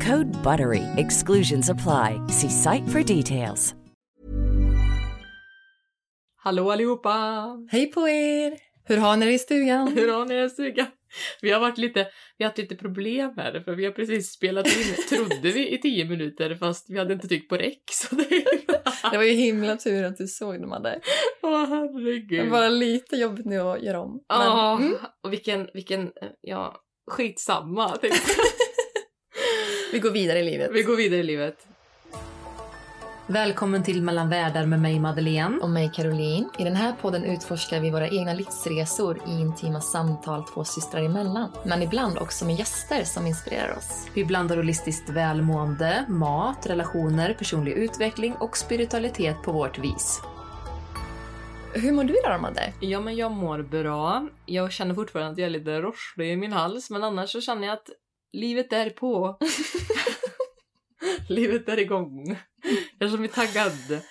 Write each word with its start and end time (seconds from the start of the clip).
Code 0.00 0.30
BUTTERY. 0.42 0.82
Exclusions 0.96 1.68
apply. 1.68 2.20
See 2.28 2.48
site 2.50 2.88
for 2.88 3.02
details. 3.16 3.74
Hallå 6.42 6.70
allihopa! 6.70 7.46
Hej 7.70 7.92
på 7.92 8.08
er! 8.08 8.56
Hur 8.84 8.96
har 8.96 9.16
ni 9.16 9.26
det 9.26 9.32
i 9.32 9.38
stugan? 9.38 9.88
Hur 9.88 10.12
har 10.12 10.24
ni 10.24 10.34
det 10.34 10.44
i 10.44 10.50
stugan? 10.50 10.86
Vi 11.42 11.50
har 11.50 11.60
varit 11.60 11.78
lite, 11.78 12.06
vi 12.38 12.44
har 12.44 12.48
haft 12.50 12.58
lite 12.58 12.76
problem 12.76 13.32
här 13.36 13.60
för 13.60 13.74
vi 13.74 13.84
har 13.84 13.92
precis 13.92 14.32
spelat 14.32 14.66
in, 14.66 14.94
trodde 15.08 15.50
vi, 15.50 15.74
i 15.74 15.78
tio 15.78 16.04
minuter 16.04 16.54
fast 16.54 16.90
vi 16.90 16.98
hade 16.98 17.12
inte 17.14 17.28
tryckt 17.28 17.48
på 17.48 17.56
räck 17.56 17.82
så 17.90 18.14
det 18.14 18.44
Det 19.10 19.16
var 19.16 19.24
ju 19.24 19.32
himla 19.32 19.76
tur 19.76 20.04
att 20.04 20.16
du 20.16 20.26
såg 20.26 20.60
dem 20.60 20.82
där. 20.82 21.00
Åh 21.42 21.60
Det 21.60 21.66
herregud. 21.66 22.40
var 22.44 22.50
bara 22.50 22.68
lite 22.68 23.16
jobbigt 23.16 23.46
nu 23.46 23.60
att 23.60 23.82
göra 23.82 24.00
om. 24.00 24.10
Men, 24.12 24.20
Ja, 24.40 24.76
mm, 24.80 24.94
och 25.24 25.32
vilken, 25.32 25.68
vilken, 25.74 26.10
ja, 26.40 26.74
skitsamma 27.10 27.88
tänkte 27.88 28.30
jag. 28.36 28.46
Vi 29.92 29.98
går 29.98 30.10
vidare 30.10 30.38
i 30.38 30.42
livet. 30.42 30.70
Vi 30.72 30.82
går 30.82 30.96
vidare 30.96 31.20
i 31.20 31.22
livet. 31.22 31.66
Välkommen 33.26 33.82
till 33.82 34.02
Mellan 34.02 34.28
världar 34.28 34.66
med 34.66 34.80
mig 34.80 35.00
Madeleine. 35.00 35.58
Och 35.62 35.70
mig 35.70 35.90
Caroline. 35.94 36.48
I 36.58 36.64
den 36.64 36.76
här 36.76 36.92
podden 36.92 37.24
utforskar 37.24 37.80
vi 37.80 37.90
våra 37.90 38.08
egna 38.08 38.34
livsresor 38.34 39.18
i 39.28 39.30
intima 39.30 39.80
samtal 39.80 40.44
två 40.54 40.64
systrar 40.64 41.02
emellan. 41.02 41.50
Men 41.64 41.82
ibland 41.82 42.18
också 42.18 42.44
med 42.44 42.58
gäster 42.58 43.04
som 43.04 43.26
inspirerar 43.26 43.76
oss. 43.76 44.06
Vi 44.14 44.24
blandar 44.24 44.56
holistiskt 44.56 45.10
välmående, 45.10 46.04
mat, 46.08 46.66
relationer, 46.66 47.34
personlig 47.34 47.72
utveckling 47.72 48.34
och 48.34 48.56
spiritualitet 48.56 49.42
på 49.42 49.52
vårt 49.52 49.78
vis. 49.78 50.20
Hur 51.74 51.92
mår 51.92 52.04
du 52.04 52.18
idag 52.18 52.32
Amanda? 52.32 52.60
Ja, 52.80 53.00
men 53.00 53.16
jag 53.16 53.32
mår 53.32 53.62
bra. 53.62 54.28
Jag 54.46 54.72
känner 54.72 54.94
fortfarande 54.94 55.32
att 55.32 55.38
jag 55.38 55.46
är 55.46 55.50
lite 55.50 55.80
rosslig 55.80 56.32
i 56.32 56.36
min 56.36 56.52
hals, 56.52 56.90
men 56.90 57.04
annars 57.04 57.30
så 57.30 57.40
känner 57.40 57.66
jag 57.66 57.74
att 57.74 57.90
livet 58.32 58.72
är 58.72 58.90
på. 58.90 59.38
livet 61.28 61.68
är 61.68 61.78
igång. 61.78 62.38
Jag 62.98 63.10
känner 63.10 63.20
mig 63.20 63.28
taggad. 63.28 64.02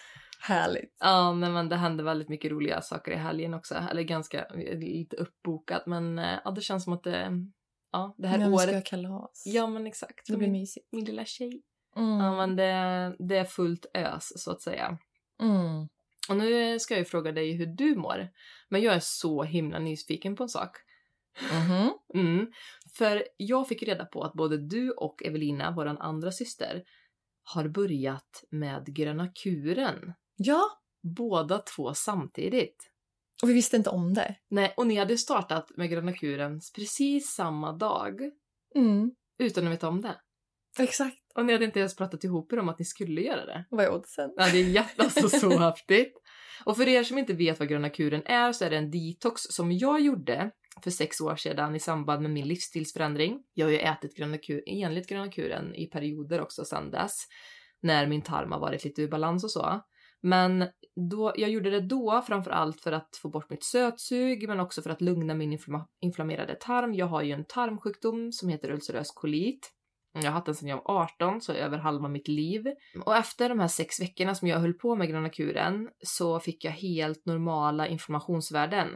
Härligt. 0.41 0.95
Ja, 0.99 1.33
nej, 1.33 1.49
men 1.49 1.69
det 1.69 1.75
hände 1.75 2.03
väldigt 2.03 2.29
mycket 2.29 2.51
roliga 2.51 2.81
saker 2.81 3.11
i 3.11 3.15
helgen 3.15 3.53
också. 3.53 3.75
Eller 3.75 4.03
ganska, 4.03 4.47
lite 4.55 5.15
uppbokat, 5.15 5.85
men 5.85 6.19
eh, 6.19 6.39
ja, 6.43 6.51
det 6.51 6.61
känns 6.61 6.83
som 6.83 6.93
att 6.93 7.03
det, 7.03 7.31
ja, 7.91 8.15
det 8.17 8.27
här 8.27 8.37
Men 8.37 8.51
vi 8.51 8.57
ska 8.57 8.71
året... 8.71 8.85
kalas. 8.85 9.43
Ja, 9.45 9.67
men 9.67 9.87
exakt. 9.87 10.27
Det 10.27 10.37
blir 10.37 10.47
min, 10.47 10.61
mysigt. 10.61 10.87
min 10.91 11.05
lilla 11.05 11.25
tjej. 11.25 11.61
Mm. 11.95 12.19
Ja, 12.19 12.35
men 12.35 12.55
det, 12.55 13.15
det 13.19 13.37
är 13.37 13.45
fullt 13.45 13.85
ös, 13.93 14.43
så 14.43 14.51
att 14.51 14.61
säga. 14.61 14.97
Mm. 15.41 15.87
Och 16.29 16.37
nu 16.37 16.79
ska 16.79 16.93
jag 16.93 16.99
ju 16.99 17.05
fråga 17.05 17.31
dig 17.31 17.51
hur 17.51 17.65
du 17.65 17.95
mår. 17.95 18.29
Men 18.69 18.81
jag 18.81 18.95
är 18.95 18.99
så 18.99 19.43
himla 19.43 19.79
nyfiken 19.79 20.35
på 20.35 20.43
en 20.43 20.49
sak. 20.49 20.77
Mhm. 21.53 21.93
Mm. 22.13 22.47
För 22.97 23.23
jag 23.37 23.67
fick 23.67 23.83
reda 23.83 24.05
på 24.05 24.23
att 24.23 24.33
både 24.33 24.57
du 24.57 24.91
och 24.91 25.23
Evelina, 25.25 25.73
vår 25.75 25.85
andra 25.85 26.31
syster, 26.31 26.83
har 27.43 27.67
börjat 27.67 28.43
med 28.51 28.85
Gröna 28.95 29.27
kuren. 29.43 30.13
Ja, 30.35 30.61
Båda 31.17 31.57
två 31.59 31.93
samtidigt. 31.93 32.89
och 33.43 33.49
vi 33.49 33.53
visste 33.53 33.77
inte 33.77 33.89
om 33.89 34.13
det. 34.13 34.35
Nej, 34.49 34.73
och 34.77 34.87
ni 34.87 34.95
hade 34.95 35.17
startat 35.17 35.71
med 35.77 35.89
Gröna 35.89 36.13
kuren 36.13 36.61
precis 36.75 37.29
samma 37.33 37.71
dag 37.73 38.19
Mm. 38.75 39.11
utan 39.39 39.67
att 39.67 39.73
veta 39.73 39.87
om 39.87 40.01
det. 40.01 40.15
Exakt. 40.79 41.17
Och 41.35 41.45
ni 41.45 41.53
hade 41.53 41.65
inte 41.65 41.79
ens 41.79 41.95
pratat 41.95 42.23
ihop 42.23 42.53
er 42.53 42.59
om 42.59 42.69
att 42.69 42.79
ni 42.79 42.85
skulle 42.85 43.21
göra 43.21 43.45
det. 43.45 43.65
Vad 43.69 43.85
är 43.85 43.93
oddsen? 43.93 44.33
Ja, 44.35 44.49
det 44.51 44.57
är 44.57 44.63
jätte, 44.69 45.03
alltså 45.03 45.29
så 45.29 45.49
häftigt. 45.59 46.13
Och 46.65 46.77
för 46.77 46.87
er 46.87 47.03
som 47.03 47.17
inte 47.17 47.33
vet 47.33 47.59
vad 47.59 47.69
Gröna 47.69 47.89
kuren 47.89 48.21
är 48.25 48.51
så 48.53 48.65
är 48.65 48.69
det 48.69 48.77
en 48.77 48.91
detox 48.91 49.41
som 49.41 49.71
jag 49.71 50.01
gjorde 50.01 50.51
för 50.83 50.91
sex 50.91 51.21
år 51.21 51.35
sedan 51.35 51.75
i 51.75 51.79
samband 51.79 52.21
med 52.21 52.31
min 52.31 52.47
livsstilsförändring. 52.47 53.43
Jag 53.53 53.65
har 53.65 53.71
ju 53.71 53.79
ätit 53.79 54.15
gröna 54.17 54.37
kur, 54.37 54.63
enligt 54.67 55.09
Gröna 55.09 55.31
kuren 55.31 55.75
i 55.75 55.85
perioder 55.85 56.41
också 56.41 56.65
sedan 56.65 56.91
dess, 56.91 57.25
när 57.81 58.07
min 58.07 58.21
tarm 58.21 58.51
har 58.51 58.59
varit 58.59 58.83
lite 58.83 59.01
ur 59.01 59.09
balans 59.09 59.43
och 59.43 59.51
så. 59.51 59.81
Men 60.21 60.67
då, 61.09 61.33
jag 61.35 61.49
gjorde 61.49 61.69
det 61.69 61.81
då 61.81 62.23
framför 62.27 62.51
allt 62.51 62.81
för 62.81 62.91
att 62.91 63.19
få 63.21 63.29
bort 63.29 63.49
mitt 63.49 63.63
sötsug 63.63 64.47
men 64.47 64.59
också 64.59 64.81
för 64.81 64.89
att 64.89 65.01
lugna 65.01 65.33
min 65.33 65.59
inflammerade 66.01 66.55
tarm. 66.55 66.93
Jag 66.93 67.05
har 67.05 67.21
ju 67.21 67.31
en 67.31 67.45
tarmsjukdom 67.45 68.31
som 68.31 68.49
heter 68.49 68.71
ulcerös 68.71 69.11
kolit. 69.11 69.71
Jag 70.13 70.23
har 70.23 70.31
haft 70.31 70.45
den 70.45 70.55
sedan 70.55 70.69
jag 70.69 70.77
var 70.77 71.01
18, 71.01 71.41
så 71.41 71.53
över 71.53 71.77
halva 71.77 72.07
mitt 72.07 72.27
liv. 72.27 72.65
Och 73.05 73.15
efter 73.15 73.49
de 73.49 73.59
här 73.59 73.67
sex 73.67 74.01
veckorna 74.01 74.35
som 74.35 74.47
jag 74.47 74.59
höll 74.59 74.73
på 74.73 74.95
med 74.95 75.09
gröna 75.09 75.29
kuren 75.29 75.89
så 76.05 76.39
fick 76.39 76.65
jag 76.65 76.71
helt 76.71 77.25
normala 77.25 77.87
inflammationsvärden. 77.87 78.87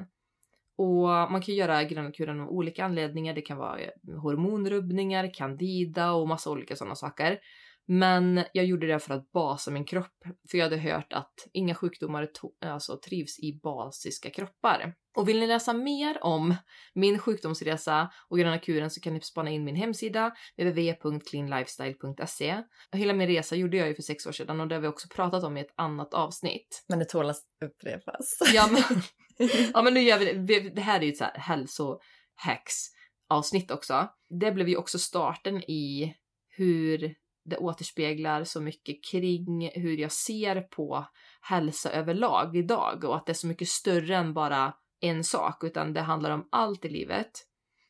Och 0.83 1.31
man 1.31 1.41
kan 1.41 1.55
göra 1.55 1.83
gröna 1.83 2.44
av 2.44 2.49
olika 2.49 2.85
anledningar. 2.85 3.33
Det 3.33 3.41
kan 3.41 3.57
vara 3.57 3.79
hormonrubbningar, 4.21 5.33
candida 5.33 6.11
och 6.11 6.27
massa 6.27 6.51
olika 6.51 6.75
sådana 6.75 6.95
saker. 6.95 7.39
Men 7.88 8.44
jag 8.53 8.66
gjorde 8.66 8.88
det 8.88 8.99
för 8.99 9.13
att 9.13 9.31
basa 9.31 9.72
min 9.72 9.85
kropp, 9.85 10.23
för 10.51 10.57
jag 10.57 10.66
hade 10.66 10.77
hört 10.77 11.13
att 11.13 11.33
inga 11.53 11.75
sjukdomar 11.75 12.29
alltså, 12.66 12.97
trivs 12.97 13.39
i 13.39 13.59
basiska 13.63 14.29
kroppar. 14.29 14.93
Och 15.16 15.29
vill 15.29 15.39
ni 15.39 15.47
läsa 15.47 15.73
mer 15.73 16.23
om 16.23 16.55
min 16.93 17.19
sjukdomsresa 17.19 18.11
och 18.29 18.38
gröna 18.38 18.59
kuren 18.59 18.89
så 18.89 19.01
kan 19.01 19.13
ni 19.13 19.22
spana 19.22 19.49
in 19.49 19.63
min 19.63 19.75
hemsida 19.75 20.31
www.cleanlifestyle.se. 20.57 22.63
Hela 22.91 23.13
min 23.13 23.28
resa 23.28 23.55
gjorde 23.55 23.78
jag 23.78 23.87
ju 23.87 23.96
för 23.96 24.02
sex 24.02 24.28
år 24.28 24.31
sedan 24.31 24.59
och 24.59 24.67
det 24.67 24.75
har 24.75 24.81
vi 24.81 24.87
också 24.87 25.08
pratat 25.16 25.43
om 25.43 25.58
i 25.58 25.61
ett 25.61 25.73
annat 25.75 26.13
avsnitt. 26.13 26.85
Men 26.87 26.99
det 26.99 27.05
tål 27.05 27.29
att 27.29 27.41
upprepas. 27.66 28.40
Ja 28.53 28.69
men, 28.72 28.84
ja, 29.74 29.82
men 29.82 29.94
nu 29.94 30.02
gör 30.02 30.20
vi 30.20 30.34
det. 30.34 30.59
Det 30.70 30.82
här 30.82 31.00
är 31.00 31.03
ju 31.03 31.12
ett 31.12 31.18
så 31.18 31.24
här 31.24 31.38
hälsohacks 31.38 32.90
avsnitt 33.30 33.72
också. 33.72 34.08
Det 34.30 34.52
blev 34.52 34.70
ju 34.70 34.78
också 34.78 35.00
starten 35.00 35.58
i 35.58 36.16
hur 36.50 37.16
det 37.46 37.58
återspeglar 37.58 38.44
så 38.44 38.62
mycket 38.62 39.03
kring 39.12 39.70
hur 39.74 39.97
jag 39.97 40.12
ser 40.12 40.62
på 40.62 41.08
hälsa 41.41 41.91
överlag 41.91 42.58
idag 42.58 43.03
och 43.03 43.16
att 43.16 43.26
det 43.26 43.32
är 43.32 43.34
så 43.34 43.47
mycket 43.47 43.68
större 43.68 44.16
än 44.16 44.34
bara 44.34 44.74
en 45.02 45.24
sak 45.24 45.64
utan 45.64 45.94
det 45.94 46.02
handlar 46.02 46.32
om 46.32 46.47
allt 46.52 46.85
i 46.85 46.90
livet. 46.90 47.32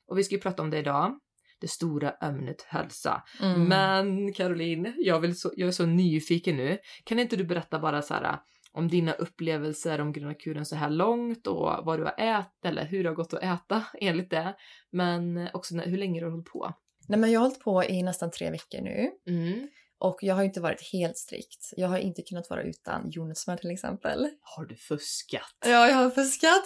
Och 0.07 0.17
vi 0.17 0.23
ska 0.23 0.35
ju 0.35 0.41
prata 0.41 0.61
om 0.61 0.69
det 0.69 0.77
idag. 0.77 1.19
Det 1.59 1.67
stora 1.67 2.11
ämnet 2.11 2.61
hälsa. 2.61 3.23
Mm. 3.41 3.63
Men 3.63 4.33
Caroline, 4.33 4.93
jag, 4.97 5.19
vill 5.19 5.39
så, 5.39 5.51
jag 5.55 5.67
är 5.67 5.71
så 5.71 5.85
nyfiken 5.85 6.57
nu. 6.57 6.77
Kan 7.03 7.19
inte 7.19 7.35
du 7.35 7.43
berätta 7.43 7.79
bara 7.79 8.01
så 8.01 8.13
här 8.13 8.39
om 8.73 8.87
dina 8.87 9.13
upplevelser 9.13 10.01
om 10.01 10.13
gröna 10.13 10.33
kuren 10.33 10.65
så 10.65 10.75
här 10.75 10.89
långt 10.89 11.47
och 11.47 11.85
vad 11.85 11.99
du 11.99 12.03
har 12.03 12.15
ätit 12.39 12.65
eller 12.65 12.85
hur 12.85 13.03
det 13.03 13.09
har 13.09 13.15
gått 13.15 13.33
att 13.33 13.43
äta 13.43 13.83
enligt 14.01 14.29
det. 14.29 14.55
Men 14.91 15.49
också 15.53 15.75
hur 15.75 15.97
länge 15.97 16.19
du 16.19 16.25
har 16.25 16.31
hållit 16.31 16.49
på. 16.51 16.73
Nej, 17.07 17.19
men 17.19 17.31
jag 17.31 17.39
har 17.39 17.47
hållit 17.47 17.63
på 17.63 17.83
i 17.83 18.03
nästan 18.03 18.31
tre 18.31 18.51
veckor 18.51 18.81
nu. 18.81 19.11
Mm. 19.27 19.67
Och 19.99 20.17
jag 20.21 20.35
har 20.35 20.43
inte 20.43 20.61
varit 20.61 20.91
helt 20.93 21.17
strikt. 21.17 21.69
Jag 21.77 21.87
har 21.87 21.97
inte 21.97 22.21
kunnat 22.21 22.49
vara 22.49 22.63
utan 22.63 23.09
jordnötssmör 23.09 23.57
till 23.57 23.71
exempel. 23.71 24.29
Har 24.41 24.65
du 24.65 24.75
fuskat? 24.75 25.57
Ja, 25.65 25.87
jag 25.87 25.95
har 25.95 26.09
fuskat. 26.09 26.63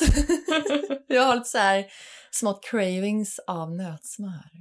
jag 1.08 1.22
har 1.22 1.36
lite 1.36 1.50
så 1.50 1.58
här 1.58 1.86
smått 2.32 2.66
cravings 2.66 3.40
av 3.48 3.76
nötsmör. 3.76 4.50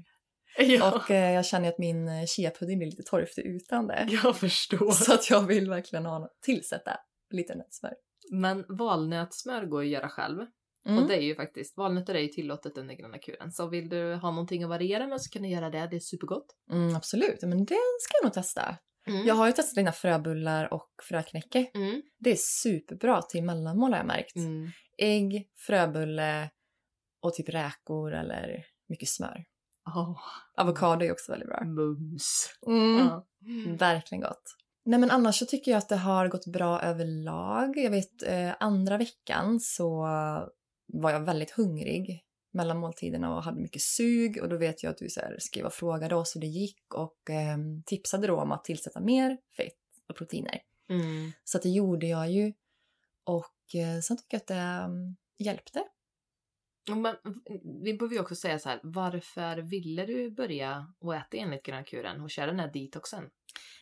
Ja, 0.59 0.93
Och 0.95 1.11
eh, 1.11 1.33
jag 1.35 1.47
känner 1.47 1.69
att 1.69 1.79
min 1.79 2.09
eh, 2.09 2.27
chiapudding 2.27 2.79
blir 2.79 2.91
lite 2.91 3.03
torftig 3.03 3.47
utan 3.47 3.87
det. 3.87 4.09
jag 4.23 4.37
förstår. 4.37 4.93
Så 4.93 5.15
att 5.15 5.31
jag 5.31 5.47
vill 5.47 5.71
verkligen 5.71 6.07
ha 6.07 6.29
tillsätta 6.43 6.97
lite 7.31 7.55
nötsmör. 7.55 7.95
Men 8.31 8.65
valnötssmör 8.69 9.67
går 9.67 9.85
ju 9.85 9.89
att 9.89 10.01
göra 10.01 10.09
själv. 10.09 10.47
Mm. 10.87 11.03
Och 11.03 11.09
det 11.09 11.17
är 11.17 11.23
ju 11.23 11.35
faktiskt, 11.35 11.77
valnötter 11.77 12.15
är 12.15 12.21
ju 12.21 12.29
tillåtet 12.29 12.79
under 12.79 12.95
gröna 12.95 13.19
kuren. 13.19 13.53
Så 13.53 13.69
vill 13.69 13.89
du 13.89 14.15
ha 14.15 14.31
någonting 14.31 14.63
att 14.63 14.69
variera 14.69 15.07
med 15.07 15.23
så 15.23 15.31
kan 15.31 15.43
du 15.43 15.49
göra 15.49 15.71
det, 15.71 15.89
det 15.91 15.97
är 15.97 16.01
supergott. 16.01 16.47
Mm, 16.73 16.97
absolut, 16.97 17.43
men 17.43 17.65
det 17.65 17.79
ska 18.01 18.19
jag 18.21 18.25
nog 18.25 18.33
testa. 18.33 18.77
Mm. 19.07 19.27
Jag 19.27 19.35
har 19.35 19.47
ju 19.47 19.53
testat 19.53 19.75
dina 19.75 19.93
fröbullar 19.93 20.73
och 20.73 20.91
fröknäcke. 21.03 21.71
Mm. 21.75 22.03
Det 22.19 22.31
är 22.31 22.37
superbra 22.39 23.23
till 23.23 23.45
mellanmål 23.45 23.91
har 23.91 23.99
jag 23.99 24.07
märkt. 24.07 24.37
Mm. 24.37 24.69
Ägg, 24.99 25.49
fröbulle 25.57 26.51
och 27.21 27.35
typ 27.35 27.49
räkor 27.49 28.13
eller 28.15 28.65
mycket 28.89 29.09
smör. 29.09 29.45
Åh, 29.97 30.19
Avokado 30.57 31.05
är 31.05 31.13
också 31.13 31.33
väldigt 31.33 31.49
bra. 31.49 31.65
mums. 31.65 32.51
Mm. 32.67 32.99
Ja. 32.99 33.27
Verkligen 33.79 34.23
gott. 34.23 34.57
Nej 34.87 34.99
men 34.99 35.11
annars 35.11 35.39
så 35.39 35.47
tycker 35.47 35.71
jag 35.71 35.79
att 35.79 35.89
det 35.89 35.97
har 35.97 36.29
gått 36.29 36.47
bra 36.47 36.81
överlag. 36.81 37.77
Jag 37.77 37.91
vet 37.91 38.23
eh, 38.23 38.55
andra 38.61 38.99
veckan 38.99 39.61
så 39.61 40.01
var 40.87 41.11
jag 41.11 41.21
väldigt 41.21 41.51
hungrig 41.51 42.25
mellan 42.53 42.79
måltiderna 42.79 43.37
och 43.37 43.43
hade 43.43 43.61
mycket 43.61 43.83
sug 43.83 44.43
och 44.43 44.49
då 44.49 44.57
vet 44.57 44.83
jag 44.83 44.91
att 44.91 44.99
du 44.99 45.09
så 45.09 45.21
här, 45.21 45.37
skrev 45.39 45.67
och 45.67 45.73
frågade 45.73 46.15
oss 46.15 46.37
hur 46.37 46.41
det 46.41 46.47
gick 46.47 46.95
och 46.95 47.31
eh, 47.31 47.59
tipsade 47.87 48.27
då 48.27 48.41
om 48.41 48.53
att 48.53 48.65
tillsätta 48.65 49.01
mer 49.01 49.39
fett 49.57 49.73
och 50.09 50.17
proteiner. 50.17 50.61
Mm. 50.89 51.33
Så 51.45 51.59
det 51.59 51.69
gjorde 51.69 52.07
jag 52.07 52.31
ju 52.31 52.53
och 53.25 53.75
eh, 53.75 54.01
sen 54.01 54.17
tycker 54.17 54.35
jag 54.35 54.41
att 54.41 54.47
det 54.47 54.85
um, 54.87 55.17
hjälpte. 55.39 55.85
Men 56.89 57.17
vi 57.85 57.95
behöver 57.95 58.15
ju 58.15 58.21
också 58.21 58.35
säga 58.35 58.59
så 58.59 58.69
här, 58.69 58.81
varför 58.83 59.57
ville 59.57 60.07
du 60.07 60.31
börja 60.31 60.95
och 60.99 61.15
äta 61.15 61.37
enligt 61.37 61.63
gröna 61.63 61.85
kuren 61.85 62.21
och 62.21 62.31
köra 62.31 62.47
den 62.47 62.61
här 62.61 62.73
detoxen? 62.73 63.25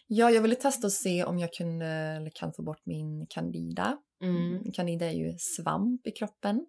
Ja, 0.06 0.30
jag 0.30 0.42
ville 0.42 0.54
testa 0.54 0.86
och 0.86 0.92
se 0.92 1.24
om 1.24 1.38
jag 1.38 1.52
kunde 1.52 1.86
eller 1.86 2.30
kan 2.30 2.52
få 2.52 2.62
bort 2.62 2.86
min 2.86 3.26
candida. 3.26 3.98
Mm. 4.22 4.72
Candida 4.72 5.06
är 5.06 5.12
ju 5.12 5.38
svamp 5.38 6.06
i 6.06 6.10
kroppen 6.10 6.66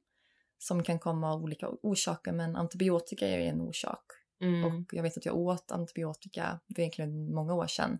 som 0.57 0.83
kan 0.83 0.99
komma 0.99 1.33
av 1.33 1.43
olika 1.43 1.69
orsaker 1.81 2.31
men 2.31 2.55
antibiotika 2.55 3.27
är 3.27 3.39
ju 3.39 3.45
en 3.45 3.61
orsak. 3.61 4.03
Mm. 4.41 4.65
Och 4.65 4.93
jag 4.93 5.03
vet 5.03 5.17
att 5.17 5.25
jag 5.25 5.35
åt 5.35 5.71
antibiotika 5.71 6.59
för 6.75 6.81
egentligen 6.81 7.33
många 7.33 7.53
år 7.53 7.67
sedan. 7.67 7.99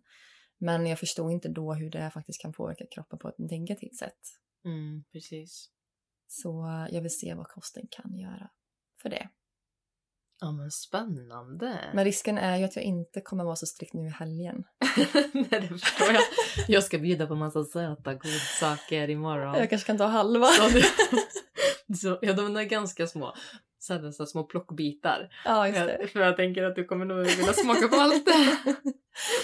Men 0.58 0.86
jag 0.86 1.00
förstod 1.00 1.32
inte 1.32 1.50
då 1.50 1.74
hur 1.74 1.90
det 1.90 2.12
faktiskt 2.14 2.42
kan 2.42 2.54
påverka 2.54 2.86
kroppen 2.92 3.20
på 3.20 3.30
ett 3.30 3.38
negativt 3.38 3.96
sätt. 3.96 4.20
Mm, 4.66 5.04
precis. 5.12 5.70
Så 6.28 6.86
jag 6.92 7.02
vill 7.02 7.20
se 7.20 7.34
vad 7.34 7.48
kosten 7.48 7.84
kan 7.92 8.18
göra 8.18 8.50
för 9.02 9.10
det. 9.10 9.30
Ja 10.42 10.52
men 10.52 10.72
spännande. 10.72 11.80
Men 11.94 12.06
risken 12.06 12.38
är 12.38 12.58
ju 12.58 12.64
att 12.64 12.76
jag 12.76 12.86
inte 12.86 13.22
kommer 13.22 13.44
vara 13.44 13.56
så 13.56 13.66
strikt 13.66 13.94
nu 13.94 14.06
i 14.06 14.10
helgen. 14.10 14.64
Nej 15.34 15.48
det 15.50 15.68
förstår 15.68 16.08
jag. 16.12 16.24
Jag 16.68 16.84
ska 16.84 16.98
bjuda 16.98 17.28
på 17.28 17.36
massa 17.36 17.64
söta 17.64 18.14
godsaker 18.14 19.10
imorgon. 19.10 19.56
Jag 19.56 19.70
kanske 19.70 19.88
kan 19.88 19.98
ta 19.98 20.06
halva. 20.06 20.48
Så 22.02 22.20
ja 22.22 22.34
de 22.34 22.58
är 22.58 22.64
ganska 22.64 23.08
små. 23.08 23.34
Så 23.80 24.12
så 24.12 24.26
små 24.26 24.44
plockbitar. 24.44 25.30
Ja, 25.46 25.68
just 25.68 25.80
det. 25.80 25.98
Jag, 26.00 26.10
för 26.10 26.20
jag 26.20 26.38
tänker 26.38 26.64
att 26.64 26.76
du 26.76 26.86
kommer 26.86 27.06
nog 27.06 27.18
vilja 27.18 27.54
smaka 27.54 27.88
på 27.88 27.96
allt 27.96 28.26
det. 28.26 28.76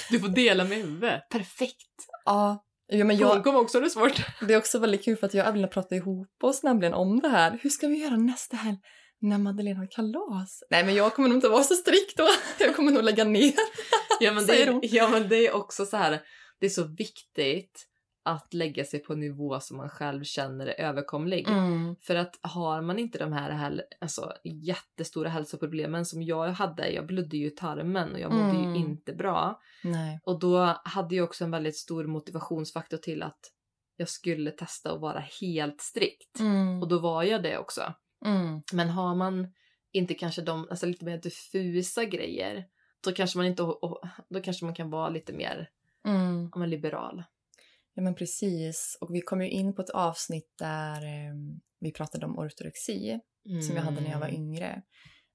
Du 0.09 0.19
får 0.19 0.27
dela 0.27 0.63
med 0.63 0.77
huvudet. 0.77 1.29
Perfekt. 1.29 2.07
Ja, 2.25 2.65
ja 2.91 3.05
men 3.05 3.17
Jag 3.17 3.35
jag, 3.37 3.43
kommer 3.43 3.59
också 3.59 3.77
ha 3.77 3.83
det 3.83 3.89
svårt. 3.89 4.21
det 4.47 4.53
är 4.53 4.57
också 4.57 4.79
väldigt 4.79 5.05
kul 5.05 5.17
för 5.17 5.27
att 5.27 5.33
jag 5.33 5.43
och 5.43 5.49
Evelina 5.49 5.67
pratade 5.67 5.95
ihop 5.95 6.43
oss 6.43 6.63
nämligen 6.63 6.93
om 6.93 7.19
det 7.19 7.29
här. 7.29 7.59
Hur 7.61 7.69
ska 7.69 7.87
vi 7.87 7.97
göra 7.97 8.17
nästa 8.17 8.57
helg 8.57 8.77
när 9.21 9.37
Madeleine 9.37 9.79
har 9.79 9.87
kalas? 9.91 10.63
Nej, 10.69 10.85
men 10.85 10.95
jag 10.95 11.13
kommer 11.13 11.29
nog 11.29 11.37
inte 11.37 11.49
vara 11.49 11.63
så 11.63 11.75
strikt 11.75 12.17
då. 12.17 12.27
Jag 12.59 12.75
kommer 12.75 12.91
nog 12.91 13.03
lägga 13.03 13.23
ner. 13.23 13.53
Ja 14.19 14.33
men, 14.33 14.45
det 14.47 14.61
är, 14.61 14.67
hon. 14.71 14.81
ja 14.83 15.09
men 15.09 15.29
det 15.29 15.47
är 15.47 15.55
också 15.55 15.85
så 15.85 15.97
här. 15.97 16.21
Det 16.59 16.65
är 16.65 16.69
så 16.69 16.83
viktigt 16.83 17.87
att 18.23 18.53
lägga 18.53 18.85
sig 18.85 18.99
på 18.99 19.13
en 19.13 19.19
nivå 19.19 19.59
som 19.59 19.77
man 19.77 19.89
själv 19.89 20.23
känner 20.23 20.67
är 20.67 20.85
överkomlig. 20.85 21.47
Mm. 21.47 21.95
För 22.01 22.15
att 22.15 22.39
har 22.41 22.81
man 22.81 22.99
inte 22.99 23.17
de 23.19 23.33
här 23.33 23.81
alltså, 24.01 24.33
jättestora 24.43 25.29
hälsoproblemen 25.29 26.05
som 26.05 26.21
jag 26.23 26.47
hade, 26.47 26.89
jag 26.89 27.07
blödde 27.07 27.37
ju 27.37 27.49
tarmen 27.49 28.11
och 28.13 28.19
jag 28.19 28.31
mådde 28.33 28.49
Mm. 28.59 28.75
ju 28.75 28.81
inte 28.81 29.13
bra. 29.13 29.61
Nej. 29.83 30.19
Och 30.23 30.39
då 30.39 30.75
hade 30.83 31.15
jag 31.15 31.23
också 31.23 31.43
en 31.43 31.51
väldigt 31.51 31.77
stor 31.77 32.03
motivationsfaktor 32.07 32.97
till 32.97 33.23
att 33.23 33.39
jag 33.95 34.09
skulle 34.09 34.51
testa 34.51 34.93
att 34.93 35.01
vara 35.01 35.23
helt 35.41 35.81
strikt. 35.81 36.39
Mm. 36.39 36.81
Och 36.81 36.87
då 36.87 36.99
var 36.99 37.23
jag 37.23 37.43
det 37.43 37.57
också. 37.57 37.93
Mm. 38.25 38.61
Men 38.73 38.89
har 38.89 39.15
man 39.15 39.53
inte 39.91 40.13
kanske 40.13 40.41
de 40.41 40.67
alltså 40.69 40.85
lite 40.85 41.05
mer 41.05 41.17
diffusa 41.17 42.05
grejer, 42.05 42.65
då 43.03 43.11
kanske 43.11 43.37
man 43.37 43.47
inte 43.47 43.63
då 44.29 44.41
kanske 44.43 44.65
man 44.65 44.75
kan 44.75 44.89
vara 44.89 45.09
lite 45.09 45.33
mer 45.33 45.69
Mm. 46.05 46.51
liberal. 46.69 47.23
Ja, 47.93 48.01
men 48.01 48.15
precis. 48.15 48.97
Och 49.01 49.15
vi 49.15 49.21
kom 49.21 49.41
ju 49.41 49.49
in 49.49 49.75
på 49.75 49.81
ett 49.81 49.89
avsnitt 49.89 50.53
där 50.59 51.03
eh, 51.05 51.33
vi 51.79 51.91
pratade 51.91 52.25
om 52.25 52.39
ortorexi 52.39 53.19
som 53.67 53.75
jag 53.75 53.83
hade 53.83 54.01
när 54.01 54.11
jag 54.11 54.19
var 54.19 54.27
Mm. 54.27 54.41
yngre. 54.41 54.81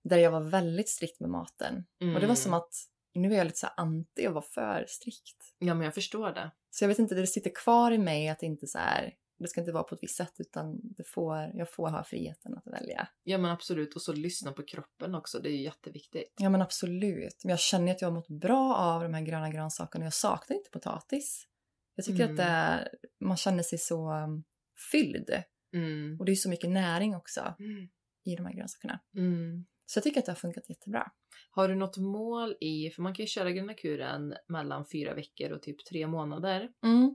Där 0.05 0.19
jag 0.19 0.31
var 0.31 0.41
väldigt 0.41 0.88
strikt 0.88 1.20
med 1.20 1.31
maten. 1.31 1.85
Och 2.14 2.20
det 2.20 2.26
var 2.26 2.35
som 2.35 2.50
Mm. 2.50 2.58
att 2.61 2.70
nu 3.14 3.32
är 3.32 3.37
jag 3.38 3.44
lite 3.44 3.58
så 3.58 3.67
anti 3.76 4.26
att 4.26 4.35
vara 4.35 4.44
för 4.55 4.85
strikt. 4.88 5.55
Ja, 5.58 5.75
men 5.75 5.85
jag 5.85 5.94
förstår 5.94 6.31
det. 6.32 6.50
Så 6.70 6.85
jag 6.85 6.88
vet 6.88 6.99
inte, 6.99 7.14
det 7.14 7.26
sitter 7.26 7.50
kvar 7.55 7.93
i 7.93 7.99
mig 7.99 8.29
att 8.29 8.43
inte 8.43 8.67
så 8.67 8.79
här, 8.79 9.14
det 9.38 9.49
ska 9.49 9.61
inte 9.61 9.73
vara 9.73 9.82
på 9.82 9.94
ett 9.94 10.02
visst 10.02 10.17
sätt 10.17 10.32
utan 10.38 10.81
det 10.82 11.05
får, 11.09 11.37
jag 11.55 11.73
får 11.73 11.88
ha 11.91 12.05
friheten 12.05 12.55
att 12.56 12.67
välja. 12.67 13.09
Ja, 13.23 13.38
men 13.38 13.50
absolut. 13.50 13.94
Och 13.94 14.02
så 14.02 14.12
lyssna 14.12 14.52
på 14.52 14.62
kroppen 14.62 15.14
också. 15.14 15.38
Det 15.38 15.49
är 15.49 15.52
ju 15.52 15.62
jätteviktigt. 15.62 16.35
Ja 16.38 16.49
men 16.50 16.62
absolut. 16.62 17.41
Men 17.44 17.50
jag 17.50 17.61
känner 17.61 17.93
att 17.93 18.00
jag 18.02 18.09
har 18.09 18.14
mått 18.14 18.29
bra 18.29 18.75
av 18.76 19.02
de 19.02 19.14
här 19.14 19.23
gröna 19.23 19.50
grönsakerna. 19.50 20.05
Jag 20.05 20.14
saknar 20.14 20.56
inte 20.56 20.70
potatis. 20.70 21.47
Jag 21.96 22.04
tycker 22.04 22.25
Mm. 22.25 22.31
att 22.31 22.37
det 22.37 22.43
är, 22.43 22.88
man 23.20 23.37
känner 23.37 23.62
sig 23.62 23.78
så 23.78 24.12
um, 24.12 24.44
fylld. 24.93 25.31
Mm. 25.75 26.16
Och 26.20 26.25
det 26.26 26.32
är 26.32 26.37
så 26.37 26.48
mycket 26.50 26.70
näring 26.70 27.16
också 27.16 27.54
Mm. 27.58 27.88
i 28.25 28.37
de 28.37 28.46
här 28.46 28.52
grönsakerna. 28.54 29.00
Mm. 29.16 29.66
Så 29.87 29.96
jag 29.98 30.04
tycker 30.04 30.20
att 30.20 30.26
det 30.26 30.32
har 30.32 30.37
funkat 30.37 30.69
jättebra. 30.69 31.10
Har 31.50 31.69
du 31.69 31.75
något 31.75 31.96
mål 31.96 32.56
i, 32.60 32.90
för 32.90 33.02
man 33.02 33.14
kan 33.14 33.22
ju 33.22 33.26
köra 33.26 33.50
gröna 33.50 33.75
kuren 33.75 34.34
mellan 34.48 34.87
fyra 34.93 35.14
veckor 35.14 35.50
och 35.52 35.62
typ 35.62 35.84
tre 35.84 36.06
månader. 36.06 36.68
Mm. 36.85 37.14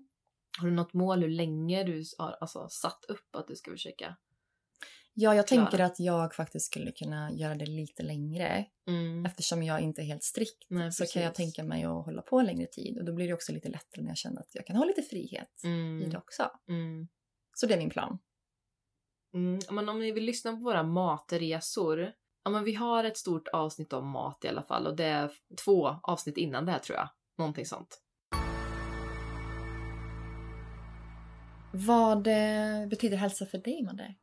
Har 0.60 0.68
du 0.68 0.74
något 0.74 0.94
mål 0.94 1.22
hur 1.22 1.30
länge 1.30 1.84
du 1.84 2.04
har 2.18 2.32
alltså, 2.42 2.68
satt 2.70 3.06
upp 3.08 3.36
att 3.36 3.48
du 3.48 3.56
ska 3.56 3.72
försöka? 3.72 4.18
Ja, 5.14 5.36
jag 5.36 5.48
Klara. 5.48 5.66
tänker 5.66 5.84
att 5.84 6.00
jag 6.00 6.36
faktiskt 6.36 6.66
skulle 6.66 6.92
kunna 6.92 7.32
göra 7.32 7.56
det 7.56 7.66
lite 7.66 8.04
längre. 8.04 8.66
Mm. 8.88 9.26
Eftersom 9.26 9.64
jag 9.64 9.82
inte 9.82 10.02
är 10.02 10.06
helt 10.06 10.24
strikt 10.24 10.66
Nej, 10.70 10.92
så 10.92 11.06
kan 11.06 11.22
jag 11.24 11.36
tänka 11.36 11.64
mig 11.64 11.84
att 11.84 12.06
hålla 12.06 12.22
på 12.22 12.42
längre 12.42 12.68
tid. 12.68 12.98
Och 12.98 13.06
då 13.06 13.14
blir 13.14 13.28
det 13.28 13.34
också 13.34 13.52
lite 13.52 13.70
lättare 13.70 14.02
när 14.02 14.10
jag 14.10 14.18
känner 14.18 14.42
att 14.42 14.56
jag 14.56 14.66
kan 14.66 14.76
ha 14.76 14.86
lite 14.86 15.02
frihet 15.02 15.62
i 15.64 15.68
Mm. 15.68 16.10
det 16.10 16.18
också. 16.18 16.44
Mm. 16.70 17.08
Så 17.54 17.66
det 17.68 17.74
är 17.74 17.78
min 17.78 17.90
plan. 17.90 18.18
Mm. 19.34 19.60
Men 19.72 19.90
om 19.90 20.00
ni 20.00 20.12
vill 20.12 20.24
lyssna 20.24 20.52
på 20.52 20.58
våra 20.58 20.84
matresor. 20.84 22.12
Ja, 22.44 22.52
men 22.52 22.64
vi 22.64 22.74
har 22.74 23.04
ett 23.04 23.18
stort 23.18 23.48
avsnitt 23.48 23.94
om 23.94 24.08
mat 24.10 24.46
i 24.46 24.48
alla 24.48 24.64
fall 24.64 24.88
och 24.88 24.96
det 24.96 25.06
är 25.06 25.32
två 25.66 25.88
avsnitt 26.04 26.38
innan 26.38 26.66
det 26.66 26.72
här 26.72 26.80
tror 26.80 26.98
jag. 26.98 27.10
Någonting 27.38 27.66
sånt. 27.66 28.02
Vad 31.74 32.28
eh, 32.28 32.88
betyder 32.90 33.18
hälsa 33.18 33.46
för 33.46 33.58
dig, 33.58 33.84
Madde? 33.84 34.16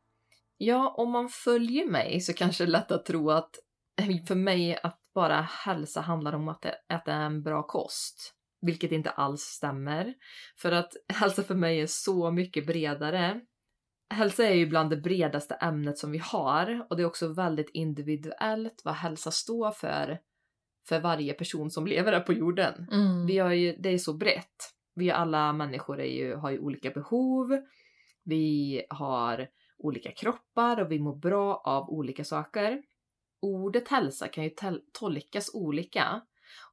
Ja, 0.61 0.93
om 0.97 1.11
man 1.11 1.29
följer 1.29 1.85
mig 1.85 2.21
så 2.21 2.33
kanske 2.33 2.63
det 2.63 2.69
är 2.69 2.71
lätt 2.71 2.91
att 2.91 3.05
tro 3.05 3.31
att 3.31 3.55
för 4.27 4.35
mig 4.35 4.79
att 4.83 4.99
bara 5.13 5.41
hälsa 5.41 6.01
handlar 6.01 6.33
om 6.33 6.47
att 6.47 6.65
äta 6.93 7.13
en 7.13 7.43
bra 7.43 7.63
kost. 7.63 8.35
Vilket 8.61 8.91
inte 8.91 9.09
alls 9.09 9.41
stämmer. 9.41 10.13
För 10.57 10.71
att 10.71 10.93
hälsa 11.13 11.43
för 11.43 11.55
mig 11.55 11.81
är 11.81 11.87
så 11.87 12.31
mycket 12.31 12.67
bredare. 12.67 13.41
Hälsa 14.13 14.47
är 14.47 14.53
ju 14.53 14.67
bland 14.67 14.89
det 14.89 14.97
bredaste 14.97 15.53
ämnet 15.53 15.97
som 15.97 16.11
vi 16.11 16.17
har 16.17 16.87
och 16.89 16.97
det 16.97 17.03
är 17.03 17.07
också 17.07 17.33
väldigt 17.33 17.69
individuellt 17.73 18.81
vad 18.83 18.93
hälsa 18.93 19.31
står 19.31 19.71
för 19.71 20.19
för 20.87 20.99
varje 20.99 21.33
person 21.33 21.71
som 21.71 21.87
lever 21.87 22.13
här 22.13 22.19
på 22.19 22.33
jorden. 22.33 22.87
Mm. 22.91 23.25
Vi 23.25 23.37
har 23.37 23.53
ju, 23.53 23.75
det 23.75 23.89
är 23.89 23.97
så 23.97 24.13
brett. 24.13 24.73
Vi 24.95 25.11
alla 25.11 25.53
människor 25.53 26.01
ju, 26.01 26.35
har 26.35 26.51
ju 26.51 26.59
olika 26.59 26.89
behov. 26.89 27.47
Vi 28.23 28.81
har 28.89 29.47
olika 29.79 30.11
kroppar 30.11 30.79
och 30.79 30.91
vi 30.91 30.99
mår 30.99 31.15
bra 31.15 31.61
av 31.65 31.89
olika 31.89 32.23
saker. 32.23 32.83
Ordet 33.41 33.87
hälsa 33.87 34.27
kan 34.27 34.43
ju 34.43 34.51
tolkas 34.99 35.51
olika. 35.53 36.21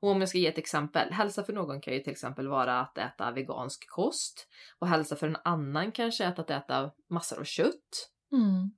Och 0.01 0.11
om 0.11 0.21
jag 0.21 0.29
ska 0.29 0.39
ge 0.39 0.47
ett 0.47 0.59
exempel, 0.59 1.13
hälsa 1.13 1.45
för 1.45 1.53
någon 1.53 1.81
kan 1.81 1.95
ju 1.95 2.01
till 2.01 2.13
exempel 2.13 2.49
vara 2.49 2.81
att 2.81 2.99
äta 2.99 3.33
vegansk 3.33 3.89
kost 3.89 4.49
och 4.79 4.89
hälsa 4.89 5.17
för 5.17 5.27
en 5.29 5.37
annan 5.45 5.93
kanske 5.93 6.25
är 6.25 6.41
att 6.41 6.51
äta 6.51 6.91
massor 7.11 7.41
av 7.41 7.45
kött. 7.45 8.11
Mm. 8.33 8.71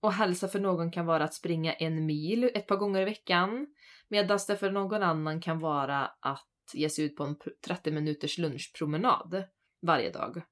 Och 0.00 0.12
hälsa 0.12 0.48
för 0.48 0.60
någon 0.60 0.90
kan 0.90 1.06
vara 1.06 1.24
att 1.24 1.34
springa 1.34 1.72
en 1.72 2.06
mil 2.06 2.44
ett 2.44 2.66
par 2.66 2.76
gånger 2.76 3.02
i 3.02 3.04
veckan. 3.04 3.66
Medan 4.08 4.38
det 4.48 4.56
för 4.56 4.70
någon 4.70 5.02
annan 5.02 5.40
kan 5.40 5.58
vara 5.58 6.06
att 6.20 6.48
ge 6.74 6.88
sig 6.88 7.04
ut 7.04 7.16
på 7.16 7.24
en 7.24 7.36
30 7.66 7.90
minuters 7.90 8.38
lunchpromenad 8.38 9.44
varje 9.82 10.10
dag. 10.10 10.42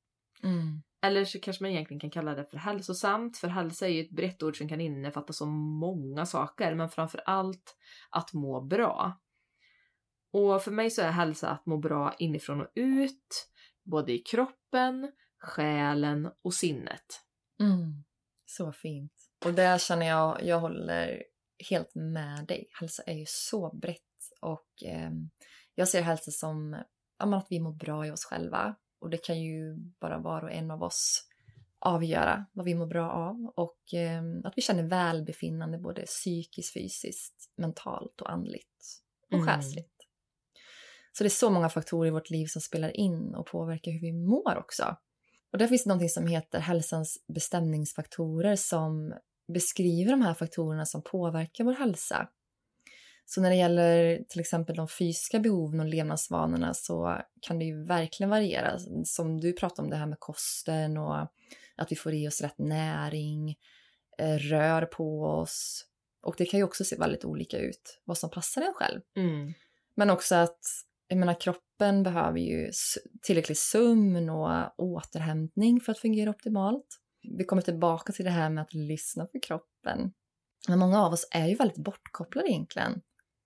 Mm. 0.43 0.83
Eller 1.03 1.25
så 1.25 1.41
kanske 1.41 1.65
man 1.65 1.71
egentligen 1.71 2.01
kan 2.01 2.11
kalla 2.11 2.35
det 2.35 2.45
för 2.45 2.57
hälsosamt, 2.57 3.39
för 3.39 3.49
hälsa 3.49 3.87
är 3.87 3.91
ju 3.91 4.01
ett 4.01 4.11
brett 4.11 4.43
ord 4.43 4.59
som 4.59 4.69
kan 4.69 4.81
innefatta 4.81 5.33
så 5.33 5.47
många 5.47 6.27
saker, 6.27 6.75
men 6.75 6.89
framför 6.89 7.23
allt 7.27 7.77
att 8.11 8.33
må 8.33 8.61
bra. 8.61 9.21
Och 10.33 10.63
för 10.63 10.71
mig 10.71 10.91
så 10.91 11.03
är 11.03 11.11
hälsa 11.11 11.51
att 11.51 11.67
må 11.67 11.79
bra 11.79 12.15
inifrån 12.19 12.61
och 12.61 12.73
ut, 12.75 13.49
både 13.85 14.13
i 14.13 14.19
kroppen, 14.19 15.13
själen 15.39 16.31
och 16.43 16.55
sinnet. 16.55 17.07
Mm. 17.61 18.05
Så 18.47 18.73
fint. 18.73 19.13
Och 19.45 19.55
där 19.55 19.79
känner 19.79 20.07
jag, 20.07 20.43
jag 20.45 20.61
håller 20.61 21.23
helt 21.71 21.95
med 21.95 22.47
dig. 22.47 22.69
Hälsa 22.81 23.03
är 23.03 23.15
ju 23.15 23.25
så 23.29 23.77
brett 23.77 24.01
och 24.41 24.85
eh, 24.85 25.11
jag 25.75 25.89
ser 25.89 26.03
hälsa 26.03 26.31
som 26.31 26.83
ja, 27.19 27.37
att 27.37 27.47
vi 27.51 27.61
mår 27.61 27.73
bra 27.73 28.07
i 28.07 28.11
oss 28.11 28.25
själva. 28.25 28.75
Och 29.01 29.11
det 29.11 29.25
kan 29.25 29.41
ju 29.41 29.77
bara 30.01 30.19
var 30.19 30.43
och 30.43 30.53
en 30.53 30.71
av 30.71 30.83
oss 30.83 31.27
avgöra 31.79 32.47
vad 32.53 32.65
vi 32.65 32.75
mår 32.75 32.87
bra 32.87 33.11
av 33.11 33.53
och 33.57 33.95
eh, 33.95 34.23
att 34.45 34.53
vi 34.57 34.63
känner 34.63 34.83
välbefinnande 34.83 35.79
både 35.79 36.03
psykiskt, 36.03 36.73
fysiskt, 36.73 37.53
mentalt 37.57 38.21
och 38.21 38.31
andligt 38.33 39.03
och 39.33 39.39
Mm. 39.39 39.47
själsligt. 39.47 39.97
Så 41.13 41.25
det 41.25 41.29
är 41.29 41.31
så 41.31 41.51
många 41.51 41.69
faktorer 41.69 42.09
i 42.09 42.11
vårt 42.11 42.31
liv 42.31 42.47
som 42.47 42.63
spelar 42.63 42.97
in 42.97 43.35
och 43.35 43.47
påverkar 43.47 43.93
hur 43.93 44.01
vi 44.01 44.13
mår 44.13 44.57
också. 44.59 44.97
Och 45.53 45.59
där 45.59 45.67
finns 45.67 45.85
det 45.85 45.89
någonting 45.89 46.09
som 46.09 46.27
heter 46.27 46.61
hälsans 46.61 47.25
bestämningsfaktorer 47.35 48.57
som 48.57 49.15
beskriver 49.53 50.11
de 50.11 50.23
här 50.23 50.35
faktorerna 50.35 50.87
som 50.87 51.03
påverkar 51.03 51.65
vår 51.65 51.73
hälsa. 51.73 52.29
Så 53.33 53.41
när 53.41 53.51
det 53.51 53.57
gäller 53.57 54.25
till 54.29 54.41
exempel 54.41 54.77
de 54.77 54.89
fysiska 54.89 55.39
behoven 55.39 55.81
och 55.81 55.87
levnadsvanorna 55.87 56.75
så 56.75 57.21
kan 57.41 57.59
det 57.59 57.65
ju 57.65 57.85
verkligen 57.85 58.31
variera. 58.31 58.79
Som 59.05 59.41
du 59.41 59.53
pratade 59.53 59.83
om 59.83 59.91
det 59.91 59.97
här 59.97 60.07
med 60.07 60.21
kosten 60.21 60.97
och 60.97 61.17
att 61.77 61.93
vi 61.93 61.97
får 61.97 62.15
i 62.15 62.29
oss 62.29 62.41
rätt 62.41 62.59
näring, 62.59 63.57
eh, 64.19 64.37
rör 64.37 64.87
på 64.87 65.25
oss. 65.25 65.87
Och 66.23 66.35
det 66.39 66.47
kan 66.47 66.61
ju 66.61 66.65
också 66.65 66.85
se 66.85 66.97
väldigt 66.97 67.25
olika 67.25 67.59
ut, 67.59 68.01
vad 68.05 68.19
som 68.19 68.31
passar 68.31 68.63
en 68.63 68.75
själv. 68.75 69.01
Mm. 69.17 69.53
Men 69.95 70.11
också 70.11 70.35
att 70.35 70.61
jag 71.09 71.19
menar, 71.19 71.41
kroppen 71.41 72.03
behöver 72.03 72.39
ju 72.39 72.71
tillräcklig 73.23 73.59
sömn 73.59 74.31
och 74.31 74.75
återhämtning 74.77 75.81
för 75.81 75.93
att 75.93 75.99
fungera 75.99 76.31
optimalt. 76.31 76.87
Vi 77.39 77.45
kommer 77.45 77.63
tillbaka 77.63 78.13
till 78.13 78.25
det 78.25 78.31
här 78.31 78.51
med 78.51 78.63
att 78.63 78.75
lyssna 78.75 79.27
på 79.27 79.41
kroppen. 79.41 80.13
Men 80.69 80.79
många 80.79 81.03
av 81.03 81.13
oss 81.13 81.29
är 81.31 81.47
ju 81.47 81.55
väldigt 81.55 81.85
bortkopplade 81.85 82.49
egentligen 82.49 83.03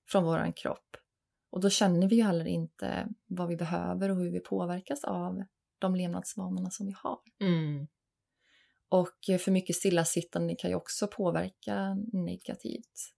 från 0.09 0.25
vår 0.25 0.57
kropp. 0.57 0.97
Och 1.51 1.61
då 1.61 1.71
känner 1.71 2.09
vi 2.09 2.17
ju 2.17 2.23
heller 2.23 2.45
inte 2.47 3.09
vad 3.27 3.49
vi 3.49 3.57
behöver 3.57 4.11
och 4.11 4.17
hur 4.17 4.31
vi 4.31 4.41
påverkas 4.41 5.05
av 5.05 5.43
de 5.79 5.95
levnadsvanorna 5.95 6.71
som 6.71 6.87
vi 6.87 6.95
har. 7.03 7.19
Mm. 7.41 7.87
Och 8.89 9.29
eh, 9.29 9.39
för 9.39 9.51
mycket 9.53 9.77
stillasittande 9.77 10.55
kan 10.59 10.71
ju 10.71 10.77
också 10.77 11.07
påverka 11.07 11.95
negativt. 12.13 13.11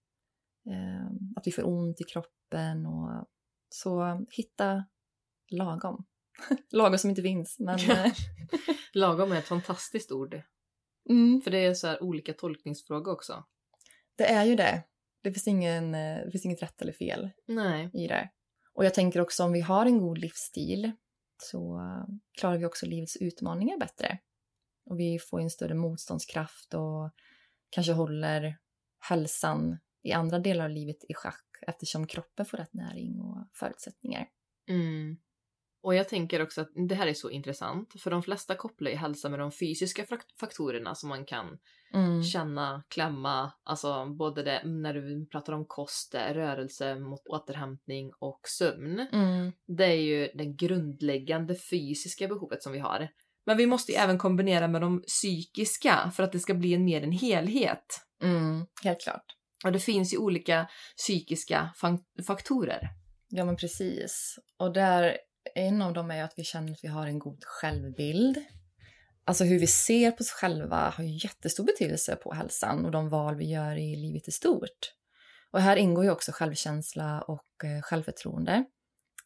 Eh, 0.69 1.07
att 1.35 1.47
vi 1.47 1.51
får 1.51 1.67
ont 1.67 2.01
i 2.01 2.03
kroppen 2.03 2.85
och 2.85 3.25
så 3.69 4.25
hitta 4.29 4.85
lagom. 5.49 6.05
lagom 6.71 6.97
som 6.97 7.09
inte 7.09 7.21
finns, 7.21 7.59
men... 7.59 7.79
eh, 7.79 8.13
Lagom 8.93 9.31
är 9.31 9.35
ett 9.39 9.47
fantastiskt 9.47 10.11
ord. 10.11 10.41
mm, 11.09 11.41
För 11.41 11.51
det 11.51 11.65
är 11.65 11.73
så 11.73 11.87
här 11.87 12.03
olika 12.03 12.33
tolkningsfråga 12.33 13.11
också. 13.11 13.43
det 14.15 14.25
är 14.25 14.45
ju 14.45 14.55
det. 14.55 14.83
Det 15.27 15.33
finns, 15.33 15.47
ingen, 15.47 15.95
eh, 15.95 16.25
det 16.25 16.31
finns 16.31 16.45
inget 16.45 16.63
rätt 16.63 16.81
eller 16.81 16.93
fel 16.93 17.29
Nej. 17.47 17.89
i 17.93 18.07
det. 18.07 18.29
Och 18.73 18.85
jag 18.85 18.93
tänker 18.93 19.21
också 19.21 19.43
om 19.43 19.51
vi 19.51 19.61
har 19.61 19.85
en 19.85 19.99
god 19.99 20.17
livsstil 20.17 20.91
så 21.37 21.81
klarar 22.39 22.57
vi 22.57 22.65
också 22.65 22.85
livets 22.85 23.17
utmaningar 23.17 23.77
bättre. 23.77 24.19
Och 24.85 24.99
vi 24.99 25.19
får 25.19 25.41
en 25.41 25.49
större 25.49 25.73
motståndskraft 25.73 26.73
och 26.73 27.11
kanske 27.69 27.93
håller 27.93 28.57
hälsan 29.09 29.77
i 30.03 30.11
andra 30.11 30.39
delar 30.39 30.65
av 30.65 30.71
livet 30.71 31.03
i 31.09 31.13
schack 31.13 31.45
eftersom 31.61 32.07
kroppen 32.07 32.45
får 32.45 32.57
rätt 32.57 32.73
näring 32.73 33.19
och 33.19 33.47
förutsättningar. 33.53 34.27
Mm. 34.69 35.17
Och 35.87 35.95
jag 35.95 36.09
tänker 36.09 36.41
också 36.41 36.61
att 36.61 36.69
det 36.89 36.95
här 36.95 37.07
är 37.07 37.13
så 37.13 37.29
intressant, 37.29 38.01
för 38.01 38.11
de 38.11 38.23
flesta 38.23 38.55
kopplar 38.55 38.91
ju 38.91 38.97
hälsa 38.97 39.29
med 39.29 39.39
de 39.39 39.51
fysiska 39.51 40.03
fak- 40.03 40.35
faktorerna 40.39 40.95
som 40.95 41.09
man 41.09 41.25
kan 41.25 41.57
Mm. 41.93 42.23
känna, 42.23 42.83
klämma, 42.89 43.51
alltså 43.63 44.05
både 44.05 44.43
det 44.43 44.61
när 44.65 44.93
du 44.93 45.25
pratar 45.31 45.53
om 45.53 45.65
kost, 45.67 46.13
är 46.13 46.33
rörelse 46.33 46.95
mot 46.95 47.27
återhämtning 47.27 48.11
och 48.19 48.39
sömn. 48.43 49.07
Mm. 49.11 49.51
Det 49.77 49.85
är 49.85 50.01
ju 50.01 50.29
det 50.33 50.45
grundläggande 50.45 51.55
fysiska 51.55 52.27
behovet 52.27 52.63
som 52.63 52.71
vi 52.71 52.79
har. 52.79 53.07
Men 53.45 53.57
vi 53.57 53.65
måste 53.65 53.91
ju 53.91 53.97
även 53.97 54.17
kombinera 54.17 54.67
med 54.67 54.81
de 54.81 55.01
psykiska 55.01 56.11
för 56.15 56.23
att 56.23 56.31
det 56.31 56.39
ska 56.39 56.53
bli 56.53 56.73
en 56.73 56.85
mer 56.85 57.01
en 57.03 57.11
helhet. 57.11 58.01
Mm. 58.23 58.65
Helt 58.83 59.01
klart. 59.01 59.25
Och 59.65 59.71
det 59.71 59.79
finns 59.79 60.13
ju 60.13 60.17
olika 60.17 60.67
psykiska 60.97 61.69
faktorer. 62.27 62.89
Ja, 63.29 63.45
men 63.45 63.55
precis. 63.55 64.35
Och 64.57 64.73
där, 64.73 65.17
en 65.55 65.81
av 65.81 65.93
dem 65.93 66.11
är 66.11 66.23
att 66.23 66.33
vi 66.35 66.43
känner 66.43 66.71
att 66.71 66.83
vi 66.83 66.87
har 66.87 67.07
en 67.07 67.19
god 67.19 67.43
självbild. 67.43 68.37
Alltså 69.25 69.43
hur 69.43 69.59
vi 69.59 69.67
ser 69.67 70.11
på 70.11 70.21
oss 70.21 70.31
själva 70.31 70.89
har 70.89 71.03
jättestor 71.03 71.63
betydelse 71.63 72.15
på 72.15 72.33
hälsan 72.33 72.85
och 72.85 72.91
de 72.91 73.09
val 73.09 73.35
vi 73.35 73.45
gör 73.45 73.75
i 73.75 73.95
livet 73.95 74.27
i 74.27 74.31
stort. 74.31 74.93
Och 75.51 75.61
här 75.61 75.75
ingår 75.75 76.03
ju 76.03 76.11
också 76.11 76.31
självkänsla 76.31 77.21
och 77.21 77.63
eh, 77.63 77.81
självförtroende. 77.81 78.65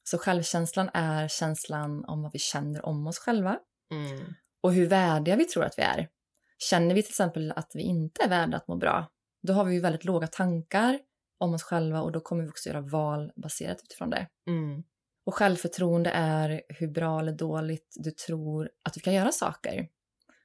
Så 0.04 0.18
självkänslan 0.18 0.90
är 0.94 1.28
känslan 1.28 2.06
om 2.06 2.22
vad 2.22 2.32
vi 2.34 2.40
känner 2.40 2.86
om 2.86 3.08
oss 3.08 3.20
själva 3.20 3.60
Mm. 3.92 4.34
och 4.62 4.74
hur 4.74 4.88
värdiga 4.88 5.36
vi 5.36 5.46
tror 5.46 5.64
att 5.64 5.78
vi 5.78 5.82
är. 5.84 6.10
Känner 6.58 6.96
vi 6.96 7.04
till 7.04 7.12
exempel 7.12 7.54
att 7.56 7.72
vi 7.74 7.82
inte 7.82 8.24
är 8.24 8.30
värda 8.30 8.58
att 8.58 8.68
må 8.68 8.76
bra, 8.76 9.12
då 9.42 9.54
har 9.54 9.66
vi 9.66 9.74
ju 9.74 9.80
väldigt 9.80 10.06
låga 10.06 10.28
tankar 10.28 11.00
om 11.38 11.54
oss 11.54 11.64
själva 11.64 12.02
och 12.02 12.12
då 12.12 12.20
kommer 12.20 12.44
vi 12.44 12.50
också 12.50 12.70
göra 12.70 12.82
val 12.82 13.32
baserat 13.36 13.78
utifrån 13.84 14.10
det. 14.10 14.28
Mm. 14.48 14.84
Och 15.32 15.36
självförtroende 15.36 16.10
är 16.10 16.62
hur 16.70 16.88
bra 16.88 17.20
eller 17.20 17.32
dåligt 17.32 17.96
du 17.96 18.12
tror 18.12 18.70
att 18.84 18.94
du 18.94 19.00
kan 19.00 19.14
göra 19.14 19.32
saker. 19.32 19.90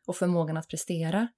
Och 0.06 0.16
förmågan 0.16 0.56
att 0.56 0.68
prestera. 0.68 1.28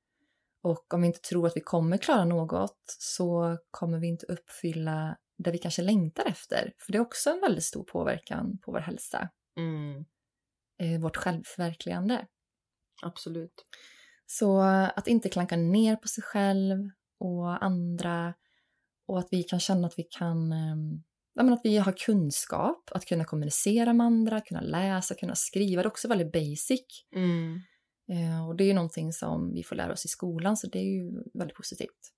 Och 0.62 0.94
om 0.94 1.00
vi 1.00 1.06
inte 1.06 1.20
tror 1.20 1.46
att 1.46 1.56
vi 1.56 1.60
kommer 1.60 1.96
klara 1.96 2.24
något 2.24 2.84
så 2.98 3.58
kommer 3.70 3.98
vi 3.98 4.06
inte 4.06 4.26
uppfylla 4.26 5.16
det 5.38 5.50
vi 5.50 5.58
kanske 5.58 5.82
längtar 5.82 6.24
efter. 6.24 6.72
För 6.78 6.92
det 6.92 6.98
är 6.98 7.02
också 7.02 7.30
en 7.30 7.40
väldigt 7.40 7.64
stor 7.64 7.84
påverkan 7.84 8.58
på 8.58 8.72
vår 8.72 8.80
hälsa. 8.80 9.28
Mm. 9.56 10.04
Eh, 10.78 11.00
vårt 11.00 11.16
självförverkligande. 11.16 12.26
Absolut. 13.02 13.66
Så 14.26 14.60
att 14.96 15.06
inte 15.06 15.28
klanka 15.28 15.56
ner 15.56 15.96
på 15.96 16.08
sig 16.08 16.24
själv 16.24 16.90
och 17.18 17.64
andra 17.64 18.34
och 19.06 19.18
att 19.18 19.28
vi 19.30 19.42
kan 19.42 19.60
känna 19.60 19.86
att 19.86 19.98
vi 19.98 20.02
kan 20.02 20.52
ehm, 20.52 21.02
men 21.44 21.52
att 21.52 21.60
vi 21.64 21.78
har 21.78 21.92
kunskap, 21.92 22.90
att 22.92 23.04
kunna 23.04 23.24
kommunicera 23.24 23.92
med 23.92 24.06
andra, 24.06 24.40
kunna 24.40 24.60
läsa, 24.60 25.14
kunna 25.14 25.34
skriva. 25.34 25.82
Det 25.82 25.86
är 25.86 25.90
också 25.90 26.08
väldigt 26.08 26.32
basic. 26.32 27.04
Mm. 27.14 27.60
Eh, 28.12 28.48
och 28.48 28.56
det 28.56 28.64
är 28.64 28.68
ju 28.68 28.74
någonting 28.74 29.12
som 29.12 29.52
vi 29.52 29.62
får 29.62 29.76
lära 29.76 29.92
oss 29.92 30.04
i 30.04 30.08
skolan, 30.08 30.56
så 30.56 30.66
det 30.66 30.78
är 30.78 30.84
ju 30.84 31.22
väldigt 31.34 31.56
positivt. 31.56 32.12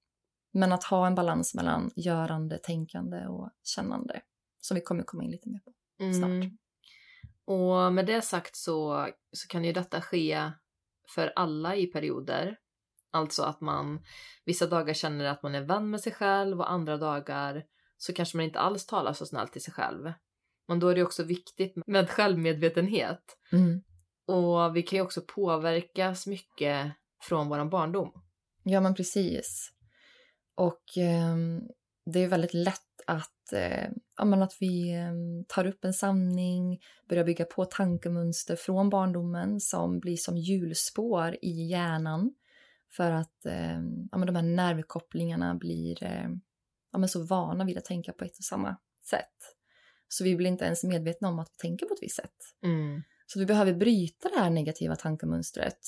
Men 0.53 0.73
att 0.73 0.85
ha 0.85 1.07
en 1.07 1.15
balans 1.15 1.55
mellan 1.55 1.91
görande, 1.97 2.59
tänkande 2.59 3.27
och 3.27 3.51
kännande, 3.63 4.21
som 4.61 4.75
vi 4.75 4.81
kommer 4.81 5.03
komma 5.03 5.25
in 5.25 5.31
lite 5.31 5.49
mer 5.49 5.59
på 5.59 5.73
snart. 6.15 6.31
Mm. 6.31 6.59
Och 7.45 7.93
med 7.93 8.07
det 8.07 8.23
sagt 8.23 8.57
så, 8.57 9.09
så 9.33 9.49
kan 9.49 9.65
ju 9.65 9.73
detta 9.73 10.01
ske 10.01 10.51
för 11.15 11.33
alla 11.37 11.77
i 11.77 11.87
perioder. 11.87 12.57
Alltså 13.13 13.43
att 13.43 13.61
man 13.61 14.05
vissa 14.45 14.67
dagar 14.67 14.95
känner 14.95 15.25
att 15.25 15.43
man 15.43 15.55
är 15.55 15.63
vän 15.63 15.91
med 15.91 16.01
sig 16.01 16.13
själv 16.13 16.61
och 16.61 16.71
andra 16.71 16.97
dagar 16.97 17.65
så 18.03 18.13
kanske 18.13 18.37
man 18.37 18.47
inte 18.47 18.59
alls 18.59 18.87
talar 18.87 19.13
så 19.13 19.27
snällt 19.27 19.53
till 19.53 19.63
sig 19.63 19.75
själv. 19.75 20.13
Men 20.69 20.81
då 20.81 20.89
är 20.89 20.95
det 20.95 21.03
också 21.03 21.23
viktigt 21.23 21.73
med 21.87 22.11
självmedvetenhet. 22.11 23.39
Mm. 23.53 23.83
Och 24.27 24.77
vi 24.77 24.83
kan 24.83 24.97
ju 24.97 25.03
också 25.03 25.21
påverkas 25.21 26.27
mycket 26.27 26.93
från 27.23 27.49
våran 27.49 27.71
barndom. 27.71 28.13
Ja, 28.63 28.81
men 28.81 28.95
precis. 28.95 29.71
Och 30.55 30.83
ehm, 30.97 31.61
det 32.07 32.21
är 32.21 32.29
väldigt 32.29 32.55
lätt 32.55 33.01
att, 33.07 33.53
eh, 33.53 33.89
ja, 34.17 34.43
att 34.43 34.57
vi 34.61 34.93
ehm, 34.93 35.45
tar 35.49 35.67
upp 35.67 35.85
en 35.85 35.95
sanning, 35.95 36.81
börjar 37.09 37.25
bygga 37.25 37.45
på 37.45 37.65
tankemönster 37.65 38.57
från 38.57 38.91
barndomen 38.91 39.61
som 39.61 40.01
blir 40.01 40.17
som 40.17 40.37
hjulspår 40.37 41.37
i 41.43 41.69
hjärnan 41.71 42.35
för 42.97 43.11
att 43.11 43.47
ehm, 43.47 44.09
ja, 44.13 44.19
de 44.19 44.37
här 44.37 44.43
nervkopplingarna 44.43 45.55
blir 45.55 46.05
eh, 46.05 46.29
ja, 46.93 46.99
men 46.99 47.09
så 47.09 47.27
vana 47.27 47.65
vid 47.65 47.79
att 47.79 47.85
tänka 47.85 48.13
på 48.13 48.25
ett 48.25 48.39
och 48.39 48.45
samma 48.45 48.77
sätt. 49.11 49.37
Så 50.09 50.25
vi 50.25 50.37
blir 50.37 50.49
inte 50.49 50.65
ens 50.65 50.85
medvetna 50.85 51.29
om 51.29 51.39
att 51.39 51.49
vi 51.53 51.57
tänker 51.57 51.87
på 51.87 51.95
ett 51.95 52.03
visst 52.03 52.17
sätt. 52.17 52.37
Mm. 52.65 53.03
Så 53.27 53.39
vi 53.39 53.47
behöver 53.47 53.75
bryta 53.75 54.29
det 54.29 54.39
här 54.39 54.51
negativa 54.51 54.97
tankemönstret 54.97 55.79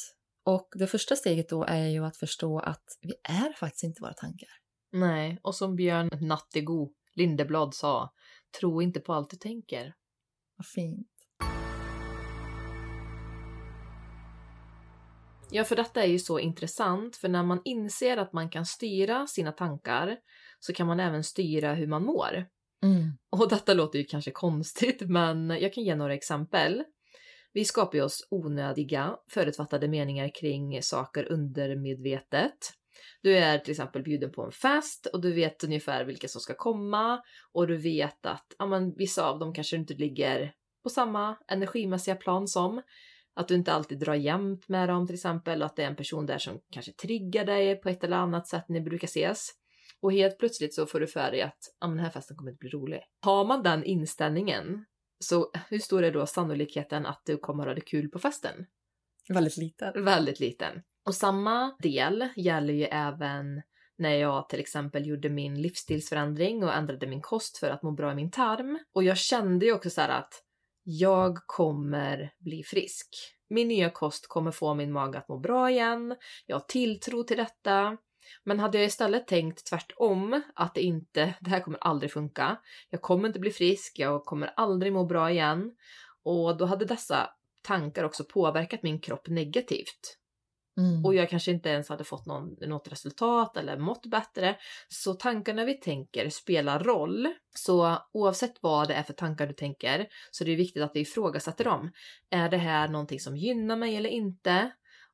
Och 0.44 0.68
det 0.74 0.86
första 0.86 1.16
steget 1.16 1.48
då 1.48 1.64
är 1.64 1.86
ju 1.86 2.04
att 2.04 2.16
förstå 2.16 2.58
att 2.58 2.98
vi 3.00 3.14
är 3.24 3.52
faktiskt 3.52 3.84
inte 3.84 4.02
våra 4.02 4.12
tankar. 4.12 4.48
Nej, 4.92 5.38
och 5.42 5.54
som 5.54 5.76
Björn 5.76 6.10
Nattigo 6.20 6.92
Lindeblad 7.14 7.74
sa, 7.74 8.12
tro 8.60 8.82
inte 8.82 9.00
på 9.00 9.12
allt 9.12 9.30
du 9.30 9.36
tänker. 9.36 9.94
Vad 10.56 10.66
fint. 10.66 11.08
Ja, 15.50 15.64
för 15.64 15.76
detta 15.76 16.02
är 16.02 16.06
ju 16.06 16.18
så 16.18 16.38
intressant, 16.38 17.16
för 17.16 17.28
när 17.28 17.42
man 17.42 17.60
inser 17.64 18.16
att 18.16 18.32
man 18.32 18.50
kan 18.50 18.66
styra 18.66 19.26
sina 19.26 19.52
tankar 19.52 20.16
så 20.64 20.72
kan 20.72 20.86
man 20.86 21.00
även 21.00 21.24
styra 21.24 21.74
hur 21.74 21.86
man 21.86 22.04
mår. 22.04 22.46
Mm. 22.82 23.18
Och 23.30 23.48
detta 23.48 23.74
låter 23.74 23.98
ju 23.98 24.04
kanske 24.04 24.30
konstigt, 24.30 25.00
men 25.00 25.50
jag 25.50 25.72
kan 25.72 25.84
ge 25.84 25.94
några 25.94 26.14
exempel. 26.14 26.84
Vi 27.52 27.64
skapar 27.64 27.98
ju 27.98 28.04
oss 28.04 28.28
onödiga 28.30 29.16
förutfattade 29.30 29.88
meningar 29.88 30.30
kring 30.40 30.82
saker 30.82 31.32
undermedvetet. 31.32 32.58
Du 33.22 33.36
är 33.36 33.58
till 33.58 33.70
exempel 33.70 34.02
bjuden 34.02 34.32
på 34.32 34.42
en 34.42 34.52
fest 34.52 35.06
och 35.06 35.20
du 35.20 35.32
vet 35.32 35.64
ungefär 35.64 36.04
vilka 36.04 36.28
som 36.28 36.40
ska 36.40 36.54
komma 36.54 37.22
och 37.52 37.66
du 37.66 37.76
vet 37.76 38.26
att 38.26 38.46
ja, 38.58 38.66
men, 38.66 38.94
vissa 38.96 39.28
av 39.28 39.38
dem 39.38 39.54
kanske 39.54 39.76
inte 39.76 39.94
ligger 39.94 40.52
på 40.82 40.88
samma 40.88 41.36
energimässiga 41.48 42.16
plan 42.16 42.48
som. 42.48 42.82
Att 43.34 43.48
du 43.48 43.54
inte 43.54 43.72
alltid 43.72 43.98
drar 43.98 44.14
jämnt 44.14 44.68
med 44.68 44.88
dem 44.88 45.06
till 45.06 45.14
exempel, 45.14 45.62
att 45.62 45.76
det 45.76 45.82
är 45.82 45.86
en 45.86 45.96
person 45.96 46.26
där 46.26 46.38
som 46.38 46.60
kanske 46.70 46.92
triggar 46.92 47.44
dig 47.44 47.80
på 47.80 47.88
ett 47.88 48.04
eller 48.04 48.16
annat 48.16 48.48
sätt 48.48 48.64
när 48.68 48.80
ni 48.80 48.80
brukar 48.80 49.08
ses. 49.08 49.50
Och 50.02 50.12
helt 50.12 50.38
plötsligt 50.38 50.74
så 50.74 50.86
får 50.86 51.00
du 51.00 51.06
för 51.06 51.30
dig 51.30 51.42
att 51.42 51.74
ja, 51.80 51.86
men 51.86 51.96
den 51.96 52.04
här 52.04 52.12
festen 52.12 52.36
kommer 52.36 52.50
inte 52.50 52.60
bli 52.60 52.70
rolig. 52.70 53.00
Har 53.20 53.44
man 53.44 53.62
den 53.62 53.84
inställningen, 53.84 54.84
så 55.18 55.50
hur 55.68 55.78
stor 55.78 56.04
är 56.04 56.12
då 56.12 56.26
sannolikheten 56.26 57.06
att 57.06 57.22
du 57.24 57.36
kommer 57.36 57.62
att 57.62 57.68
ha 57.68 57.74
det 57.74 57.80
kul 57.80 58.08
på 58.08 58.18
festen? 58.18 58.66
Väldigt 59.28 59.56
liten. 59.56 60.04
Väldigt 60.04 60.40
liten. 60.40 60.82
Och 61.06 61.14
samma 61.14 61.76
del 61.78 62.28
gäller 62.36 62.74
ju 62.74 62.84
även 62.84 63.62
när 63.98 64.14
jag 64.14 64.48
till 64.48 64.60
exempel 64.60 65.06
gjorde 65.06 65.28
min 65.28 65.62
livsstilsförändring 65.62 66.64
och 66.64 66.74
ändrade 66.74 67.06
min 67.06 67.22
kost 67.22 67.58
för 67.58 67.70
att 67.70 67.82
må 67.82 67.90
bra 67.90 68.12
i 68.12 68.14
min 68.14 68.30
tarm. 68.30 68.78
Och 68.92 69.04
jag 69.04 69.16
kände 69.16 69.66
ju 69.66 69.72
också 69.72 69.90
så 69.90 70.00
att 70.00 70.42
jag 70.82 71.38
kommer 71.46 72.34
bli 72.38 72.62
frisk. 72.62 73.08
Min 73.50 73.68
nya 73.68 73.90
kost 73.90 74.28
kommer 74.28 74.50
få 74.50 74.74
min 74.74 74.92
mage 74.92 75.18
att 75.18 75.28
må 75.28 75.38
bra 75.38 75.70
igen. 75.70 76.16
Jag 76.46 76.56
har 76.56 76.64
tilltro 76.68 77.24
till 77.24 77.36
detta. 77.36 77.96
Men 78.44 78.58
hade 78.58 78.78
jag 78.78 78.86
istället 78.86 79.26
tänkt 79.26 79.66
tvärtom, 79.66 80.42
att 80.54 80.74
det 80.74 80.82
inte, 80.82 81.34
det 81.40 81.50
här 81.50 81.60
kommer 81.60 81.78
aldrig 81.78 82.12
funka. 82.12 82.56
Jag 82.90 83.02
kommer 83.02 83.28
inte 83.28 83.40
bli 83.40 83.50
frisk, 83.50 83.98
jag 83.98 84.24
kommer 84.24 84.52
aldrig 84.56 84.92
må 84.92 85.04
bra 85.04 85.30
igen. 85.30 85.72
Och 86.24 86.56
då 86.56 86.64
hade 86.64 86.84
dessa 86.84 87.30
tankar 87.62 88.04
också 88.04 88.24
påverkat 88.24 88.82
min 88.82 89.00
kropp 89.00 89.28
negativt. 89.28 90.18
Mm. 90.78 91.04
Och 91.04 91.14
jag 91.14 91.30
kanske 91.30 91.50
inte 91.50 91.68
ens 91.68 91.88
hade 91.88 92.04
fått 92.04 92.26
någon, 92.26 92.56
något 92.60 92.92
resultat 92.92 93.56
eller 93.56 93.78
mått 93.78 94.06
bättre. 94.06 94.56
Så 94.88 95.14
tankarna 95.14 95.64
vi 95.64 95.74
tänker 95.74 96.30
spelar 96.30 96.84
roll. 96.84 97.28
Så 97.54 97.98
oavsett 98.12 98.54
vad 98.60 98.88
det 98.88 98.94
är 98.94 99.02
för 99.02 99.12
tankar 99.12 99.46
du 99.46 99.52
tänker 99.52 100.06
så 100.30 100.44
är 100.44 100.48
det 100.48 100.54
viktigt 100.54 100.82
att 100.82 100.90
vi 100.94 101.00
ifrågasätter 101.00 101.64
dem. 101.64 101.92
Är 102.30 102.48
det 102.48 102.56
här 102.56 102.88
någonting 102.88 103.20
som 103.20 103.36
gynnar 103.36 103.76
mig 103.76 103.96
eller 103.96 104.10
inte? 104.10 104.70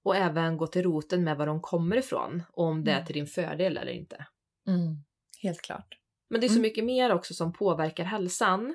Och 0.09 0.17
även 0.17 0.57
gå 0.57 0.67
till 0.67 0.83
roten 0.83 1.25
med 1.25 1.37
var 1.37 1.47
de 1.47 1.61
kommer 1.61 1.97
ifrån 1.97 2.43
och 2.53 2.65
om 2.65 2.85
det 2.85 2.91
är 2.91 2.95
Mm. 2.95 3.07
till 3.07 3.15
din 3.15 3.27
fördel 3.27 3.77
eller 3.77 3.93
inte. 3.93 4.27
Mm. 4.69 4.97
Helt 5.43 5.61
klart. 5.63 5.95
Men 6.31 6.41
det 6.41 6.47
är 6.47 6.49
så 6.49 6.53
Mm. 6.55 6.63
mycket 6.63 6.85
mer 6.85 7.13
också 7.13 7.35
som 7.35 7.53
påverkar 7.53 8.05
hälsan. 8.05 8.75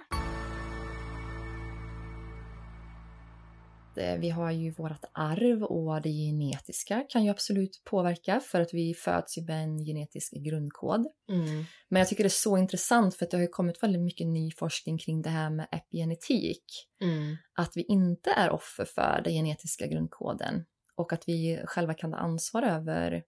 Vi 4.19 4.29
har 4.29 4.51
ju 4.51 4.71
vårt 4.71 5.03
arv 5.11 5.63
och 5.63 6.01
det 6.01 6.09
genetiska 6.09 7.05
kan 7.09 7.23
ju 7.23 7.29
absolut 7.29 7.81
påverka 7.85 8.39
för 8.39 8.61
att 8.61 8.73
vi 8.73 8.93
föds 8.93 9.37
ju 9.37 9.41
med 9.41 9.63
en 9.63 9.77
genetisk 9.85 10.33
grundkod. 10.33 11.07
Mm. 11.29 11.65
Men 11.89 11.99
jag 11.99 12.07
tycker 12.07 12.23
det 12.23 12.27
är 12.27 12.29
så 12.29 12.57
intressant 12.57 13.15
för 13.15 13.25
att 13.25 13.31
det 13.31 13.37
har 13.37 13.47
kommit 13.47 13.83
väldigt 13.83 14.01
mycket 14.01 14.27
ny 14.27 14.51
forskning 14.51 14.97
kring 14.97 15.21
det 15.21 15.29
här 15.29 15.49
med 15.49 15.67
epigenetik. 15.71 16.63
Mm. 17.01 17.37
Att 17.55 17.71
vi 17.77 17.81
inte 17.83 18.31
är 18.31 18.49
offer 18.49 18.85
för 18.85 19.21
den 19.23 19.33
genetiska 19.33 19.87
grundkoden 19.87 20.65
och 20.95 21.13
att 21.13 21.27
vi 21.27 21.61
själva 21.65 21.93
kan 21.93 22.11
ta 22.11 22.17
ansvar 22.17 22.63
över, 22.63 23.23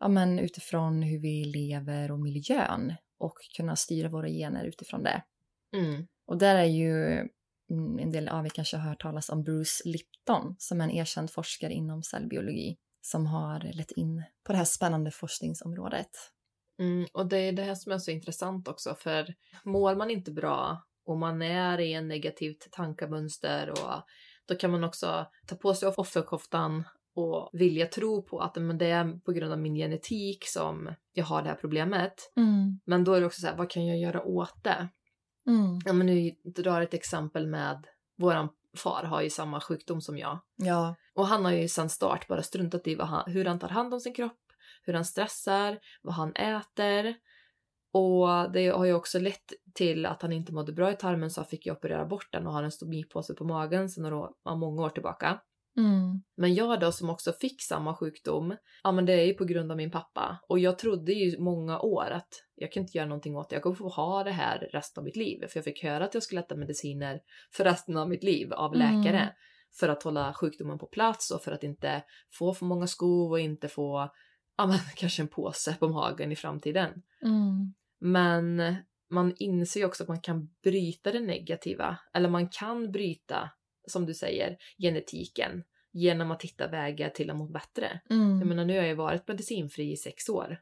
ja 0.00 0.08
men 0.08 0.38
utifrån 0.38 1.02
hur 1.02 1.18
vi 1.18 1.44
lever 1.44 2.10
och 2.10 2.20
miljön 2.20 2.94
och 3.18 3.38
kunna 3.56 3.76
styra 3.76 4.08
våra 4.08 4.28
gener 4.28 4.64
utifrån 4.64 5.02
det. 5.02 5.22
Mm. 5.76 6.06
Och 6.26 6.38
där 6.38 6.56
är 6.56 6.64
ju 6.64 7.14
mm, 7.70 7.98
en 7.98 8.10
del 8.10 8.28
av 8.28 8.46
er 8.46 8.50
kanske 8.50 8.76
har 8.76 8.88
hört 8.88 9.02
talas 9.02 9.28
om 9.28 9.42
Bruce 9.42 9.82
Lipton 9.84 10.56
som 10.58 10.80
är 10.80 10.84
en 10.84 10.90
erkänd 10.90 11.30
forskare 11.30 11.72
inom 11.72 12.02
cellbiologi 12.02 12.76
som 13.00 13.26
har 13.26 13.72
lett 13.72 13.90
in 13.90 14.24
på 14.46 14.52
det 14.52 14.58
här 14.58 14.64
spännande 14.64 15.10
forskningsområdet. 15.10 16.10
Mm, 16.78 17.06
och 17.12 17.26
det 17.28 17.38
är 17.38 17.52
det 17.52 17.62
här 17.62 17.74
som 17.74 17.92
är 17.92 17.98
så 17.98 18.10
intressant 18.10 18.68
också, 18.68 18.94
för 18.94 19.34
mår 19.64 19.94
man 19.94 20.10
inte 20.10 20.30
bra 20.30 20.84
och 21.06 21.18
man 21.18 21.42
är 21.42 21.80
i 21.80 21.92
en 21.92 22.08
negativt 22.08 22.72
tankemönster 22.72 23.70
och 23.70 24.02
då 24.46 24.54
kan 24.54 24.70
man 24.70 24.84
också 24.84 25.26
ta 25.46 25.56
på 25.56 25.74
sig 25.74 25.88
offerkoftan 25.88 26.84
och 27.14 27.50
vilja 27.52 27.86
tro 27.86 28.22
på 28.22 28.40
att 28.40 28.56
men 28.56 28.78
det 28.78 28.90
är 28.90 29.18
på 29.18 29.32
grund 29.32 29.52
av 29.52 29.58
min 29.58 29.74
genetik 29.74 30.44
som 30.46 30.94
jag 31.12 31.24
har 31.24 31.42
det 31.42 31.48
här 31.48 31.56
problemet. 31.56 32.14
Men 32.84 33.04
då 33.04 33.12
är 33.12 33.20
det 33.20 33.26
också 33.26 33.40
så 33.40 33.46
här, 33.46 33.56
vad 33.56 33.70
kan 33.70 33.86
jag 33.86 33.98
göra 33.98 34.22
åt 34.22 34.64
det? 34.64 34.88
Mm. 35.46 35.78
Ja, 35.84 35.92
men 35.92 36.06
nu 36.06 36.30
drar 36.44 36.80
ett 36.80 36.94
exempel 36.94 37.46
med 37.46 37.86
våran 38.16 38.48
far 38.76 39.02
har 39.02 39.22
ju 39.22 39.30
samma 39.30 39.60
sjukdom 39.60 40.00
som 40.00 40.18
jag. 40.18 40.38
Ja. 40.56 40.94
Och 41.14 41.26
han 41.26 41.44
har 41.44 41.52
ju 41.52 41.68
sedan 41.68 41.90
start 41.90 42.28
bara 42.28 42.42
struntat 42.42 42.86
i 42.86 42.94
vad 42.94 43.06
han, 43.06 43.32
hur 43.32 43.44
han 43.44 43.58
tar 43.58 43.68
hand 43.68 43.94
om 43.94 44.00
sin 44.00 44.14
kropp, 44.14 44.40
hur 44.82 44.94
han 44.94 45.04
stressar, 45.04 45.78
vad 46.02 46.14
han 46.14 46.32
äter. 46.32 47.14
Och 47.92 48.52
det 48.52 48.68
har 48.68 48.84
ju 48.84 48.92
också 48.92 49.18
lett 49.18 49.52
till 49.74 50.06
att 50.06 50.22
han 50.22 50.32
inte 50.32 50.52
mådde 50.52 50.72
bra 50.72 50.92
i 50.92 50.96
tarmen 50.96 51.30
så 51.30 51.40
han 51.40 51.48
fick 51.48 51.66
ju 51.66 51.72
operera 51.72 52.06
bort 52.06 52.32
den 52.32 52.46
och 52.46 52.52
har 52.52 52.62
en 52.62 52.72
stomipåse 52.72 53.34
på 53.34 53.44
magen 53.44 53.88
sedan 53.88 54.02
några, 54.02 54.56
många 54.56 54.82
år 54.82 54.90
tillbaka. 54.90 55.40
Mm. 55.76 56.22
Men 56.36 56.54
jag 56.54 56.80
då 56.80 56.92
som 56.92 57.10
också 57.10 57.32
fick 57.32 57.62
samma 57.62 57.96
sjukdom, 57.96 58.56
ja 58.82 58.92
men 58.92 59.06
det 59.06 59.12
är 59.12 59.24
ju 59.24 59.34
på 59.34 59.44
grund 59.44 59.70
av 59.70 59.76
min 59.76 59.90
pappa. 59.90 60.38
Och 60.48 60.58
jag 60.58 60.78
trodde 60.78 61.12
ju 61.12 61.38
många 61.38 61.80
år 61.80 62.10
att 62.10 62.28
jag 62.54 62.72
kan 62.72 62.82
inte 62.82 62.98
göra 62.98 63.08
någonting 63.08 63.36
åt 63.36 63.50
det, 63.50 63.56
jag 63.56 63.62
kommer 63.62 63.76
få 63.76 63.88
ha 63.88 64.24
det 64.24 64.30
här 64.30 64.68
resten 64.72 65.00
av 65.00 65.04
mitt 65.04 65.16
liv. 65.16 65.46
För 65.48 65.58
jag 65.58 65.64
fick 65.64 65.82
höra 65.82 66.04
att 66.04 66.14
jag 66.14 66.22
skulle 66.22 66.40
äta 66.40 66.56
mediciner 66.56 67.20
för 67.52 67.64
resten 67.64 67.96
av 67.96 68.08
mitt 68.08 68.24
liv 68.24 68.52
av 68.52 68.74
läkare. 68.74 69.20
Mm. 69.20 69.34
För 69.80 69.88
att 69.88 70.02
hålla 70.02 70.34
sjukdomen 70.34 70.78
på 70.78 70.86
plats 70.86 71.30
och 71.30 71.42
för 71.42 71.52
att 71.52 71.62
inte 71.62 72.02
få 72.30 72.54
för 72.54 72.66
många 72.66 72.86
skov 72.86 73.30
och 73.30 73.40
inte 73.40 73.68
få, 73.68 74.10
ja 74.56 74.66
men 74.66 74.78
kanske 74.96 75.22
en 75.22 75.28
påse 75.28 75.74
på 75.74 75.88
magen 75.88 76.32
i 76.32 76.36
framtiden. 76.36 76.90
Mm. 77.22 77.74
Men 78.00 78.76
man 79.10 79.34
inser 79.36 79.80
ju 79.80 79.86
också 79.86 80.02
att 80.02 80.08
man 80.08 80.20
kan 80.20 80.48
bryta 80.62 81.12
det 81.12 81.20
negativa, 81.20 81.98
eller 82.14 82.28
man 82.28 82.48
kan 82.48 82.92
bryta, 82.92 83.50
som 83.86 84.06
du 84.06 84.14
säger, 84.14 84.56
genetiken 84.78 85.64
genom 85.92 86.30
att 86.30 86.42
hitta 86.42 86.68
vägar 86.68 87.10
till 87.10 87.30
att 87.30 87.36
må 87.36 87.46
bättre. 87.46 88.00
Mm. 88.10 88.38
Jag 88.38 88.46
menar, 88.46 88.64
nu 88.64 88.72
har 88.72 88.80
jag 88.80 88.88
ju 88.88 88.94
varit 88.94 89.28
medicinfri 89.28 89.92
i 89.92 89.96
sex 89.96 90.28
år. 90.28 90.60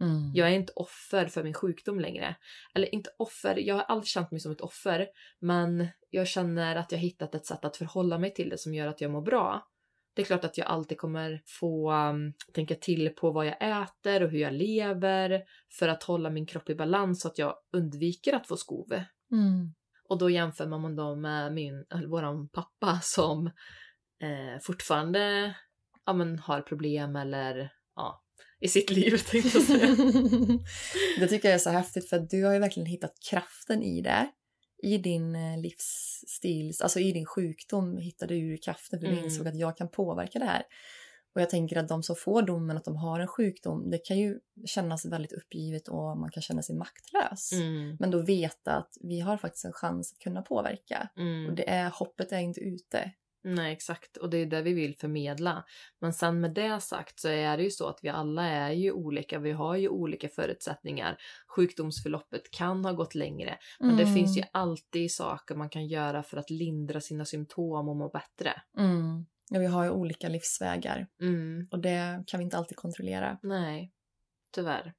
Mm. 0.00 0.32
Jag 0.34 0.48
är 0.48 0.52
inte 0.52 0.72
offer 0.76 1.26
för 1.26 1.44
min 1.44 1.54
sjukdom 1.54 2.00
längre. 2.00 2.36
Eller 2.74 2.94
inte 2.94 3.10
offer, 3.18 3.56
jag 3.56 3.74
har 3.74 3.82
aldrig 3.82 4.08
känt 4.08 4.30
mig 4.30 4.40
som 4.40 4.52
ett 4.52 4.60
offer, 4.60 5.08
men 5.38 5.88
jag 6.10 6.28
känner 6.28 6.76
att 6.76 6.92
jag 6.92 6.98
hittat 6.98 7.34
ett 7.34 7.46
sätt 7.46 7.64
att 7.64 7.76
förhålla 7.76 8.18
mig 8.18 8.34
till 8.34 8.48
det 8.48 8.58
som 8.58 8.74
gör 8.74 8.86
att 8.86 9.00
jag 9.00 9.10
mår 9.10 9.22
bra. 9.22 9.68
Det 10.14 10.22
är 10.22 10.26
klart 10.26 10.44
att 10.44 10.58
jag 10.58 10.66
alltid 10.66 10.98
kommer 10.98 11.42
få 11.46 11.92
um, 11.92 12.32
tänka 12.52 12.74
till 12.74 13.10
på 13.10 13.30
vad 13.30 13.46
jag 13.46 13.82
äter 13.82 14.22
och 14.22 14.30
hur 14.30 14.38
jag 14.38 14.52
lever 14.52 15.42
för 15.78 15.88
att 15.88 16.02
hålla 16.02 16.30
min 16.30 16.46
kropp 16.46 16.70
i 16.70 16.74
balans 16.74 17.20
så 17.20 17.28
att 17.28 17.38
jag 17.38 17.54
undviker 17.72 18.32
att 18.32 18.46
få 18.46 18.56
skov. 18.56 18.92
Mm. 19.32 19.74
Och 20.08 20.18
då 20.18 20.30
jämför 20.30 20.66
man 20.66 20.96
då 20.96 21.16
med 21.16 21.52
min, 21.52 21.84
våran 22.08 22.48
pappa 22.48 23.00
som 23.02 23.46
eh, 24.22 24.60
fortfarande 24.62 25.54
ja, 26.06 26.12
men, 26.12 26.38
har 26.38 26.60
problem 26.60 27.16
eller 27.16 27.72
ja, 27.96 28.22
i 28.60 28.68
sitt 28.68 28.90
liv 28.90 29.16
tänkte 29.30 29.58
jag 29.58 29.66
säga. 29.66 29.86
det 31.18 31.28
tycker 31.28 31.48
jag 31.48 31.54
är 31.54 31.58
så 31.58 31.70
häftigt 31.70 32.08
för 32.08 32.18
du 32.18 32.44
har 32.44 32.52
ju 32.52 32.58
verkligen 32.58 32.86
hittat 32.86 33.14
kraften 33.30 33.82
i 33.82 34.02
det. 34.02 34.30
I 34.82 34.98
din 34.98 35.34
eh, 35.34 35.60
livsstil, 35.60 36.72
alltså 36.82 37.00
i 37.00 37.12
din 37.12 37.26
sjukdom 37.26 37.96
hittade 37.96 38.34
du 38.34 38.56
kraften 38.58 39.00
för 39.00 39.06
du 39.06 39.12
Mm. 39.12 39.24
insåg 39.24 39.48
att 39.48 39.58
jag 39.58 39.76
kan 39.76 39.90
påverka 39.90 40.38
det 40.38 40.44
här. 40.44 40.62
Och 41.34 41.40
jag 41.40 41.50
tänker 41.50 41.76
att 41.76 41.88
de 41.88 42.02
som 42.02 42.16
får 42.16 42.42
domen 42.42 42.76
att 42.76 42.84
de 42.84 42.96
har 42.96 43.20
en 43.20 43.26
sjukdom, 43.26 43.90
det 43.90 43.98
kan 43.98 44.18
ju 44.18 44.38
kännas 44.66 45.06
väldigt 45.06 45.32
uppgivet 45.32 45.88
och 45.88 46.18
man 46.18 46.30
kan 46.30 46.42
känna 46.42 46.62
sig 46.62 46.76
maktlös. 46.76 47.52
Mm, 47.52 47.96
Men 48.00 48.10
då 48.10 48.22
veta 48.22 48.72
att 48.76 48.90
vi 49.00 49.20
har 49.20 49.36
faktiskt 49.36 49.64
en 49.64 49.72
chans 49.72 50.12
att 50.12 50.18
kunna 50.18 50.42
påverka. 50.42 51.08
mm. 51.16 51.46
Och 51.50 51.56
det 51.56 51.70
är, 51.70 51.90
hoppet 51.90 52.32
är 52.32 52.38
inte 52.38 52.60
ute. 52.60 53.10
Nej, 53.46 53.72
exakt. 53.72 54.16
Och 54.16 54.30
det 54.30 54.38
är 54.38 54.46
det 54.46 54.62
vi 54.62 54.72
vill 54.72 54.96
förmedla. 54.96 55.64
Men 56.00 56.12
sen 56.12 56.40
med 56.40 56.54
det 56.54 56.80
sagt 56.80 57.20
så 57.20 57.28
är 57.28 57.56
det 57.56 57.62
ju 57.62 57.70
så 57.70 57.88
att 57.88 57.98
vi 58.02 58.08
alla 58.08 58.44
är 58.44 58.70
ju 58.72 58.92
olika. 58.92 59.38
Vi 59.38 59.52
har 59.52 59.76
ju 59.76 59.88
olika 59.88 60.28
förutsättningar. 60.28 61.16
Sjukdomsförloppet 61.56 62.50
kan 62.50 62.84
ha 62.84 62.92
gått 62.92 63.14
längre. 63.14 63.58
Men 63.80 63.96
det 63.96 64.02
Mm. 64.02 64.14
finns 64.14 64.38
ju 64.38 64.42
alltid 64.52 65.12
saker 65.12 65.54
man 65.54 65.68
kan 65.68 65.86
göra 65.86 66.22
för 66.22 66.36
att 66.36 66.50
lindra 66.50 67.00
sina 67.00 67.24
symptom 67.24 67.88
och 67.88 67.96
må 67.96 68.08
bättre. 68.08 68.62
Mm. 68.78 69.26
Ja, 69.50 69.58
vi 69.58 69.66
har 69.66 69.84
ju 69.84 69.90
olika 69.90 70.28
livsvägar 70.28 71.06
Mm. 71.20 71.68
och 71.70 71.78
det 71.78 72.24
kan 72.26 72.38
vi 72.38 72.44
inte 72.44 72.56
alltid 72.56 72.76
kontrollera. 72.76 73.38
Nej, 73.42 73.92
tyvärr. 74.54 74.92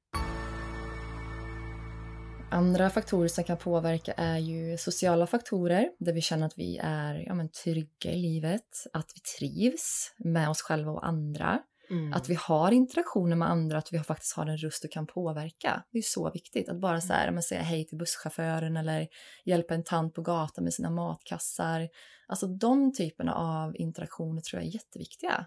Andra 2.50 2.90
faktorer 2.90 3.28
som 3.28 3.44
kan 3.44 3.56
påverka 3.56 4.12
är 4.12 4.38
ju 4.38 4.76
sociala 4.78 5.26
faktorer 5.26 5.90
där 5.98 6.12
vi 6.12 6.20
känner 6.20 6.46
att 6.46 6.58
vi 6.58 6.80
är 6.82 7.24
ja, 7.26 7.34
men, 7.34 7.48
trygga 7.48 8.12
i 8.12 8.16
livet, 8.16 8.86
att 8.92 9.12
vi 9.14 9.20
trivs 9.38 10.14
med 10.18 10.48
oss 10.48 10.62
själva 10.62 10.92
och 10.92 11.06
andra, 11.06 11.62
Mm. 11.90 12.12
att 12.12 12.28
vi 12.28 12.34
har 12.34 12.72
interaktioner 12.72 13.36
med 13.36 13.50
andra, 13.50 13.78
att 13.78 13.92
vi 13.92 13.98
faktiskt 13.98 14.36
har 14.36 14.46
en 14.46 14.56
röst 14.58 14.84
och 14.84 14.90
kan 14.90 15.06
påverka. 15.06 15.84
Det 15.92 15.98
är 15.98 16.02
så 16.02 16.30
viktigt 16.30 16.68
att 16.68 16.80
bara 16.80 17.00
så 17.00 17.12
här, 17.12 17.30
men, 17.30 17.42
säga 17.42 17.62
hej 17.62 17.86
till 17.86 17.98
busschauffören 17.98 18.76
eller 18.76 19.08
hjälpa 19.44 19.74
en 19.74 19.84
tant 19.84 20.14
på 20.14 20.22
gatan 20.22 20.64
med 20.64 20.74
sina 20.74 20.90
matkassar. 20.90 21.88
Alltså 22.26 22.46
de 22.46 22.92
typerna 22.92 23.34
av 23.34 23.76
interaktioner 23.76 24.40
tror 24.40 24.62
jag 24.62 24.68
är 24.68 24.74
jätteviktiga. 24.74 25.46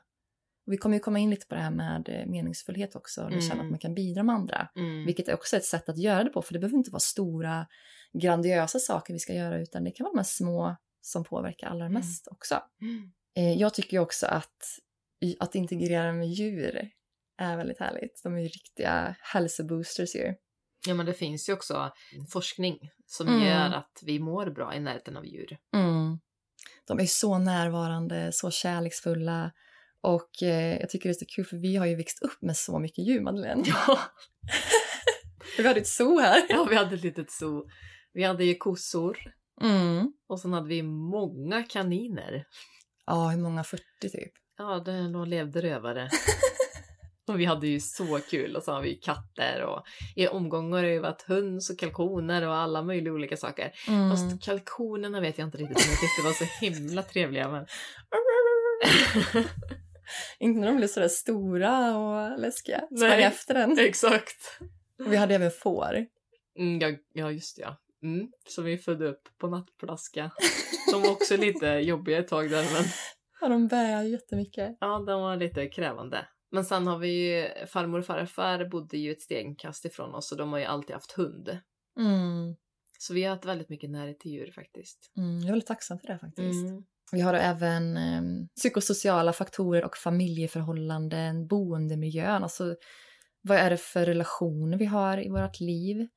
Och 0.68 0.74
vi 0.74 0.78
kommer 0.78 0.96
ju 0.96 1.00
komma 1.00 1.20
in 1.20 1.30
lite 1.30 1.48
på 1.48 1.56
det 1.56 1.62
här 1.62 1.72
med 1.72 2.10
eh, 2.10 2.26
meningsfullhet 2.26 2.96
också, 2.96 3.24
och 3.24 3.32
känna 3.32 3.54
Mm. 3.54 3.66
att 3.66 3.70
man 3.70 3.80
kan 3.80 3.94
bidra 3.94 4.24
med 4.24 4.36
andra. 4.36 4.70
Mm. 4.76 5.06
Vilket 5.06 5.28
är 5.28 5.34
också 5.34 5.58
ett 5.58 5.66
sätt 5.66 5.90
att 5.90 5.98
göra 5.98 6.24
det 6.24 6.30
på, 6.30 6.42
för 6.42 6.54
det 6.54 6.60
behöver 6.60 6.78
inte 6.78 6.92
vara 6.92 7.00
stora, 7.00 7.68
grandiösa 8.22 8.80
saker 8.80 9.14
vi 9.14 9.20
ska 9.20 9.34
göra, 9.34 9.60
utan 9.62 9.84
det 9.84 9.92
kan 9.92 10.04
vara 10.04 10.14
de 10.14 10.18
här 10.20 10.24
små 10.24 10.76
som 11.02 11.24
påverkar 11.24 11.68
allra 11.68 11.86
Mm. 11.86 11.94
mest 11.94 12.28
också. 12.28 12.56
Mm. 12.82 13.12
Eh, 13.36 13.54
jag 13.62 13.74
tycker 13.74 14.00
också 14.00 14.28
att, 14.28 14.58
att 15.40 15.56
integrera 15.56 16.14
med 16.14 16.28
djur 16.28 16.90
är 17.38 17.58
väldigt 17.58 17.80
härligt. 17.80 18.22
De 18.24 18.36
är 18.36 18.40
ju 18.40 18.48
riktiga 18.48 19.16
hälsoboosters 19.20 20.16
ju. 20.16 20.34
Ja, 20.88 20.94
men 20.94 21.06
det 21.06 21.14
finns 21.14 21.50
ju 21.50 21.54
också 21.54 21.92
forskning 22.32 22.80
som 23.06 23.28
Mm. 23.28 23.42
gör 23.48 23.78
att 23.78 24.00
vi 24.06 24.20
mår 24.20 24.50
bra 24.50 24.76
i 24.76 24.80
närheten 24.80 25.18
av 25.18 25.26
djur. 25.26 25.58
De 26.88 27.00
är 27.00 27.06
så 27.06 27.38
närvarande, 27.38 28.30
så 28.34 28.52
kärleksfulla. 28.52 29.52
Och 30.02 30.44
eh, 30.44 30.80
jag 30.80 30.90
tycker 30.90 31.10
det 31.10 31.14
är 31.14 31.20
så 31.20 31.26
kul 31.36 31.46
för 31.46 31.58
vi 31.58 31.76
har 31.76 31.86
ju 31.86 31.96
växt 31.96 32.24
upp 32.24 32.42
med 32.42 32.58
så 32.58 32.80
mycket 32.80 33.08
djur, 33.08 33.22
Madeleine. 33.22 33.64
Ja. 33.66 34.00
vi 35.58 35.68
hade 35.68 35.80
ett 35.80 35.88
zoo 35.88 36.20
här. 36.20 36.42
ja, 36.50 36.68
vi 36.70 36.76
hade 36.76 36.96
ett 36.96 37.04
litet 37.04 37.32
zoo. 37.32 37.66
Vi 38.14 38.24
hade 38.24 38.46
ju 38.46 38.56
kossor 38.56 39.18
Mm. 39.62 40.14
och 40.28 40.40
sen 40.40 40.54
hade 40.54 40.68
vi 40.68 40.84
många 40.84 41.64
kaniner. 41.64 42.46
Ja, 43.06 43.28
hur 43.30 43.38
många? 43.42 43.64
40 43.64 43.84
typ. 44.02 44.32
Ja, 44.60 44.80
det, 44.86 44.92
de 44.92 45.26
levde 45.28 45.62
rövare. 45.62 46.10
och 47.28 47.40
vi 47.40 47.46
hade 47.46 47.68
ju 47.68 47.80
så 47.80 48.20
kul 48.30 48.56
och 48.56 48.64
så 48.64 48.72
har 48.72 48.82
vi 48.82 48.96
katter 48.96 49.64
och 49.64 49.84
i 50.16 50.28
omgångar 50.28 50.78
har 50.78 50.84
det 50.84 50.94
ju 50.94 51.00
varit 51.00 51.22
höns 51.22 51.70
och 51.70 51.80
kalkoner 51.80 52.48
och 52.48 52.56
alla 52.56 52.82
möjliga 52.82 53.14
olika 53.14 53.38
saker. 53.38 53.72
Mm. 53.88 54.12
Fast 54.12 54.44
kalkonerna 54.44 55.22
vet 55.22 55.38
jag 55.38 55.48
inte 55.48 55.58
riktigt 55.58 55.78
om 55.78 55.92
jag 55.92 56.00
tyckte 56.00 56.22
var 56.24 56.34
så 56.34 56.66
himla 56.66 57.04
trevliga 57.04 57.50
men... 57.50 57.66
Inte 60.40 60.60
när 60.60 60.68
de 60.68 60.78
blir 60.78 60.88
sådär 60.88 61.08
stora 61.08 61.98
och 61.98 62.40
läskiga. 62.40 62.82
Sprang 62.98 63.22
efter 63.22 63.54
den. 63.54 63.80
Exakt. 63.80 64.60
Och 65.06 65.14
vi 65.14 65.18
hade 65.18 65.36
även 65.36 65.52
får. 65.52 66.06
Mm, 66.58 66.80
ja, 66.80 66.98
ja, 67.14 67.32
just 67.32 67.56
det, 67.56 67.62
ja. 67.62 67.78
Mm, 68.04 68.32
som 68.48 68.64
vi 68.64 68.78
födde 68.78 69.08
upp 69.08 69.22
på 69.38 69.48
nattflaska. 69.48 70.32
De 70.92 71.02
var 71.02 71.12
också 71.12 71.38
lite 71.38 71.68
jobbiga 71.68 72.20
ett 72.20 72.28
tag 72.28 72.50
där 72.50 72.64
men 72.74 72.84
Ja, 73.42 73.50
de 73.50 73.68
bär 73.68 74.04
jättemycket. 74.04 74.78
ja, 74.80 75.04
de 75.08 75.22
var 75.22 75.36
lite 75.38 75.68
krävande. 75.68 76.26
Men 76.52 76.66
sen 76.66 76.88
har 76.88 76.98
vi 76.98 77.08
ju, 77.08 77.66
farmor 77.66 78.00
och 78.00 78.06
farfar 78.06 78.70
bodde 78.70 78.98
ju 78.98 79.12
ett 79.12 79.22
stenkast 79.22 79.86
ifrån 79.86 80.16
oss 80.16 80.32
och 80.32 80.38
de 80.38 80.52
har 80.52 80.60
ju 80.60 80.66
alltid 80.66 80.94
haft 80.94 81.12
hund. 81.12 81.50
Mm. 82.00 82.56
Så 83.00 83.14
vi 83.14 83.24
har 83.24 83.30
haft 83.30 83.46
väldigt 83.46 83.70
mycket 83.70 83.90
närhet 83.90 84.20
till 84.20 84.32
djur 84.32 84.52
faktiskt. 84.56 85.12
Mm, 85.18 85.38
jag 85.38 85.46
är 85.46 85.52
väldigt 85.52 85.68
tacksam 85.68 86.00
för 86.00 86.08
det 86.08 86.20
faktiskt. 86.20 86.68
Mm. 86.68 86.84
Vi 87.12 87.22
har 87.22 87.34
även 87.34 87.98
eh, 87.98 88.22
psykosociala 88.56 89.34
faktorer 89.34 89.86
och 89.86 89.98
familjeförhållanden, 89.98 91.48
boendemiljön. 91.48 92.44
Alltså, 92.44 92.76
vad 93.42 93.58
är 93.58 93.70
det 93.70 93.78
för 93.78 94.06
relationer 94.06 94.78
vi 94.78 94.86
har 94.86 95.26
i 95.26 95.30
vårt 95.30 95.60
liv? 95.60 96.08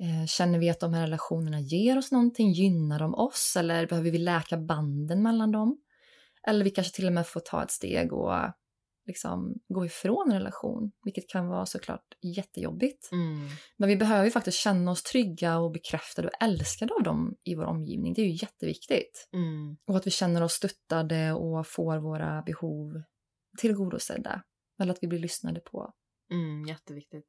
Eh, 0.00 0.26
känner 0.26 0.58
vi 0.58 0.70
att 0.70 0.80
de 0.80 0.94
här 0.94 1.02
relationerna 1.02 1.60
ger 1.60 1.98
oss 1.98 2.12
någonting? 2.12 2.52
Gynnar 2.52 2.98
de 2.98 3.14
oss? 3.14 3.56
Eller 3.58 3.86
behöver 3.86 4.10
vi 4.10 4.18
läka 4.18 4.56
banden 4.56 5.22
mellan 5.22 5.52
dem? 5.52 5.78
Eller 6.46 6.64
vi 6.64 6.70
kanske 6.70 6.96
till 6.96 7.06
och 7.06 7.12
med 7.12 7.26
får 7.26 7.40
ta 7.40 7.62
ett 7.62 7.70
steg 7.70 8.12
och 8.12 8.32
liksom 9.06 9.54
gå 9.68 9.86
ifrån 9.86 10.30
en 10.30 10.38
relation, 10.38 10.92
vilket 11.04 11.28
kan 11.28 11.48
vara 11.48 11.66
såklart 11.66 12.04
jättejobbigt. 12.36 13.12
Mm. 13.12 13.48
Men 13.76 13.88
vi 13.88 13.96
behöver 13.96 14.24
ju 14.24 14.30
faktiskt 14.30 14.58
känna 14.58 14.90
oss 14.90 15.02
trygga 15.02 15.58
och 15.58 15.72
bekräftade 15.72 16.28
och 16.28 16.42
älskade 16.42 16.94
av 16.94 17.02
dem 17.02 17.36
i 17.44 17.54
vår 17.54 17.64
omgivning. 17.64 18.14
Det 18.14 18.22
är 18.22 18.26
ju 18.26 18.38
jätteviktigt. 18.42 19.28
Mm. 19.32 19.76
Och 19.86 19.96
att 19.96 20.06
vi 20.06 20.10
känner 20.10 20.42
oss 20.42 20.52
stöttade 20.52 21.32
och 21.32 21.66
får 21.66 21.98
våra 21.98 22.42
behov 22.42 23.02
tillgodosedda. 23.58 24.42
Eller 24.80 24.92
att 24.92 24.98
vi 25.02 25.08
blir 25.08 25.18
lyssnade 25.18 25.60
på. 25.60 25.92
Mm, 26.32 26.66
jätteviktigt. 26.66 27.26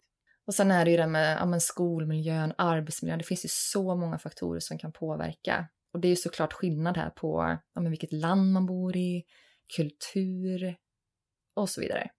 Och 0.48 0.54
sen 0.54 0.72
är 0.72 0.86
det 0.86 0.92
ju 0.92 0.98
det 0.98 1.08
med 1.08 1.38
ja, 1.38 1.46
men 1.46 1.62
skolmiljön, 1.62 2.54
arbetsmiljön. 2.58 3.20
Det 3.20 3.26
finns 3.26 3.46
ju 3.46 3.50
så 3.52 3.96
många 3.96 4.20
faktorer 4.20 4.60
som 4.60 4.78
kan 4.78 4.92
påverka. 4.92 5.68
Och 5.94 6.00
det 6.00 6.08
är 6.08 6.10
ju 6.10 6.16
såklart 6.16 6.54
skillnad 6.54 6.98
här 6.98 7.10
på 7.10 7.58
ja, 7.74 7.82
men 7.82 7.90
vilket 7.90 8.12
land 8.12 8.54
man 8.54 8.66
bor 8.66 8.98
i, 8.98 9.24
kultur 9.76 10.76
och 11.56 11.70
så 11.70 11.82
vidare. 11.82 12.10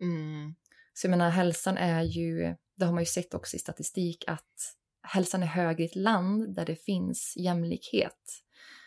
Mm. 0.00 0.54
Så 0.92 1.06
jag 1.06 1.10
menar, 1.10 1.30
hälsan 1.30 1.76
är 1.76 2.02
ju, 2.02 2.56
det 2.76 2.84
har 2.84 2.92
man 2.92 3.02
ju 3.02 3.06
sett 3.06 3.34
också 3.34 3.56
i 3.56 3.60
statistik, 3.60 4.24
att 4.26 4.76
hälsan 5.02 5.42
är 5.42 5.46
högre 5.46 5.82
i 5.82 5.86
ett 5.86 5.96
land 5.96 6.54
där 6.54 6.66
det 6.66 6.76
finns 6.76 7.34
jämlikhet. 7.36 8.42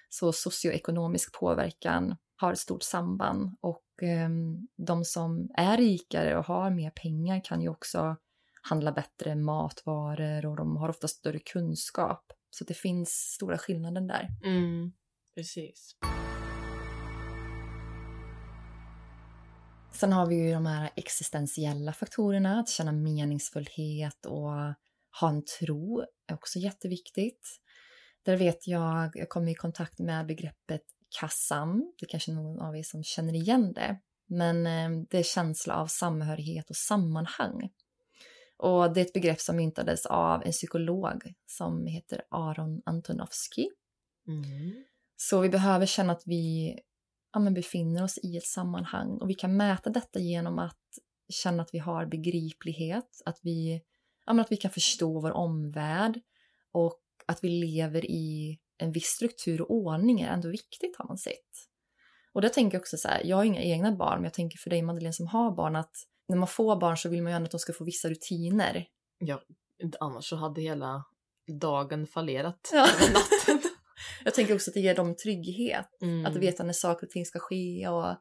Så 0.10 0.34
socioekonomisk 0.34 1.40
påverkan 1.40 2.16
har 2.36 2.54
ett 2.54 2.60
stort 2.60 2.84
samband 2.84 3.58
och 3.62 4.04
eh, 4.04 4.30
de 4.78 5.06
som 5.06 5.50
är 5.54 5.78
rikare 5.78 6.38
och 6.38 6.46
har 6.46 6.70
mer 6.70 6.90
pengar 6.90 7.44
kan 7.44 7.62
ju 7.62 7.70
också 7.70 8.16
handla 8.62 8.92
bättre 8.92 9.36
matvaror 9.36 10.46
och 10.46 10.56
de 10.56 10.78
har 10.78 10.90
ofta 10.90 11.08
större 11.08 11.40
kunskap. 11.40 12.34
Så 12.50 12.64
det 12.64 12.74
finns 12.74 13.10
stora 13.10 13.58
skillnader 13.58 14.02
där. 14.02 14.28
Mm. 14.44 14.92
Precis. 15.36 15.96
Sen 19.94 20.14
har 20.14 20.26
vi 20.28 20.36
ju 20.36 20.54
de 20.54 20.66
här 20.66 20.90
existentiella 20.96 21.94
faktorerna, 21.94 22.60
att 22.60 22.70
känna 22.70 22.92
meningsfullhet 22.92 24.26
och 24.26 24.52
ha 25.22 25.30
en 25.30 25.44
tro 25.60 26.06
är 26.28 26.34
också 26.34 26.60
jätteviktigt. 26.60 27.50
Där 28.24 28.38
vet 28.38 28.68
jag, 28.68 29.12
jag 29.14 29.30
kom 29.30 29.48
i 29.48 29.56
kontakt 29.56 30.00
med 30.00 30.26
begreppet 30.26 30.82
kassam, 31.20 31.94
det 32.00 32.06
är 32.06 32.10
kanske 32.10 32.32
någon 32.32 32.60
av 32.60 32.78
er 32.78 32.84
som 32.84 33.04
känner 33.04 33.34
igen 33.34 33.74
det, 33.74 34.00
men 34.26 34.68
eh, 34.68 35.06
det 35.10 35.18
är 35.18 35.24
känsla 35.24 35.76
av 35.76 35.88
samhörighet 35.88 36.70
och 36.70 36.76
sammanhang. 36.76 37.70
Och 38.58 38.94
det 38.94 39.02
är 39.02 39.06
ett 39.06 39.14
begrepp 39.14 39.42
som 39.42 39.56
myntades 39.56 40.06
av 40.06 40.44
en 40.46 40.52
psykolog 40.52 41.34
som 41.46 41.86
heter 41.86 42.22
Aron 42.30 42.82
Antonovsky. 42.86 43.70
Mm. 44.28 44.84
Så 45.16 45.40
vi 45.40 45.50
behöver 45.50 45.86
känna 45.86 46.14
att 46.14 46.24
vi 46.26 46.76
ja, 47.34 47.40
men 47.40 47.54
befinner 47.54 48.04
oss 48.04 48.18
i 48.24 48.38
ett 48.38 48.46
sammanhang 48.46 49.18
och 49.22 49.30
vi 49.30 49.34
kan 49.34 49.58
mäta 49.58 49.90
detta 49.90 50.20
genom 50.20 50.60
att 50.60 50.82
känna 51.30 51.64
att 51.64 51.70
vi 51.74 51.80
har 51.80 52.06
begriplighet, 52.06 53.22
att 53.26 53.40
vi, 53.44 53.82
ja, 54.26 54.34
men 54.34 54.40
att 54.40 54.52
vi 54.52 54.58
kan 54.58 54.72
förstå 54.72 55.22
vår 55.22 55.32
omvärld 55.32 56.20
och 56.72 57.02
att 57.26 57.44
vi 57.44 57.50
lever 57.50 58.06
i 58.06 58.60
en 58.78 58.92
viss 58.92 59.08
struktur 59.08 59.62
och 59.62 59.72
ordning 59.72 60.22
är 60.22 60.30
ändå 60.30 60.50
viktigt 60.50 60.98
har 60.98 61.08
man 61.08 61.18
sett. 61.18 61.34
Och 62.34 62.42
det 62.42 62.50
tänker 62.50 62.76
jag 62.76 62.82
också 62.82 62.98
så 62.98 63.08
här, 63.08 63.22
jag 63.26 63.38
har 63.38 63.44
inga 63.44 63.62
egna 63.62 63.92
barn, 63.92 64.16
men 64.16 64.24
jag 64.24 64.34
tänker 64.34 64.58
för 64.58 64.70
dig 64.70 64.82
Madeleine 64.82 65.14
som 65.14 65.28
har 65.28 65.56
barn 65.56 65.76
att 65.76 65.96
när 66.28 66.38
man 66.38 66.48
får 66.48 66.76
barn 66.80 66.98
så 66.98 67.10
vill 67.10 67.24
man 67.24 67.32
ju 67.32 67.36
ändå 67.36 67.46
att 67.46 67.52
de 67.52 67.60
ska 67.60 67.74
få 67.74 67.84
vissa 67.84 68.10
rutiner. 68.10 68.86
Ja, 69.20 69.42
annars 70.00 70.26
så 70.30 70.36
hade 70.36 70.62
hela 70.62 71.04
dagen 71.62 72.08
fallerat 72.08 72.70
Ja. 72.74 72.88
natten. 73.14 73.62
Jag 74.26 74.34
tänker 74.34 74.56
också 74.56 74.70
att 74.70 74.74
det 74.74 74.80
ger 74.80 74.96
dem 74.96 75.16
trygghet, 75.16 75.88
Mm. 76.02 76.26
att 76.26 76.36
veta 76.36 76.64
när 76.64 76.74
saker 76.74 77.08
och 77.08 77.12
ting 77.12 77.26
ska 77.26 77.40
ske 77.40 77.88
och 77.88 78.16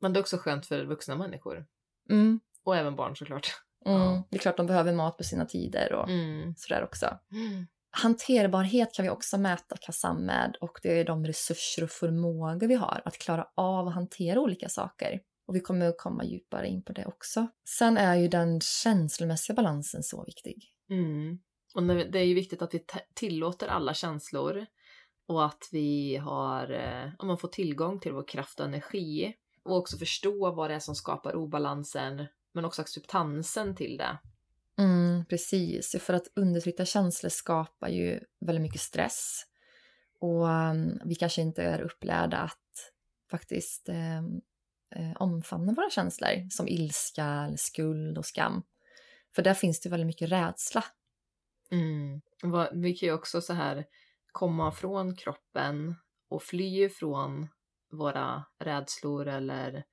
Men 0.00 0.12
det 0.12 0.18
är 0.18 0.20
också 0.20 0.36
skönt 0.38 0.66
för 0.66 0.84
vuxna 0.84 1.16
människor. 1.16 1.66
mm, 2.10 2.40
Och 2.64 2.76
även 2.76 2.96
barn 2.96 3.16
såklart. 3.16 3.46
Mm, 3.86 4.00
Ja. 4.02 4.26
Det 4.30 4.36
är 4.36 4.40
klart 4.40 4.56
de 4.56 4.66
behöver 4.66 4.92
mat 4.92 5.16
på 5.16 5.24
sina 5.24 5.44
tider 5.46 5.92
och 5.92 6.08
Mm. 6.10 6.54
sådär 6.56 6.84
också. 6.84 7.18
Mm. 7.32 7.66
Hanterbarhet 7.90 8.94
kan 8.94 9.02
vi 9.04 9.10
också 9.10 9.38
mäta 9.38 9.76
Kassam 9.80 10.26
med 10.26 10.56
och 10.60 10.78
det 10.82 11.00
är 11.00 11.04
de 11.04 11.26
resurser 11.26 11.82
och 11.84 11.90
förmågor 11.90 12.66
vi 12.66 12.74
har 12.74 13.02
att 13.04 13.18
klara 13.18 13.46
av 13.54 13.88
att 13.88 13.94
hantera 13.94 14.40
olika 14.40 14.68
saker. 14.68 15.20
Och 15.46 15.56
vi 15.56 15.60
kommer 15.60 15.88
att 15.88 15.98
komma 15.98 16.24
djupare 16.24 16.68
in 16.68 16.82
på 16.82 16.92
det 16.92 17.06
också. 17.06 17.46
Sen 17.78 17.96
är 17.96 18.16
ju 18.16 18.28
den 18.28 18.60
känslomässiga 18.60 19.54
balansen 19.54 20.02
så 20.02 20.24
viktig. 20.24 20.64
Mm. 20.90 21.38
Och 21.74 21.82
det 21.82 22.18
är 22.18 22.24
ju 22.24 22.34
viktigt 22.34 22.62
att 22.62 22.74
vi 22.74 22.84
tillåter 23.14 23.66
alla 23.66 23.94
känslor 23.94 24.66
och 25.26 25.44
att 25.44 25.68
vi 25.72 26.16
har, 26.16 26.70
eh, 26.70 27.10
om 27.18 27.28
man 27.28 27.38
får 27.38 27.48
tillgång 27.48 28.00
till 28.00 28.12
vår 28.12 28.28
kraft 28.28 28.60
och 28.60 28.66
energi 28.66 29.34
och 29.62 29.76
också 29.76 29.98
förstå 29.98 30.52
vad 30.54 30.70
det 30.70 30.74
är 30.74 30.80
som 30.80 30.94
skapar 30.94 31.36
obalansen 31.36 32.26
men 32.52 32.64
också 32.64 32.82
acceptansen 32.82 33.74
till 33.74 33.96
det. 33.96 34.18
Mm, 34.78 35.24
precis, 35.24 35.96
för 36.00 36.14
att 36.14 36.28
undertryckta 36.36 36.84
känslor 36.84 37.30
skapar 37.30 37.88
ju 37.88 38.20
väldigt 38.40 38.62
mycket 38.62 38.80
stress. 38.80 39.42
Och 40.20 40.44
um, 40.44 41.00
vi 41.04 41.14
kanske 41.14 41.42
inte 41.42 41.62
är 41.62 41.80
upplärda 41.80 42.38
att 42.38 42.92
faktiskt 43.30 43.88
eh, 43.88 44.22
omfamna 45.16 45.72
våra 45.72 45.90
känslor 45.90 46.50
som 46.50 46.68
ilska, 46.68 47.52
skuld 47.56 48.18
och 48.18 48.26
skam. 48.26 48.62
För 49.34 49.42
där 49.42 49.54
finns 49.54 49.80
det 49.80 49.88
väldigt 49.88 50.06
mycket 50.06 50.32
rädsla. 50.32 50.84
Mm. 51.70 52.20
Vi 52.72 52.94
kan 52.94 53.06
ju 53.06 53.12
också 53.14 53.40
så 53.40 53.52
här 53.52 53.84
komma 54.32 54.72
från 54.72 55.16
kroppen 55.16 55.94
och 56.28 56.42
fly 56.42 56.88
från 56.88 57.48
våra 57.92 58.44
rädslor 58.58 59.28
eller 59.28 59.84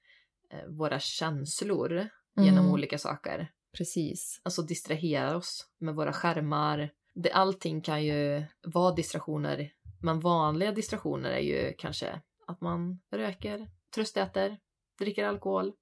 eh, 0.49 0.65
våra 0.67 0.99
känslor 0.99 2.07
genom 2.35 2.59
Mm. 2.59 2.71
olika 2.71 2.97
saker. 2.97 3.51
Precis. 3.77 4.41
Alltså 4.43 4.61
distrahera 4.61 5.37
oss 5.37 5.67
med 5.77 5.95
våra 5.95 6.13
skärmar. 6.13 6.89
Det, 7.13 7.31
allting 7.31 7.81
kan 7.81 8.03
ju 8.05 8.43
vara 8.63 8.95
distraktioner, 8.95 9.71
men 10.01 10.19
vanliga 10.19 10.71
distraktioner 10.71 11.29
är 11.29 11.39
ju 11.39 11.73
kanske 11.77 12.21
att 12.47 12.61
man 12.61 12.99
röker, 13.11 13.67
tröstäter, 13.95 14.57
dricker 15.01 15.25
alkohol, 15.25 15.73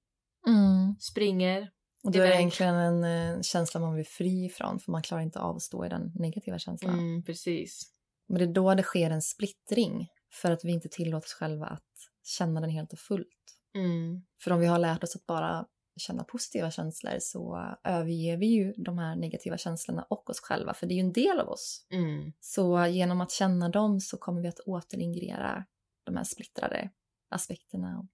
Mm. 0.46 0.94
springer. 1.00 1.70
Och 2.04 2.08
är 2.16 2.20
det 2.20 2.26
Iväg. 2.26 2.38
egentligen 2.38 2.74
en 2.74 3.04
eh, 3.36 3.42
känsla 3.42 3.80
man 3.80 3.94
vill 3.94 4.06
fri 4.06 4.44
ifrån 4.44 4.78
för 4.80 4.92
man 4.92 5.02
klarar 5.02 5.22
inte 5.22 5.40
av 5.40 5.56
att 5.56 5.62
stå 5.62 5.86
i 5.86 5.88
den 5.88 6.12
negativa 6.14 6.58
känslan. 6.58 6.98
Mm, 6.98 7.22
precis. 7.22 7.82
Men 8.28 8.38
det 8.38 8.44
är 8.44 8.52
då 8.52 8.74
det 8.74 8.82
sker 8.82 9.10
en 9.10 9.22
splittring 9.22 10.08
för 10.32 10.50
att 10.50 10.64
vi 10.64 10.72
inte 10.72 10.88
tillåter 10.88 11.26
oss 11.26 11.32
själva 11.32 11.66
att 11.66 11.84
känna 12.24 12.60
den 12.60 12.70
helt 12.70 12.92
och 12.92 12.98
fullt. 12.98 13.26
Mm, 13.74 14.22
För 14.42 14.50
om 14.52 14.60
vi 14.60 14.66
har 14.66 14.78
lärt 14.78 15.04
oss 15.04 15.16
att 15.16 15.26
bara 15.26 15.66
känna 15.96 16.24
positiva 16.24 16.70
känslor 16.70 17.16
så 17.20 17.74
överger 17.84 18.36
vi 18.36 18.46
ju 18.46 18.72
de 18.76 18.98
här 18.98 19.16
negativa 19.16 19.58
känslorna 19.58 20.02
och 20.10 20.30
oss 20.30 20.40
själva 20.40 20.74
för 20.74 20.86
det 20.86 20.94
är 20.94 20.96
ju 20.96 21.00
en 21.00 21.12
del 21.12 21.40
av 21.40 21.48
oss. 21.48 21.86
mm, 21.90 22.32
Så 22.40 22.86
genom 22.86 23.20
att 23.20 23.30
känna 23.30 23.68
dem 23.68 24.00
så 24.00 24.16
kommer 24.16 24.42
vi 24.42 24.48
att 24.48 24.60
återintegrera 24.60 25.64
de 26.04 26.16
här 26.16 26.24
splittrade 26.24 26.90
aspekterna. 27.30 27.98
och, 27.98 28.06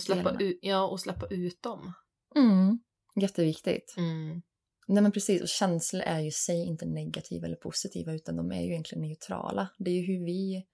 släppa 0.00 0.22
Delarna. 0.22 0.40
ut, 0.40 0.58
ja, 0.62 0.86
och 0.88 1.00
släppa 1.00 1.26
ut 1.26 1.62
dem. 1.62 1.92
Mm. 2.36 2.78
Jätteviktigt. 3.20 3.94
Mm, 3.96 4.42
Nej 4.88 5.02
men 5.02 5.12
precis, 5.12 5.42
och 5.42 5.48
känslor 5.48 6.02
är 6.02 6.20
ju 6.20 6.30
sig 6.30 6.66
inte 6.66 6.86
negativa 6.86 7.46
eller 7.46 7.56
positiva 7.56 8.12
utan 8.14 8.36
de 8.36 8.52
är 8.52 8.60
ju 8.62 8.70
egentligen 8.70 9.02
neutrala. 9.02 9.68
Det 9.78 9.90
är 9.90 9.94
ju 9.94 10.06
hur 10.06 10.24
vi 10.24 10.66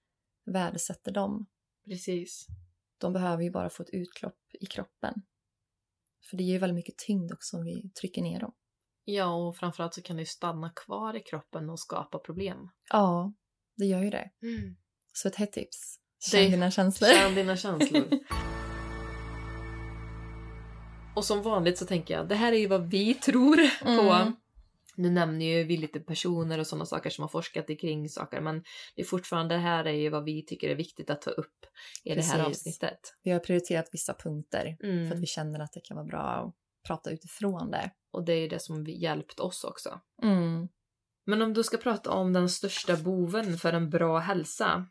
värdesätter 0.45 1.11
dem. 1.11 1.45
precis. 1.85 2.45
De 2.97 3.13
behöver 3.13 3.43
ju 3.43 3.51
bara 3.51 3.69
få 3.69 3.83
ett 3.83 3.89
utlopp 3.93 4.39
i 4.61 4.65
kroppen. 4.65 5.13
För 6.29 6.37
det 6.37 6.43
ger 6.43 6.53
ju 6.53 6.59
väldigt 6.59 6.75
mycket 6.75 6.97
tyngd 6.97 7.31
också 7.33 7.57
om 7.57 7.63
vi 7.63 7.89
trycker 8.01 8.21
ner 8.21 8.39
dem. 8.39 8.53
Ja, 9.03 9.33
och 9.47 9.57
framförallt 9.57 9.93
så 9.93 10.01
kan 10.01 10.15
det 10.15 10.21
ju 10.21 10.25
stanna 10.25 10.69
kvar 10.85 11.15
i 11.15 11.19
kroppen 11.19 11.69
och 11.69 11.79
skapa 11.79 12.19
problem. 12.19 12.57
Ja, 12.89 13.33
det 13.77 13.85
gör 13.85 14.03
ju 14.03 14.09
det. 14.09 14.29
Mm. 14.41 14.75
Så 15.13 15.27
ett 15.27 15.35
hett 15.35 15.51
tips. 15.51 15.99
Det- 16.31 16.37
Känn 16.37 16.51
dina 16.51 16.71
känslor. 16.71 17.09
Känn 17.09 17.35
dina 17.35 17.57
känslor. 17.57 18.07
och 21.15 21.25
som 21.25 21.41
vanligt 21.41 21.77
så 21.77 21.85
tänker 21.85 22.13
jag, 22.13 22.27
det 22.27 22.35
här 22.35 22.53
är 22.53 22.57
ju 22.57 22.67
vad 22.67 22.89
vi 22.89 23.13
tror 23.13 23.57
på. 23.85 24.11
Mm. 24.13 24.33
Nu 24.97 25.09
nämner 25.09 25.45
ju 25.45 25.63
vi 25.63 25.77
lite 25.77 25.99
personer 25.99 26.59
och 26.59 26.67
sådana 26.67 26.85
saker 26.85 27.09
som 27.09 27.21
har 27.21 27.29
forskat 27.29 27.67
kring 27.81 28.09
saker, 28.09 28.41
men 28.41 28.63
det 28.95 29.01
är 29.01 29.05
fortfarande 29.05 29.55
det 29.55 29.61
här 29.61 29.85
är 29.85 29.91
ju 29.91 30.09
vad 30.09 30.23
vi 30.23 30.45
tycker 30.45 30.69
är 30.69 30.75
viktigt 30.75 31.09
att 31.09 31.21
ta 31.21 31.29
upp 31.31 31.65
i 32.03 32.15
det 32.15 32.21
här 32.21 32.45
Precis. 32.45 32.67
avsnittet. 32.67 32.99
Vi 33.23 33.31
har 33.31 33.39
prioriterat 33.39 33.89
vissa 33.91 34.13
punkter 34.13 34.77
Mm. 34.83 35.07
för 35.09 35.15
att 35.15 35.21
vi 35.21 35.25
känner 35.25 35.59
att 35.59 35.73
det 35.73 35.81
kan 35.83 35.97
vara 35.97 36.05
bra 36.07 36.21
att 36.21 36.53
prata 36.87 37.11
utifrån 37.11 37.71
det. 37.71 37.91
Och 38.11 38.25
det 38.25 38.33
är 38.33 38.39
ju 38.39 38.47
det 38.47 38.59
som 38.59 38.85
hjälpt 38.87 39.39
oss 39.39 39.63
också. 39.63 39.99
Mm. 40.23 40.67
Men 41.25 41.41
om 41.41 41.53
du 41.53 41.63
ska 41.63 41.77
prata 41.77 42.11
om 42.11 42.33
den 42.33 42.49
största 42.49 42.97
boven 42.97 43.57
för 43.57 43.73
en 43.73 43.89
bra 43.89 44.19
hälsa, 44.19 44.85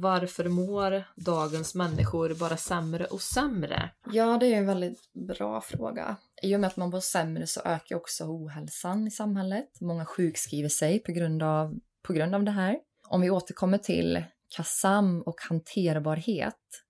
varför 0.00 0.48
mår 0.48 1.04
dagens 1.16 1.74
människor 1.74 2.34
bara 2.34 2.56
sämre 2.56 3.04
och 3.04 3.22
sämre? 3.22 3.90
Ja, 4.12 4.38
det 4.40 4.46
är 4.46 4.58
en 4.58 4.66
väldigt 4.66 5.12
bra 5.12 5.60
fråga. 5.60 6.16
I 6.42 6.56
och 6.56 6.60
med 6.60 6.68
att 6.68 6.76
man 6.76 6.90
mår 6.90 7.00
sämre 7.00 7.46
så 7.46 7.60
ökar 7.64 7.96
också 7.96 8.24
ohälsan 8.24 9.06
i 9.06 9.10
samhället. 9.10 9.80
Många 9.80 10.04
sjukskriver 10.04 10.68
sig 10.68 10.98
på 10.98 11.12
grund 11.12 11.42
av, 11.42 11.80
på 12.02 12.12
grund 12.12 12.34
av 12.34 12.44
det 12.44 12.50
här. 12.50 12.78
Om 13.08 13.20
vi 13.20 13.30
återkommer 13.30 13.78
till 13.78 14.24
KASAM 14.56 15.22
och 15.22 15.40
hanterbarhet 15.40 16.84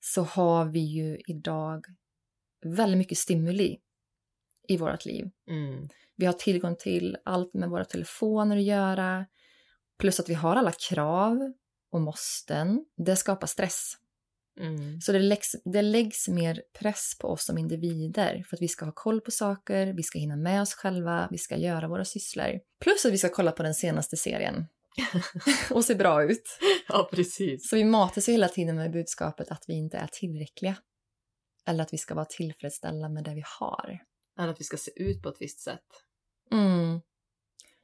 så 0.00 0.22
har 0.22 0.64
vi 0.64 0.80
ju 0.80 1.18
idag 1.26 1.84
väldigt 2.64 2.98
mycket 2.98 3.18
stimuli 3.18 3.78
i 4.68 4.76
vårt 4.76 5.04
liv. 5.04 5.30
Mm. 5.48 5.88
Vi 6.16 6.26
har 6.26 6.32
tillgång 6.32 6.76
till 6.76 7.16
allt 7.24 7.54
med 7.54 7.70
våra 7.70 7.84
telefoner 7.84 8.56
att 8.56 8.62
göra. 8.62 9.26
Plus 9.98 10.20
att 10.20 10.28
vi 10.28 10.34
har 10.34 10.56
alla 10.56 10.72
krav 10.72 11.52
och 11.92 12.00
måsten. 12.00 12.84
Det 12.96 13.16
skapar 13.16 13.46
stress. 13.46 13.96
Mm. 14.60 15.00
Så 15.00 15.12
det 15.12 15.18
läggs, 15.18 15.56
det 15.64 15.82
läggs 15.82 16.28
mer 16.28 16.62
press 16.78 17.18
på 17.20 17.28
oss 17.28 17.44
som 17.44 17.58
individer 17.58 18.44
för 18.48 18.56
att 18.56 18.62
vi 18.62 18.68
ska 18.68 18.84
ha 18.84 18.92
koll 18.92 19.20
på 19.20 19.30
saker, 19.30 19.86
vi 19.86 20.02
ska 20.02 20.18
hinna 20.18 20.36
med 20.36 20.62
oss 20.62 20.74
själva, 20.74 21.28
vi 21.30 21.38
ska 21.38 21.56
göra 21.56 21.88
våra 21.88 22.04
sysslor. 22.04 22.60
Plus 22.80 23.04
att 23.04 23.12
vi 23.12 23.18
ska 23.18 23.28
kolla 23.28 23.52
på 23.52 23.62
den 23.62 23.74
senaste 23.74 24.16
serien 24.16 24.66
och 25.70 25.84
se 25.84 25.94
bra 25.94 26.24
ut. 26.24 26.58
Ja, 26.88 27.08
precis. 27.12 27.68
Så 27.68 27.76
vi 27.76 27.84
matas 27.84 28.28
ju 28.28 28.32
hela 28.32 28.48
tiden 28.48 28.76
med 28.76 28.92
budskapet 28.92 29.50
att 29.50 29.64
vi 29.66 29.74
inte 29.74 29.96
är 29.96 30.08
tillräckliga. 30.12 30.76
Eller 31.66 31.82
att 31.82 31.92
vi 31.92 31.98
ska 31.98 32.14
vara 32.14 32.24
tillfredsställda 32.24 33.08
med 33.08 33.24
det 33.24 33.34
vi 33.34 33.42
har. 33.58 33.98
Eller 34.38 34.48
att 34.48 34.60
vi 34.60 34.64
ska 34.64 34.76
se 34.76 34.90
ut 34.96 35.22
på 35.22 35.28
ett 35.28 35.40
visst 35.40 35.60
sätt. 35.60 35.86
Mm. 36.52 37.00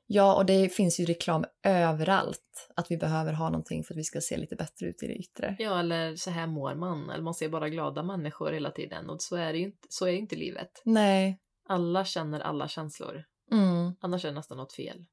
Ja, 0.09 0.37
och 0.37 0.47
det 0.47 0.69
finns 0.69 1.01
ju 1.01 1.05
reklam 1.05 1.45
överallt. 1.63 2.69
Att 2.77 2.91
vi 2.91 2.97
behöver 2.97 3.33
ha 3.33 3.51
någonting 3.51 3.85
för 3.85 3.95
att 3.95 3.99
vi 3.99 4.05
ska 4.05 4.21
se 4.21 4.37
lite 4.37 4.57
bättre 4.57 4.87
ut 4.87 5.03
i 5.03 5.07
det 5.07 5.15
yttre. 5.15 5.57
Ja, 5.59 5.81
eller 5.81 6.17
så 6.17 6.31
här 6.31 6.47
mår 6.47 6.75
man. 6.75 7.11
Eller 7.11 7.23
man 7.25 7.35
ser 7.35 7.49
bara 7.49 7.69
glada 7.69 8.03
människor 8.03 8.53
hela 8.53 8.71
tiden. 8.71 9.11
Och 9.11 9.23
så 9.23 9.37
är 9.37 9.53
det 9.53 9.59
ju 9.59 9.65
inte, 9.65 9.87
så 9.89 10.07
är 10.07 10.11
ju 10.11 10.19
inte 10.19 10.37
livet. 10.37 10.83
Nej. 10.85 11.41
Alla 11.69 12.05
känner 12.05 12.41
alla 12.41 12.69
känslor. 12.69 13.25
Mm. 13.53 13.93
Annars 14.01 14.25
är 14.25 14.29
det 14.29 14.35
nästan 14.35 14.57
något 14.59 14.73
fel. 14.73 15.05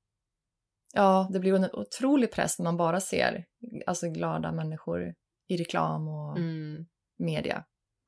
Ja, 0.94 1.30
det 1.34 1.40
blir 1.40 1.54
en 1.56 1.70
otrolig 1.74 2.32
press 2.32 2.60
när 2.60 2.64
man 2.64 2.78
bara 2.78 3.00
ser 3.00 3.46
alltså, 3.88 4.08
glada 4.10 4.52
människor 4.52 5.14
i 5.48 5.58
reklam 5.58 6.08
och 6.08 6.38
Mm, 6.38 6.86
media. 7.18 7.64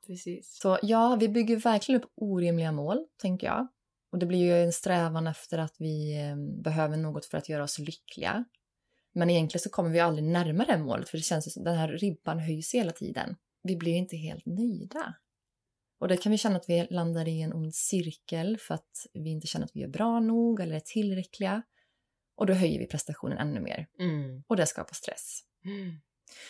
precis. 0.08 0.60
Så 0.62 0.80
ja, 0.82 1.18
vi 1.20 1.30
bygger 1.30 1.58
verkligen 1.58 2.02
upp 2.02 2.12
orimliga 2.16 2.72
mål, 2.72 3.06
tänker 3.22 3.48
jag. 3.48 3.68
Och 4.16 4.20
det 4.20 4.26
blir 4.26 4.40
ju 4.40 4.64
en 4.64 4.74
strävan 4.74 5.28
efter 5.28 5.58
att 5.58 5.76
vi 5.80 6.22
eh, 6.22 6.36
behöver 6.64 6.98
något 6.98 7.26
för 7.26 7.38
att 7.38 7.50
göra 7.50 7.64
oss 7.64 7.80
lyckliga. 7.80 8.46
Men 9.14 9.30
egentligen 9.30 9.62
så 9.62 9.70
kommer 9.70 9.90
vi 9.90 10.00
aldrig 10.00 10.28
närmare 10.28 10.72
det 10.72 10.78
målet 10.78 11.10
för 11.10 11.18
det 11.18 11.24
känns 11.24 11.54
som 11.54 11.64
den 11.64 11.76
här 11.76 11.88
ribban 11.88 12.40
höjs 12.40 12.74
hela 12.74 12.92
tiden. 12.92 13.36
Vi 13.64 13.76
blir 13.76 13.94
inte 13.94 14.18
helt 14.18 14.46
nöjda. 14.46 15.14
Och 16.00 16.08
det 16.08 16.18
kan 16.18 16.32
vi 16.32 16.38
känna 16.38 16.56
att 16.56 16.70
vi 16.70 16.88
landar 16.90 17.28
i 17.28 17.42
en 17.42 17.54
ond 17.54 17.76
cirkel 17.76 18.58
för 18.58 18.74
att 18.74 19.08
vi 19.14 19.30
inte 19.30 19.48
känner 19.48 19.66
att 19.66 19.76
vi 19.76 19.84
är 19.84 19.88
bra 19.88 20.20
nog 20.20 20.60
eller 20.60 20.76
är 20.76 20.80
tillräckliga. 20.80 21.62
Och 22.36 22.46
då 22.46 22.54
höjer 22.54 22.80
vi 22.80 22.88
prestationen 22.88 23.38
ännu 23.38 23.60
mer. 23.60 23.88
Mm. 24.00 24.44
Och 24.48 24.56
det 24.56 24.66
skapar 24.66 24.94
stress. 24.94 25.40
Mm. 25.66 25.96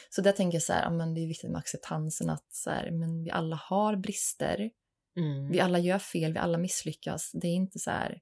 Så 0.09 0.21
där 0.21 0.31
tänker 0.31 0.55
jag 0.55 0.63
så 0.63 0.73
här, 0.73 0.83
ja, 0.83 0.89
men 0.89 1.13
det 1.13 1.21
är 1.21 1.27
viktigt 1.27 1.51
med 1.51 1.59
acceptansen 1.59 2.29
att 2.29 2.53
så 2.53 2.69
här, 2.69 2.91
men 2.91 3.23
vi 3.23 3.31
alla 3.31 3.55
har 3.55 3.95
brister. 3.95 4.71
Mm. 5.15 5.51
Vi 5.51 5.59
alla 5.59 5.79
gör 5.79 5.99
fel, 5.99 6.33
vi 6.33 6.39
alla 6.39 6.57
misslyckas. 6.57 7.31
Det 7.33 7.47
är 7.47 7.53
inte 7.53 7.79
så 7.79 7.91
här, 7.91 8.19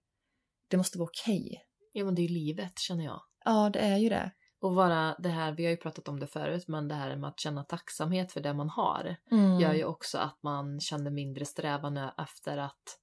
det 0.68 0.78
måste 0.78 0.98
vara 0.98 1.10
okej. 1.10 1.64
Ja, 1.92 2.06
men 2.06 2.16
det 2.16 2.22
är 2.22 2.28
ju 2.28 2.34
livet 2.34 2.80
känner 2.80 3.04
jag. 3.06 3.22
Ja, 3.46 3.70
det 3.70 3.80
är 3.80 3.98
ju 3.98 4.10
det. 4.10 4.32
Och 4.62 4.76
vara 4.76 5.16
det 5.20 5.30
här, 5.30 5.52
vi 5.52 5.64
har 5.64 5.72
ju 5.72 5.78
pratat 5.78 6.08
om 6.08 6.20
det 6.20 6.28
förut, 6.28 6.68
men 6.68 6.88
det 6.88 6.96
här 6.96 7.16
med 7.16 7.30
att 7.30 7.40
känna 7.40 7.64
tacksamhet 7.64 8.32
för 8.32 8.42
det 8.42 8.54
man 8.54 8.70
har 8.70 9.16
Mm. 9.32 9.60
gör 9.60 9.74
ju 9.74 9.84
också 9.86 10.18
att 10.18 10.44
man 10.44 10.80
känner 10.80 11.12
mindre 11.12 11.46
strävan 11.46 11.98
efter 11.98 12.58
att 12.58 13.00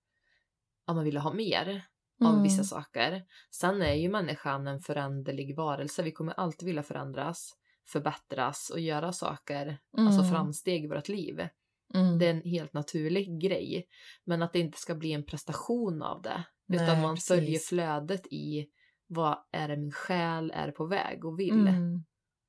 ja, 0.86 0.94
man 0.94 1.04
vill 1.04 1.16
ha 1.16 1.32
mer 1.32 1.86
av 2.24 2.30
Mm. 2.30 2.42
vissa 2.42 2.64
saker. 2.64 3.24
Sen 3.50 3.82
är 3.82 3.94
ju 3.94 4.08
människan 4.08 4.66
en 4.66 4.80
föränderlig 4.80 5.56
varelse. 5.56 6.02
Vi 6.02 6.12
kommer 6.12 6.32
alltid 6.32 6.66
vilja 6.66 6.82
förändras, 6.82 7.52
förbättras 7.86 8.70
och 8.70 8.80
göra 8.80 9.12
saker, 9.12 9.78
alltså 9.96 10.20
Mm. 10.20 10.32
framsteg 10.32 10.84
i 10.84 10.88
vårt 10.88 11.08
liv. 11.08 11.48
Mm. 11.94 12.18
Det 12.18 12.26
är 12.26 12.30
en 12.30 12.42
helt 12.42 12.72
naturlig 12.72 13.40
grej. 13.40 13.86
Men 14.24 14.42
att 14.42 14.52
det 14.52 14.58
inte 14.58 14.78
ska 14.78 14.94
bli 14.94 15.12
en 15.12 15.24
prestation 15.24 16.02
av 16.02 16.22
det. 16.22 16.44
Utan 16.72 16.86
Nej, 16.86 17.02
man 17.02 17.14
precis. 17.14 17.28
följer 17.28 17.58
flödet 17.58 18.26
i 18.26 18.66
vad 19.06 19.38
är 19.52 19.68
det 19.68 19.76
min 19.76 19.92
själ 19.92 20.52
är 20.54 20.70
på 20.70 20.86
väg 20.86 21.24
och 21.24 21.38
vill. 21.40 21.60
Mm. 21.68 22.04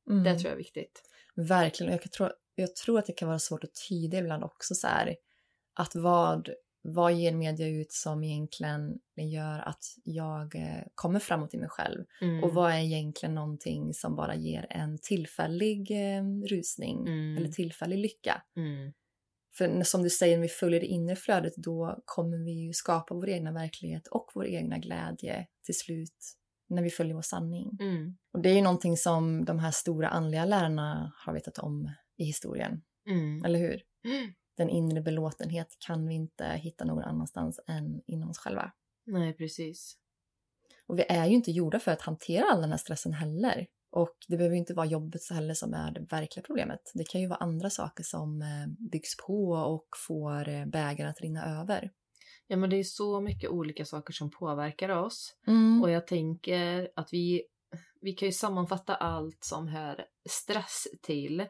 Mm. 0.09 0.23
Det 0.23 0.33
tror 0.33 0.45
jag 0.45 0.53
är 0.53 0.57
viktigt. 0.57 1.01
Verkligen. 1.35 1.91
Jag, 1.91 2.01
kan 2.01 2.09
tro, 2.09 2.27
jag 2.55 2.75
tror 2.75 2.99
att 2.99 3.05
det 3.05 3.13
kan 3.13 3.27
vara 3.27 3.39
svårt 3.39 3.63
att 3.63 3.73
tyda 3.89 4.17
ibland 4.17 4.43
också 4.43 4.75
så 4.75 4.87
här. 4.87 5.15
Att 5.73 5.95
vad, 5.95 6.49
vad 6.81 7.13
ger 7.13 7.31
media 7.31 7.67
ut 7.67 7.91
som 7.91 8.23
egentligen 8.23 8.99
gör 9.15 9.59
att 9.59 9.83
jag 10.03 10.55
eh, 10.55 10.83
kommer 10.95 11.19
framåt 11.19 11.53
i 11.53 11.57
mig 11.57 11.69
själv? 11.69 12.03
Mm. 12.21 12.43
Och 12.43 12.53
vad 12.53 12.71
är 12.71 12.77
egentligen 12.77 13.35
någonting 13.35 13.93
som 13.93 14.15
bara 14.15 14.35
ger 14.35 14.67
en 14.69 14.97
tillfällig 15.01 15.91
eh, 15.91 16.23
rusning 16.49 17.07
Mm. 17.07 17.37
eller 17.37 17.49
tillfällig 17.49 17.97
lycka? 17.97 18.41
Mm. 19.65 19.77
För 19.77 19.85
som 19.85 20.03
du 20.03 20.09
säger, 20.09 20.37
när 20.37 20.41
vi 20.41 20.49
följer 20.49 20.79
det 20.79 20.85
inre 20.85 21.15
flödet 21.15 21.53
då 21.55 22.01
kommer 22.05 22.37
vi 22.37 22.51
ju 22.51 22.73
skapa 22.73 23.13
vår 23.13 23.29
egna 23.29 23.51
verklighet 23.51 24.07
och 24.07 24.31
vår 24.33 24.45
egna 24.45 24.77
glädje 24.77 25.47
till 25.65 25.77
slut 25.77 26.37
när 26.69 26.83
vi 26.83 26.89
följer 26.89 27.15
vår 27.15 27.21
sanning. 27.21 27.77
Mm. 27.79 28.17
Och 28.33 28.41
det 28.41 28.49
är 28.49 28.53
ju 28.53 28.61
någonting 28.61 28.97
som 28.97 29.45
de 29.45 29.59
här 29.59 29.71
stora 29.71 30.09
andliga 30.09 30.45
lärarna 30.45 31.13
har 31.15 31.33
vetat 31.33 31.57
om 31.57 31.91
i 32.17 32.23
historien. 32.23 32.81
Mm. 33.09 33.45
Eller 33.45 33.59
hur? 33.59 33.81
Den 34.57 34.69
inre 34.69 35.01
belåtenhet 35.01 35.77
kan 35.79 36.07
vi 36.07 36.13
inte 36.13 36.45
hitta 36.45 36.85
någon 36.85 37.03
annanstans 37.03 37.59
än 37.67 38.01
inom 38.07 38.29
oss 38.29 38.37
själva. 38.37 38.71
Nej, 39.05 39.33
precis. 39.33 39.97
Och 40.87 40.99
vi 40.99 41.03
är 41.09 41.25
ju 41.25 41.35
inte 41.35 41.51
gjorda 41.51 41.79
för 41.79 41.91
att 41.91 42.01
hantera 42.01 42.45
all 42.45 42.61
den 42.61 42.69
här 42.69 42.77
stressen 42.77 43.13
heller. 43.13 43.67
Och 43.91 44.15
det 44.27 44.37
behöver 44.37 44.55
inte 44.55 44.73
vara 44.73 44.85
jobbet 44.85 45.21
heller 45.29 45.53
som 45.53 45.73
är 45.73 45.91
det 45.91 45.99
verkliga 45.99 46.43
problemet. 46.43 46.91
Det 46.93 47.03
kan 47.03 47.21
ju 47.21 47.27
vara 47.27 47.39
andra 47.39 47.69
saker 47.69 48.03
som 48.03 48.41
eh, 48.41 48.89
byggs 48.91 49.17
på 49.27 49.51
och 49.51 49.87
får 50.07 50.49
eh, 50.49 50.65
bägaren 50.65 51.09
att 51.09 51.21
rinna 51.21 51.59
över. 51.61 51.91
Ja, 52.47 52.57
men 52.57 52.69
det 52.69 52.75
är 52.75 52.83
så 52.83 53.21
mycket 53.21 53.49
olika 53.49 53.85
saker 53.85 54.13
som 54.13 54.31
påverkar 54.31 54.89
oss. 54.89 55.35
Mm. 55.47 55.81
Och 55.81 55.91
jag 55.91 56.07
tänker 56.07 56.89
att 56.95 57.13
vi, 57.13 57.43
vi 58.01 58.13
kan 58.13 58.27
ju 58.27 58.31
sammanfatta 58.31 58.95
allt 58.95 59.43
som 59.43 59.67
hör 59.67 60.05
stress 60.29 60.87
till 61.01 61.45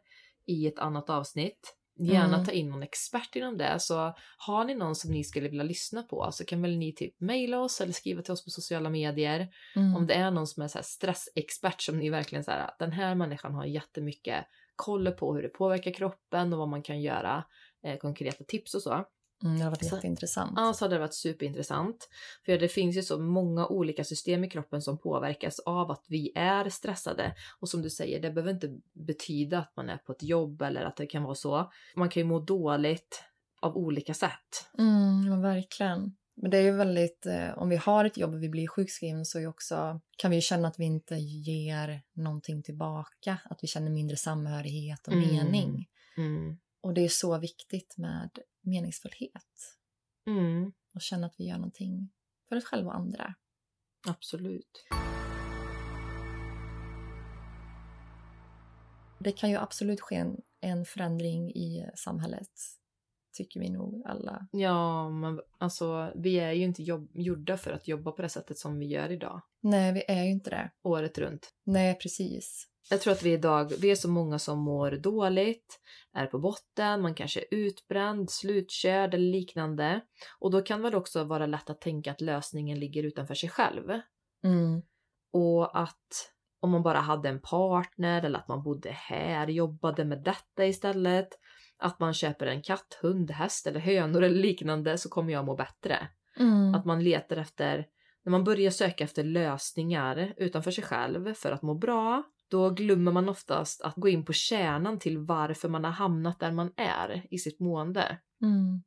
i 0.46 0.68
ett 0.68 0.80
annat 0.80 1.10
avsnitt. 1.10 1.76
Gärna 2.06 2.34
Mm. 2.34 2.46
ta 2.46 2.52
in 2.52 2.70
någon 2.70 2.84
expert 2.84 3.36
inom 3.36 3.58
det. 3.58 3.80
Så 3.80 4.16
har 4.38 4.64
ni 4.66 4.76
någon 4.76 4.96
som 4.96 5.12
ni 5.12 5.24
skulle 5.24 5.50
vilja 5.50 5.64
lyssna 5.64 6.04
på 6.04 6.30
så 6.32 6.46
kan 6.46 6.62
väl 6.62 6.78
ni 6.78 6.94
typ 6.94 7.20
mejla 7.20 7.60
oss 7.60 7.82
eller 7.82 7.94
skriva 7.94 8.22
till 8.22 8.32
oss 8.34 8.44
på 8.44 8.50
sociala 8.50 8.90
medier. 8.90 9.48
Mm. 9.76 9.96
Om 9.96 10.08
det 10.08 10.14
är 10.14 10.32
någon 10.32 10.48
som 10.48 10.64
är 10.64 10.68
så 10.68 10.80
stressexpert 10.84 11.82
som 11.82 11.98
ni 11.98 12.10
verkligen 12.10 12.44
så 12.44 12.52
här, 12.52 12.70
den 12.80 12.92
här 12.92 13.16
människan 13.16 13.54
har 13.54 13.66
jättemycket 13.66 14.46
koll 14.76 15.12
på 15.12 15.36
hur 15.36 15.42
det 15.44 15.50
påverkar 15.50 15.92
kroppen 15.92 16.54
och 16.54 16.60
vad 16.60 16.70
man 16.70 16.84
kan 16.84 17.02
göra, 17.02 17.44
eh, 17.84 17.98
konkreta 17.98 18.44
tips 18.44 18.76
och 18.76 18.82
så. 18.82 19.06
Mm, 19.44 19.58
det 19.58 19.64
har 19.64 19.72
varit 19.72 19.90
Så- 19.90 19.96
jätteintressant. 19.96 20.54
Ja, 20.56 20.74
så 20.74 20.86
hade 20.86 20.96
det 20.96 21.00
varit 21.00 21.14
superintressant. 21.14 22.10
För 22.46 22.58
det 22.58 22.68
finns 22.68 22.98
ju 22.98 23.02
så 23.04 23.20
många 23.20 23.68
olika 23.68 24.04
system 24.04 24.44
i 24.44 24.50
kroppen 24.50 24.82
som 24.82 24.98
påverkas 24.98 25.60
av 25.60 25.92
att 25.92 26.06
vi 26.08 26.32
är 26.36 26.70
stressade. 26.70 27.36
Och 27.60 27.70
som 27.70 27.82
du 27.82 27.90
säger, 27.90 28.20
det 28.22 28.32
behöver 28.32 28.52
inte 28.54 28.70
betyda 28.94 29.60
att 29.60 29.74
man 29.76 29.90
är 29.90 29.98
på 29.98 30.12
ett 30.12 30.24
jobb 30.24 30.62
eller 30.62 30.82
att 30.84 30.98
det 30.98 31.06
kan 31.06 31.24
vara 31.24 31.36
så. 31.36 31.72
Man 31.96 32.10
kan 32.10 32.22
ju 32.22 32.28
må 32.28 32.40
dåligt 32.40 33.24
av 33.62 33.78
olika 33.78 34.14
sätt. 34.14 34.70
Mm, 34.78 35.42
verkligen. 35.42 36.16
Men 36.36 36.52
det 36.52 36.58
är 36.58 36.62
ju 36.62 36.72
väldigt, 36.72 37.26
eh, 37.26 37.58
om 37.58 37.70
vi 37.70 37.76
har 37.76 38.06
ett 38.06 38.18
jobb 38.18 38.34
och 38.34 38.44
vi 38.44 38.50
blir 38.50 38.68
sjukskrivna 38.68 39.26
så 39.26 39.48
också, 39.48 40.00
kan 40.18 40.32
vi 40.32 40.42
känna 40.42 40.68
att 40.68 40.80
vi 40.80 40.86
inte 40.86 41.16
ger 41.16 42.02
någonting 42.14 42.64
tillbaka. 42.64 43.38
Att 43.46 43.60
vi 43.64 43.68
känner 43.68 43.92
mindre 43.92 44.18
samhörighet 44.18 45.08
och 45.08 45.14
Mm. 45.14 45.30
mening. 45.30 45.88
Mm. 46.18 46.58
Och 46.82 46.94
det 46.94 47.02
är 47.02 47.10
så 47.10 47.38
viktigt 47.40 47.98
med 47.98 48.30
meningsfullhet. 48.62 49.78
Mm, 50.28 50.72
Och 50.96 51.02
känna 51.02 51.28
att 51.28 51.36
vi 51.38 51.48
gör 51.48 51.56
någonting 51.58 52.10
för 52.50 52.56
oss 52.56 52.66
själva 52.66 52.90
och 52.90 52.96
andra. 52.96 53.34
absolut. 54.08 54.86
Det 59.20 59.32
kan 59.32 59.50
ju 59.50 59.56
absolut 59.58 60.02
ske 60.02 60.16
en, 60.16 60.42
en 60.62 60.86
förändring 60.86 61.50
i 61.52 61.86
samhället. 61.96 62.50
Tycker 63.34 63.60
vi 63.60 63.70
nog 63.70 64.04
alla. 64.06 64.48
Ja, 64.52 65.10
men 65.10 65.42
alltså 65.58 66.12
vi 66.16 66.40
är 66.40 66.52
ju 66.52 66.64
inte 66.64 66.84
jobb- 66.84 67.12
gjorda 67.14 67.58
för 67.58 67.72
att 67.72 67.88
jobba 67.88 68.12
på 68.12 68.22
det 68.22 68.30
sättet 68.30 68.58
som 68.58 68.80
vi 68.80 68.86
gör 68.86 69.12
idag. 69.12 69.42
Nej, 69.62 69.94
vi 69.94 70.04
är 70.08 70.24
ju 70.24 70.30
inte 70.32 70.50
det. 70.50 70.72
Året 70.84 71.18
runt. 71.18 71.54
Nej, 71.64 71.96
precis. 71.96 72.68
Jag 72.90 73.02
tror 73.02 73.14
att 73.14 73.24
vi 73.24 73.34
idag, 73.34 73.74
vi 73.82 73.92
är 73.92 73.96
så 73.96 74.10
många 74.10 74.40
som 74.40 74.60
mår 74.60 74.92
dåligt, 74.92 75.80
är 76.14 76.28
på 76.28 76.40
botten, 76.40 77.02
man 77.02 77.16
kanske 77.16 77.40
är 77.40 77.46
utbränd, 77.52 78.30
slutkörd 78.30 79.14
eller 79.14 79.32
liknande. 79.32 80.02
Och 80.40 80.52
då 80.52 80.62
kan 80.62 80.82
det 80.82 80.98
också 80.98 81.24
vara 81.24 81.46
lätt 81.46 81.70
att 81.70 81.82
tänka 81.82 82.12
att 82.12 82.22
lösningen 82.22 82.80
ligger 82.80 83.04
utanför 83.04 83.36
sig 83.36 83.50
själv. 83.50 83.90
Mm. 84.44 84.82
Och 85.34 85.82
att 85.82 86.32
om 86.60 86.72
man 86.72 86.84
bara 86.84 87.00
hade 87.00 87.30
en 87.30 87.42
partner 87.42 88.24
eller 88.24 88.40
att 88.40 88.48
man 88.48 88.64
bodde 88.64 88.90
här, 88.90 89.48
jobbade 89.48 90.06
med 90.06 90.24
detta 90.24 90.66
istället, 90.66 91.30
att 91.78 92.00
man 92.00 92.14
köper 92.14 92.48
en 92.48 92.62
katt, 92.62 93.00
hund, 93.02 93.32
häst 93.32 93.68
eller 93.68 93.80
hönor 93.80 94.24
eller 94.24 94.36
liknande 94.36 94.98
så 94.98 95.10
kommer 95.10 95.34
jag 95.34 95.46
må 95.46 95.56
bättre. 95.56 96.08
Mm. 96.40 96.76
Att 96.76 96.86
man 96.86 97.04
letar 97.04 97.38
efter, 97.38 97.86
när 98.24 98.32
man 98.32 98.44
börjar 98.44 98.72
söka 98.72 99.04
efter 99.04 99.24
lösningar 99.24 100.34
utanför 100.38 100.72
sig 100.72 100.84
själv 100.84 101.34
för 101.34 101.52
att 101.52 101.62
må 101.62 101.74
bra, 101.74 102.24
då 102.52 102.70
glömmer 102.70 103.12
man 103.12 103.30
oftast 103.30 103.82
att 103.82 103.96
gå 103.96 104.10
in 104.10 104.26
på 104.26 104.34
kärnan 104.34 105.00
till 105.00 105.18
varför 105.18 105.70
man 105.70 105.84
har 105.84 105.92
hamnat 105.92 106.40
där 106.40 106.52
man 106.52 106.74
är 106.78 107.28
i 107.32 107.38
sitt 107.38 107.60
mående. 107.60 108.20
Mm. 108.42 108.84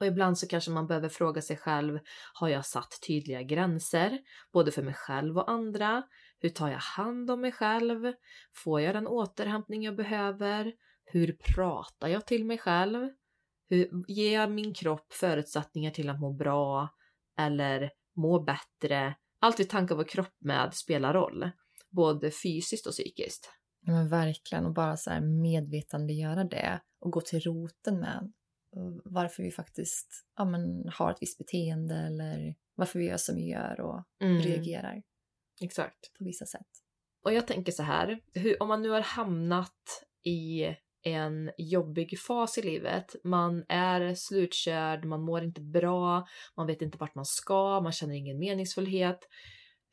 Och 0.00 0.06
ibland 0.06 0.38
så 0.38 0.46
kanske 0.48 0.70
man 0.70 0.86
behöver 0.86 1.08
fråga 1.08 1.42
sig 1.42 1.56
själv, 1.56 1.98
har 2.32 2.48
jag 2.48 2.66
satt 2.66 2.98
tydliga 3.06 3.42
gränser? 3.42 4.18
Både 4.52 4.72
för 4.72 4.82
mig 4.82 4.94
själv 4.94 5.38
och 5.38 5.50
andra? 5.50 6.02
Hur 6.40 6.48
tar 6.48 6.68
jag 6.68 6.78
hand 6.78 7.30
om 7.30 7.40
mig 7.40 7.52
själv? 7.52 8.12
Får 8.54 8.80
jag 8.80 8.94
den 8.94 9.06
återhämtning 9.06 9.82
jag 9.82 9.96
behöver? 9.96 10.72
Hur 11.04 11.32
pratar 11.54 12.08
jag 12.08 12.26
till 12.26 12.44
mig 12.44 12.58
själv? 12.58 13.08
Hur 13.68 14.04
ger 14.08 14.34
jag 14.34 14.50
min 14.50 14.74
kropp 14.74 15.12
förutsättningar 15.12 15.90
till 15.90 16.10
att 16.10 16.20
må 16.20 16.32
bra 16.32 16.88
eller 17.38 17.90
må 18.16 18.40
bättre? 18.40 19.14
Allt 19.40 19.60
vi 19.60 19.64
tankar 19.64 19.96
vår 19.96 20.04
kropp 20.04 20.36
med 20.38 20.74
spelar 20.74 21.14
roll, 21.14 21.50
både 21.90 22.30
fysiskt 22.30 22.86
och 22.86 22.92
psykiskt. 22.92 23.50
Ja, 23.80 23.92
men 23.92 24.08
verkligen. 24.08 24.66
Och 24.66 24.74
bara 24.74 24.96
så 24.96 25.10
här 25.10 25.20
medvetandegöra 25.20 26.44
det 26.44 26.80
och 27.00 27.12
gå 27.12 27.20
till 27.20 27.40
roten 27.40 28.00
med 28.00 28.32
eh, 28.76 28.92
varför 29.04 29.42
vi 29.42 29.50
faktiskt 29.50 30.26
ja, 30.36 30.44
men, 30.44 30.88
har 30.94 31.10
ett 31.10 31.18
visst 31.20 31.38
beteende 31.38 31.94
eller 31.94 32.54
varför 32.74 32.98
vi 32.98 33.04
gör 33.04 33.16
som 33.16 33.36
vi 33.36 33.48
gör 33.50 33.80
och 33.80 34.04
Mm. 34.20 34.42
reagerar 34.42 35.02
Exakt. 35.60 36.12
på 36.18 36.24
vissa 36.24 36.46
sätt. 36.46 36.66
Och 37.24 37.32
jag 37.32 37.46
tänker 37.46 37.72
så 37.72 37.82
här, 37.82 38.20
hur, 38.34 38.62
om 38.62 38.68
man 38.68 38.82
nu 38.82 38.88
har 38.88 39.00
hamnat 39.00 40.04
i 40.24 40.66
en 41.02 41.50
jobbig 41.58 42.18
fas 42.20 42.58
i 42.58 42.62
livet, 42.62 43.16
man 43.24 43.64
är 43.68 44.14
slutkörd, 44.14 45.04
man 45.04 45.22
mår 45.22 45.44
inte 45.44 45.60
bra, 45.60 46.26
man 46.56 46.66
vet 46.66 46.82
inte 46.82 46.98
vart 46.98 47.14
man 47.14 47.24
ska, 47.24 47.80
man 47.80 47.92
känner 47.92 48.14
ingen 48.14 48.38
meningsfullhet. 48.38 49.18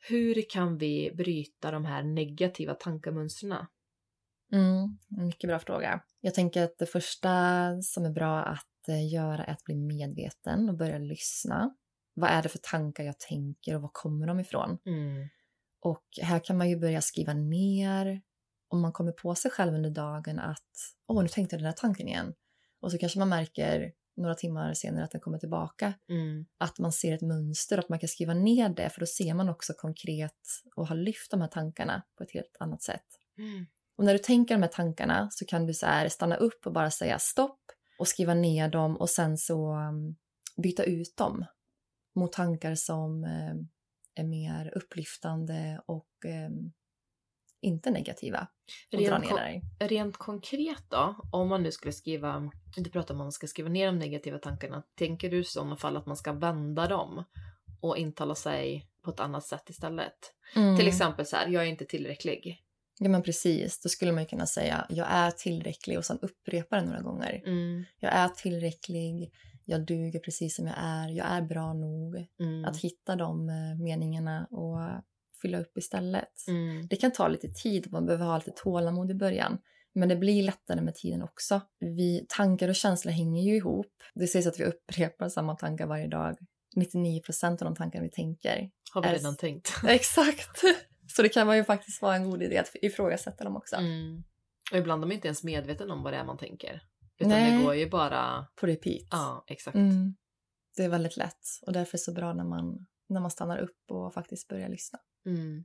Hur 0.08 0.50
kan 0.50 0.78
vi 0.78 1.12
bryta 1.14 1.70
de 1.70 1.84
här 1.84 2.02
negativa 2.02 2.74
tankemönstren? 2.74 3.66
Mm, 4.52 4.98
mycket 5.08 5.48
bra 5.48 5.58
fråga. 5.58 6.02
Jag 6.20 6.34
tänker 6.34 6.62
att 6.62 6.78
det 6.78 6.86
första 6.86 7.32
som 7.82 8.04
är 8.04 8.10
bra 8.10 8.42
att 8.42 8.88
eh, 8.88 9.12
göra 9.12 9.44
är 9.44 9.52
att 9.52 9.64
bli 9.64 9.74
medveten 9.74 10.68
och 10.68 10.76
börja 10.76 10.98
lyssna. 10.98 11.74
Vad 12.14 12.30
är 12.30 12.42
det 12.42 12.48
för 12.48 12.58
tankar 12.58 13.04
jag 13.04 13.18
tänker 13.18 13.74
och 13.74 13.82
var 13.82 13.90
kommer 13.92 14.26
de 14.26 14.40
ifrån? 14.40 14.78
Mm. 14.86 15.28
Och 15.80 16.04
här 16.22 16.38
kan 16.44 16.58
man 16.58 16.70
ju 16.70 16.76
börja 16.76 17.00
skriva 17.00 17.32
ner 17.32 18.22
om 18.68 18.80
man 18.80 18.92
kommer 18.92 19.12
på 19.12 19.34
sig 19.34 19.50
själv 19.50 19.74
under 19.74 19.90
dagen 19.90 20.38
att 20.38 20.94
åh, 21.06 21.22
nu 21.22 21.28
tänkte 21.28 21.54
jag 21.56 21.60
den 21.60 21.66
här 21.66 21.72
tanken 21.72 22.08
igen. 22.08 22.34
Och 22.80 22.92
så 22.92 22.98
kanske 22.98 23.18
man 23.18 23.28
märker 23.28 23.92
några 24.16 24.34
timmar 24.34 24.74
senare 24.74 25.04
att 25.04 25.10
den 25.10 25.20
kommer 25.20 25.38
tillbaka. 25.38 25.94
Mm. 26.08 26.46
Att 26.58 26.78
man 26.78 26.92
ser 26.92 27.14
ett 27.14 27.22
mönster 27.22 27.78
att 27.78 27.88
man 27.88 27.98
kan 27.98 28.08
skriva 28.08 28.34
ner 28.34 28.68
det 28.68 28.90
för 28.90 29.00
då 29.00 29.06
ser 29.06 29.34
man 29.34 29.48
också 29.48 29.72
konkret 29.72 30.62
och 30.76 30.88
har 30.88 30.96
lyft 30.96 31.30
de 31.30 31.40
här 31.40 31.48
tankarna 31.48 32.02
på 32.18 32.24
ett 32.24 32.30
helt 32.32 32.56
annat 32.60 32.82
sätt. 32.82 33.06
Mm. 33.38 33.66
Och 33.96 34.04
när 34.04 34.12
du 34.12 34.18
tänker 34.18 34.54
de 34.54 34.62
här 34.62 34.70
tankarna 34.70 35.28
så 35.30 35.44
kan 35.44 35.66
du 35.66 35.74
så 35.74 35.86
här 35.86 36.08
stanna 36.08 36.36
upp 36.36 36.66
och 36.66 36.72
bara 36.72 36.90
säga 36.90 37.18
stopp 37.18 37.60
och 37.98 38.08
skriva 38.08 38.34
ner 38.34 38.68
dem 38.68 38.96
och 38.96 39.10
sen 39.10 39.38
så 39.38 39.74
um, 39.74 40.16
byta 40.62 40.84
ut 40.84 41.16
dem 41.16 41.44
mot 42.14 42.32
tankar 42.32 42.74
som 42.74 43.24
um, 43.24 43.68
är 44.14 44.24
mer 44.24 44.72
upplyftande 44.76 45.80
och 45.86 46.08
um, 46.24 46.72
inte 47.62 47.90
negativa. 47.90 48.46
Och 48.92 48.98
dra 48.98 49.10
Rent, 49.18 49.24
ner 49.24 49.30
kon- 49.30 49.88
rent 49.88 50.16
konkret 50.16 50.82
då, 50.88 51.16
om 51.32 51.48
man 51.48 51.62
nu 51.62 51.72
skulle 51.72 51.92
skriva, 51.92 52.50
du 52.76 52.90
pratar 52.90 53.14
om 53.14 53.20
att 53.20 53.24
man 53.24 53.32
ska 53.32 53.46
skriva 53.46 53.68
ner 53.68 53.86
de 53.86 53.98
negativa 53.98 54.38
tankarna, 54.38 54.82
tänker 54.98 55.30
du 55.30 55.38
i 55.40 55.44
sådana 55.44 55.76
fall 55.76 55.96
att 55.96 56.06
man 56.06 56.16
ska 56.16 56.32
vända 56.32 56.86
dem 56.88 57.24
och 57.80 57.96
intala 57.96 58.34
sig 58.34 58.86
på 59.04 59.10
ett 59.10 59.20
annat 59.20 59.44
sätt 59.44 59.70
istället? 59.70 60.32
Mm. 60.56 60.76
Till 60.76 60.88
exempel 60.88 61.26
så 61.26 61.36
här, 61.36 61.48
jag 61.48 61.62
är 61.62 61.66
inte 61.66 61.84
tillräcklig. 61.84 62.62
Ja 62.98 63.08
men 63.08 63.22
precis, 63.22 63.80
då 63.82 63.88
skulle 63.88 64.12
man 64.12 64.22
ju 64.22 64.28
kunna 64.28 64.46
säga 64.46 64.86
jag 64.88 65.06
är 65.10 65.30
tillräcklig 65.30 65.98
och 65.98 66.04
sen 66.04 66.18
upprepa 66.22 66.76
det 66.76 66.86
några 66.86 67.00
gånger. 67.02 67.42
Mm, 67.46 67.84
Jag 68.00 68.12
är 68.12 68.28
tillräcklig, 68.28 69.32
jag 69.64 69.86
duger 69.86 70.18
precis 70.20 70.56
som 70.56 70.66
jag 70.66 70.76
är, 70.78 71.08
jag 71.08 71.26
är 71.26 71.42
bra 71.42 71.72
nog. 71.72 72.26
mm, 72.40 72.64
Att 72.64 72.76
hitta 72.76 73.16
de 73.16 73.48
eh, 73.48 73.78
meningarna 73.84 74.46
och 74.50 74.78
fylla 75.46 75.60
upp 75.60 75.78
istället. 75.78 76.48
mm, 76.48 76.86
Det 76.90 76.96
kan 76.96 77.12
ta 77.12 77.28
lite 77.28 77.48
tid, 77.48 77.92
man 77.92 78.06
behöver 78.06 78.24
ha 78.26 78.36
lite 78.36 78.50
tålamod 78.50 79.10
i 79.10 79.14
början. 79.14 79.58
Men 79.94 80.08
det 80.08 80.16
blir 80.16 80.42
lättare 80.42 80.80
med 80.80 80.94
tiden 80.94 81.22
också. 81.22 81.60
Vi, 81.80 82.26
tankar 82.28 82.68
och 82.68 82.74
känslor 82.74 83.12
hänger 83.12 83.42
ju 83.42 83.56
ihop. 83.56 83.92
Det 84.14 84.26
sägs 84.26 84.46
att 84.46 84.60
vi 84.60 84.64
upprepar 84.64 85.28
samma 85.28 85.54
tankar 85.56 85.86
varje 85.86 86.06
dag. 86.08 86.36
99 86.76 87.20
procent 87.22 87.62
av 87.62 87.66
de 87.66 87.76
tankar 87.76 88.02
vi 88.02 88.10
tänker. 88.10 88.70
har 88.92 89.02
vi 89.02 89.08
Är- 89.08 89.12
redan 89.12 89.36
tänkt. 89.36 89.70
Exakt! 89.88 90.58
Så 91.08 91.22
det 91.22 91.28
kan 91.28 91.56
ju 91.56 91.64
faktiskt 91.64 92.02
vara 92.02 92.16
en 92.16 92.30
god 92.30 92.42
idé 92.42 92.58
att 92.58 92.70
ifrågasätta 92.82 93.44
dem 93.44 93.56
också. 93.56 93.76
Mm. 93.76 94.22
Och 94.72 94.78
ibland 94.78 95.02
är 95.02 95.06
man 95.06 95.12
inte 95.14 95.28
ens 95.28 95.44
medveten 95.44 95.90
om 95.90 96.02
vad 96.02 96.12
det 96.12 96.16
är 96.16 96.24
man 96.24 96.38
tänker. 96.38 96.80
Utan 97.18 97.28
Nej. 97.30 97.58
det 97.58 97.64
går 97.64 97.74
ju 97.74 97.90
bara, 97.90 98.46
På 98.60 98.66
repeat. 98.66 99.06
ja 99.10 99.44
exakt. 99.48 99.74
Mm. 99.76 100.14
Det 100.76 100.84
är 100.84 100.88
väldigt 100.88 101.16
lätt 101.16 101.40
och 101.66 101.72
därför 101.72 101.90
är 101.90 101.98
det 101.98 102.04
så 102.04 102.12
bra 102.12 102.32
när 102.32 102.44
man, 102.44 102.86
när 103.08 103.20
man 103.20 103.30
stannar 103.30 103.58
upp 103.58 103.90
och 103.90 104.14
faktiskt 104.14 104.48
börjar 104.48 104.68
lyssna. 104.68 104.98
Mm. 105.26 105.64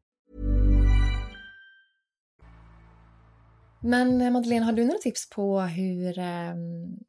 Men 3.83 4.21
eh, 4.21 4.31
Madeleine, 4.31 4.65
har 4.65 4.73
du 4.73 4.85
några 4.85 4.97
tips 4.99 5.29
på 5.29 5.59
hur 5.61 6.19
eh, 6.19 6.53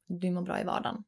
du 0.07 0.31
mår 0.31 0.43
bra 0.43 0.61
i 0.61 0.65
vardagen? 0.65 1.05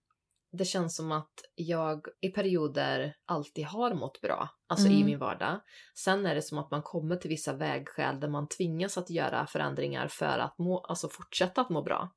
Det 0.53 0.65
känns 0.65 0.97
som 0.97 1.13
att 1.13 1.33
jag 1.55 2.07
i 2.21 2.29
perioder 2.29 3.17
alltid 3.25 3.65
har 3.65 3.95
mått 3.95 4.21
bra, 4.21 4.49
alltså 4.67 4.89
i 4.89 4.95
Mm. 4.95 5.07
min 5.07 5.19
vardag. 5.19 5.61
Sen 5.95 6.27
är 6.27 6.35
det 6.35 6.43
som 6.43 6.59
att 6.59 6.71
man 6.71 6.83
kommer 6.83 7.17
till 7.17 7.29
vissa 7.31 7.53
vägskäl 7.53 8.21
där 8.21 8.29
man 8.29 8.49
tvingas 8.49 8.99
att 8.99 9.11
göra 9.11 9.47
förändringar 9.47 10.09
för 10.09 10.39
att 10.39 10.59
må, 10.59 10.79
alltså 10.79 11.09
fortsätta 11.09 11.61
att 11.61 11.71
må 11.71 11.83
bra. 11.83 12.13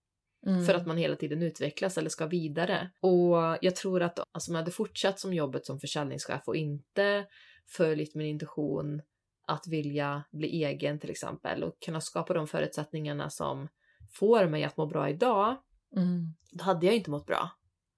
Mm. 0.45 0.65
För 0.65 0.73
att 0.73 0.87
man 0.87 0.97
hela 0.97 1.15
tiden 1.15 1.43
utvecklas 1.43 1.97
eller 1.97 2.09
ska 2.09 2.25
vidare. 2.25 2.91
Och 3.01 3.57
jag 3.61 3.75
tror 3.75 4.01
att 4.01 4.19
alltså, 4.31 4.51
om 4.51 4.55
jag 4.55 4.61
hade 4.61 4.71
fortsatt 4.71 5.19
som 5.19 5.33
jobbet 5.33 5.65
som 5.65 5.79
försäljningschef 5.79 6.41
och 6.47 6.55
inte 6.55 7.25
följt 7.67 8.15
min 8.15 8.27
intuition 8.27 9.01
att 9.47 9.67
vilja 9.67 10.23
bli 10.31 10.63
egen 10.63 10.99
till 10.99 11.09
exempel 11.09 11.63
och 11.63 11.79
kunna 11.85 12.01
skapa 12.01 12.33
de 12.33 12.47
förutsättningarna 12.47 13.29
som 13.29 13.67
får 14.13 14.47
mig 14.47 14.63
att 14.63 14.77
må 14.77 14.85
bra 14.85 15.09
idag, 15.09 15.57
Mm. 15.95 16.33
då 16.51 16.63
hade 16.63 16.85
jag 16.85 16.95
inte 16.95 17.09
mått 17.09 17.25
bra. 17.25 17.49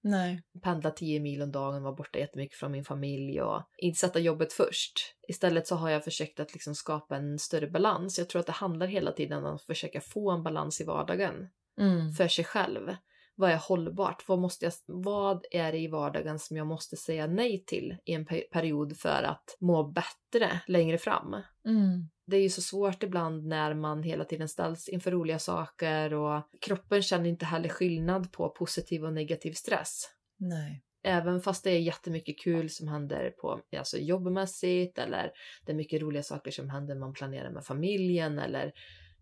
Nej. 0.02 0.42
Pendla 0.62 0.90
10 0.90 1.20
mil 1.20 1.42
om 1.42 1.52
dagen, 1.52 1.82
vara 1.82 1.94
borta 1.94 2.18
jättemycket 2.18 2.58
från 2.58 2.72
min 2.72 2.84
familj 2.84 3.42
och 3.42 3.62
inte 3.78 3.98
sätta 3.98 4.18
jobbet 4.18 4.52
först. 4.52 4.92
Istället 5.28 5.66
så 5.66 5.74
har 5.74 5.90
jag 5.90 6.04
försökt 6.04 6.40
att 6.40 6.52
liksom 6.52 6.74
skapa 6.74 7.16
en 7.16 7.38
större 7.38 7.70
balans. 7.70 8.18
Jag 8.18 8.28
tror 8.28 8.40
att 8.40 8.46
det 8.46 8.52
handlar 8.52 8.86
hela 8.86 9.12
tiden 9.12 9.44
om 9.44 9.54
att 9.54 9.62
försöka 9.62 10.00
få 10.00 10.30
en 10.30 10.42
balans 10.42 10.80
i 10.80 10.84
vardagen 10.84 11.48
Mm. 11.78 12.12
för 12.12 12.28
sig 12.28 12.44
själv. 12.44 12.96
Vad 13.40 13.50
är 13.50 13.56
hållbart? 13.56 14.28
Vad, 14.28 14.38
måste 14.38 14.64
jag, 14.64 14.72
vad 14.86 15.46
är 15.50 15.72
det 15.72 15.78
i 15.78 15.88
vardagen 15.88 16.38
som 16.38 16.56
jag 16.56 16.66
måste 16.66 16.96
säga 16.96 17.26
nej 17.26 17.64
till 17.66 17.96
i 18.04 18.12
en 18.12 18.26
pe- 18.26 18.50
period 18.52 18.96
för 18.96 19.22
att 19.22 19.56
må 19.60 19.84
bättre 19.84 20.60
längre 20.66 20.98
fram? 20.98 21.34
Mm. 21.66 22.08
Det 22.26 22.36
är 22.36 22.42
ju 22.42 22.48
så 22.50 22.62
svårt 22.62 23.02
ibland 23.02 23.46
när 23.46 23.74
man 23.74 24.02
hela 24.02 24.24
tiden 24.24 24.48
ställs 24.48 24.88
inför 24.88 25.10
roliga 25.10 25.38
saker 25.38 26.14
och 26.14 26.42
kroppen 26.60 27.02
känner 27.02 27.26
inte 27.28 27.44
heller 27.44 27.68
skillnad 27.68 28.32
på 28.32 28.48
positiv 28.48 29.04
och 29.04 29.12
negativ 29.12 29.52
stress. 29.52 30.04
Nej. 30.38 30.82
Även 31.02 31.40
fast 31.40 31.64
det 31.64 31.70
är 31.70 31.78
jättemycket 31.78 32.38
kul 32.38 32.70
som 32.70 32.88
händer 32.88 33.30
på 33.30 33.60
alltså 33.78 33.98
jobbmässigt 33.98 34.98
eller 34.98 35.30
det 35.66 35.72
är 35.72 35.76
mycket 35.76 36.02
roliga 36.02 36.22
saker 36.22 36.50
som 36.50 36.70
händer 36.70 36.94
man 36.94 37.12
planerar 37.12 37.50
med 37.50 37.64
familjen 37.64 38.38
eller 38.38 38.72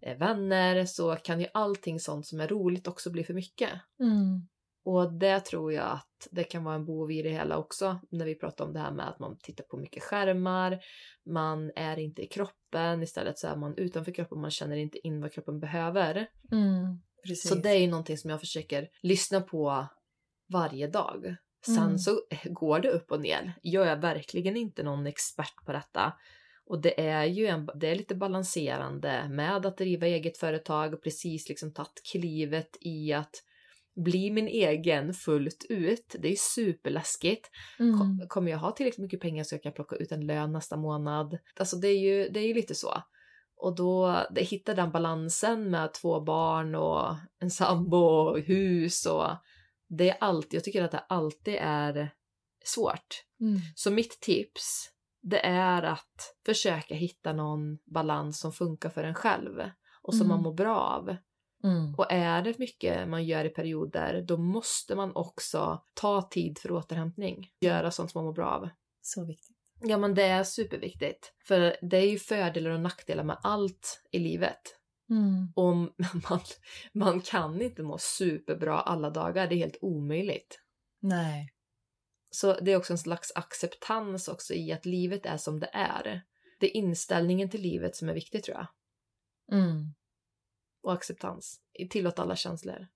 vänner 0.00 0.84
så 0.84 1.16
kan 1.16 1.40
ju 1.40 1.46
allting 1.54 2.00
sånt 2.00 2.26
som 2.26 2.40
är 2.40 2.48
roligt 2.48 2.88
också 2.88 3.10
bli 3.10 3.24
för 3.24 3.34
mycket. 3.34 3.70
Mm. 4.00 4.48
Och 4.84 5.12
det 5.12 5.40
tror 5.40 5.72
jag 5.72 5.90
att 5.90 6.28
det 6.30 6.44
kan 6.44 6.64
vara 6.64 6.74
en 6.74 6.84
bov 6.84 7.12
i 7.12 7.22
det 7.22 7.30
hela 7.30 7.56
också 7.56 8.00
när 8.10 8.26
vi 8.26 8.34
pratar 8.34 8.64
om 8.64 8.72
det 8.72 8.80
här 8.80 8.92
med 8.92 9.08
att 9.08 9.18
man 9.18 9.38
tittar 9.38 9.64
på 9.64 9.76
mycket 9.76 10.02
skärmar, 10.02 10.80
man 11.26 11.70
är 11.76 11.98
inte 11.98 12.22
i 12.22 12.26
kroppen, 12.26 13.02
istället 13.02 13.38
så 13.38 13.46
är 13.46 13.56
man 13.56 13.74
utanför 13.76 14.12
kroppen, 14.12 14.40
man 14.40 14.50
känner 14.50 14.76
inte 14.76 15.06
in 15.06 15.20
vad 15.20 15.32
kroppen 15.32 15.60
behöver. 15.60 16.28
Mm. 16.52 17.00
Så 17.36 17.54
det 17.54 17.70
är 17.70 17.78
ju 17.78 17.86
någonting 17.86 18.18
som 18.18 18.30
jag 18.30 18.40
försöker 18.40 18.88
lyssna 19.02 19.40
på 19.40 19.86
varje 20.52 20.86
dag. 20.86 21.36
Sen 21.66 21.78
Mm. 21.78 21.98
så 21.98 22.20
går 22.44 22.80
det 22.80 22.90
upp 22.90 23.12
och 23.12 23.20
ner. 23.20 23.54
Jag 23.62 23.88
är 23.88 23.96
verkligen 23.96 24.56
inte 24.56 24.82
någon 24.82 25.06
expert 25.06 25.64
på 25.66 25.72
detta. 25.72 26.12
Och 26.68 26.80
det 26.82 27.00
är 27.00 27.24
ju 27.24 27.46
en, 27.46 27.68
det 27.74 27.88
är 27.88 27.94
lite 27.94 28.14
balanserande 28.14 29.28
med 29.30 29.66
att 29.66 29.76
driva 29.78 30.06
eget 30.06 30.38
företag 30.38 30.94
och 30.94 31.02
precis 31.02 31.48
liksom 31.48 31.72
tagit 31.72 32.02
klivet 32.12 32.76
i 32.80 33.12
att 33.12 33.42
bli 34.04 34.30
min 34.30 34.48
egen 34.48 35.14
fullt 35.14 35.66
ut. 35.68 36.16
Det 36.18 36.32
är 36.32 36.36
superläskigt. 36.36 37.50
Mm. 37.78 37.98
Kom- 37.98 38.26
Kommer 38.28 38.50
jag 38.50 38.58
ha 38.58 38.72
tillräckligt 38.72 39.02
mycket 39.02 39.20
pengar 39.20 39.44
så 39.44 39.54
jag 39.54 39.62
kan 39.62 39.72
plocka 39.72 39.96
ut 39.96 40.12
en 40.12 40.26
lön 40.26 40.52
nästa 40.52 40.76
månad? 40.76 41.38
Alltså 41.56 41.76
det 41.76 41.88
är 41.88 41.98
ju, 41.98 42.28
det 42.28 42.40
är 42.40 42.46
ju 42.46 42.54
lite 42.54 42.74
så. 42.74 43.02
Och 43.56 43.74
då 43.76 44.22
det, 44.30 44.42
hitta 44.42 44.74
den 44.74 44.90
balansen 44.90 45.70
med 45.70 45.92
två 45.94 46.20
barn 46.20 46.74
och 46.74 47.16
en 47.40 47.50
sambo 47.50 47.96
och 47.98 48.40
hus 48.40 49.06
och 49.06 49.30
det 49.88 50.10
är 50.10 50.16
alltid, 50.20 50.54
jag 50.54 50.64
tycker 50.64 50.82
att 50.82 50.90
det 50.90 51.04
alltid 51.08 51.56
är 51.60 52.10
svårt. 52.64 53.24
Mm. 53.40 53.58
Så 53.74 53.90
mitt 53.90 54.20
tips, 54.20 54.90
det 55.28 55.46
är 55.46 55.82
att 55.82 56.34
försöka 56.46 56.94
hitta 56.94 57.32
någon 57.32 57.78
balans 57.86 58.40
som 58.40 58.52
funkar 58.52 58.88
för 58.90 59.04
en 59.04 59.14
själv 59.14 59.70
och 60.02 60.14
som 60.14 60.26
Mm. 60.26 60.36
man 60.36 60.42
mår 60.42 60.52
bra 60.54 60.78
av. 60.80 61.16
Mm. 61.64 61.94
Och 61.94 62.12
är 62.12 62.42
det 62.42 62.58
mycket 62.58 63.08
man 63.08 63.24
gör 63.24 63.44
i 63.44 63.48
perioder, 63.48 64.22
då 64.28 64.36
måste 64.36 64.96
man 64.96 65.16
också 65.16 65.82
ta 65.94 66.22
tid 66.22 66.58
för 66.58 66.70
återhämtning. 66.72 67.48
Göra 67.60 67.90
sånt 67.90 68.10
som 68.10 68.18
man 68.18 68.26
mår 68.26 68.32
bra 68.32 68.46
av. 68.46 68.68
Så 69.02 69.24
viktigt. 69.24 69.56
Ja, 69.80 69.98
men 69.98 70.14
det 70.14 70.22
är 70.22 70.44
superviktigt. 70.44 71.32
För 71.44 71.76
det 71.82 71.96
är 71.96 72.10
ju 72.10 72.18
fördelar 72.18 72.70
och 72.70 72.80
nackdelar 72.80 73.24
med 73.24 73.38
allt 73.42 74.02
i 74.10 74.18
livet. 74.18 74.60
Mm. 75.10 75.52
Och 75.56 75.76
man, 76.30 76.40
man 76.92 77.20
kan 77.20 77.62
inte 77.62 77.82
må 77.82 77.98
superbra 77.98 78.80
alla 78.80 79.10
dagar, 79.10 79.46
det 79.46 79.54
är 79.54 79.58
helt 79.58 79.78
omöjligt. 79.80 80.60
Nej. 81.00 81.52
Så 82.30 82.60
det 82.60 82.72
är 82.72 82.76
också 82.76 82.92
en 82.92 82.98
slags 82.98 83.32
acceptans 83.34 84.28
också 84.28 84.54
i 84.54 84.72
att 84.72 84.86
livet 84.86 85.26
är 85.26 85.36
som 85.36 85.60
det 85.60 85.70
är. 85.72 86.22
Det 86.60 86.66
är 86.66 86.76
inställningen 86.76 87.50
till 87.50 87.60
livet 87.60 87.96
som 87.96 88.08
är 88.08 88.14
viktig 88.14 88.44
tror 88.44 88.56
jag. 88.56 88.66
Mm. 89.58 89.94
Och 90.82 90.92
acceptans. 90.92 91.60
Tillåt 91.90 92.18
alla 92.18 92.36
känslor. 92.36 92.88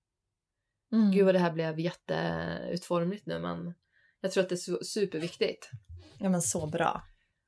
Mm. 0.91 1.11
Gud 1.11 1.25
vad 1.25 1.35
det 1.35 1.39
här 1.39 1.51
blev 1.51 1.79
jätteutformligt 1.79 3.25
nu 3.25 3.39
men 3.39 3.73
jag 4.21 4.31
tror 4.31 4.43
att 4.43 4.49
det 4.49 4.55
är 4.55 4.71
su- 4.71 4.83
superviktigt. 4.83 5.69
Ja 6.19 6.29
men 6.29 6.41
så 6.41 6.67
bra. 6.67 7.03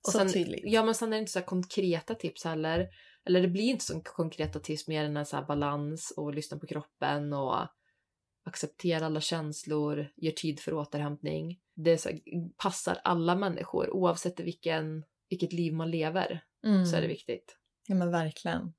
Och 0.05 0.11
så 0.11 0.17
sen, 0.17 0.31
tydligt. 0.31 0.63
Ja 0.63 0.83
men 0.83 0.95
sen 0.95 1.13
är 1.13 1.17
det 1.17 1.19
inte 1.19 1.31
så 1.31 1.41
konkreta 1.41 2.15
tips 2.15 2.43
heller. 2.43 2.89
Eller 3.25 3.41
det 3.41 3.47
blir 3.47 3.63
inte 3.63 3.85
så 3.85 4.01
konkreta 4.01 4.59
tips 4.59 4.87
mer 4.87 5.03
än 5.03 5.17
en 5.17 5.25
så 5.25 5.45
balans 5.47 6.13
och 6.17 6.33
lyssna 6.33 6.59
på 6.59 6.67
kroppen 6.67 7.33
och 7.33 7.67
acceptera 8.45 9.05
alla 9.05 9.21
känslor, 9.21 10.11
ger 10.15 10.31
tid 10.31 10.59
för 10.59 10.73
återhämtning. 10.73 11.59
Det 11.75 11.97
så 11.97 12.09
här, 12.09 12.19
passar 12.57 12.99
alla 13.03 13.35
människor 13.35 13.89
oavsett 13.89 14.39
vilken, 14.39 15.03
vilket 15.29 15.53
liv 15.53 15.73
man 15.73 15.91
lever 15.91 16.41
Mm. 16.65 16.85
så 16.85 16.95
är 16.95 17.01
det 17.01 17.07
viktigt. 17.07 17.57
Ja 17.87 17.95
men 17.95 18.11
verkligen. 18.11 18.73